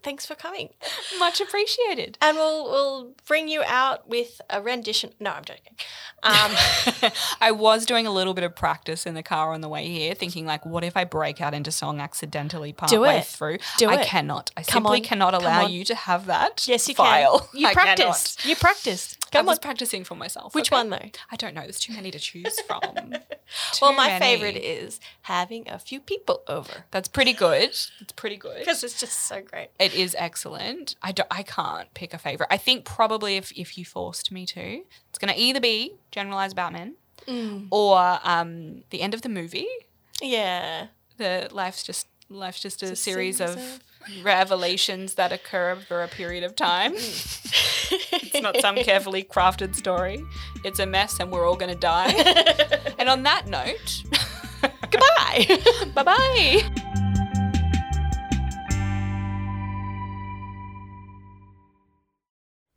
[0.04, 0.68] Thanks for coming.
[1.18, 2.18] Much appreciated.
[2.20, 5.10] And we'll we'll bring you out with a rendition.
[5.18, 5.74] No, I'm joking.
[6.22, 6.52] Um,
[7.40, 10.14] I was doing a little bit of practice in the car on the way here,
[10.14, 13.58] thinking like, what if I break out into song accidentally partway through?
[13.78, 14.06] Do I it.
[14.06, 14.50] cannot.
[14.56, 15.04] I Come simply on.
[15.04, 16.66] cannot allow you to have that.
[16.68, 17.40] yes, you file.
[17.40, 17.60] can.
[17.60, 18.38] You I practiced.
[18.40, 18.48] cannot.
[18.50, 19.23] You practiced.
[19.36, 19.62] I was on.
[19.62, 20.54] practicing for myself.
[20.54, 20.76] Which okay?
[20.76, 21.10] one though?
[21.30, 21.62] I don't know.
[21.62, 22.80] There's too many to choose from.
[23.80, 24.24] Well, my many.
[24.24, 27.62] favorite is having a few people over That's pretty good.
[27.62, 28.58] It's pretty good.
[28.60, 29.68] because it's just so great.
[29.78, 30.96] It is excellent.
[31.02, 32.48] I, don't, I can't pick a favorite.
[32.50, 36.56] I think probably if, if you forced me to, it's going to either be Generalized
[36.56, 36.94] Batman
[37.28, 37.68] Mm.
[37.70, 39.68] or um, the end of the movie.
[40.20, 40.88] Yeah.
[41.16, 43.80] The life's just life's just a, series, series of,
[44.22, 46.92] revelations that occur over a period of time.
[46.94, 50.24] it's not some carefully crafted story.
[50.64, 52.10] It's a mess, and we're all going to die.
[52.98, 54.02] and on that note,
[54.90, 55.92] Goodbye.
[55.94, 56.94] bye bye.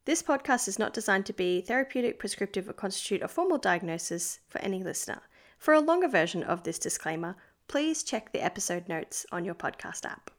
[0.05, 4.59] This podcast is not designed to be therapeutic, prescriptive, or constitute a formal diagnosis for
[4.61, 5.21] any listener.
[5.57, 7.35] For a longer version of this disclaimer,
[7.67, 10.31] please check the episode notes on your podcast app.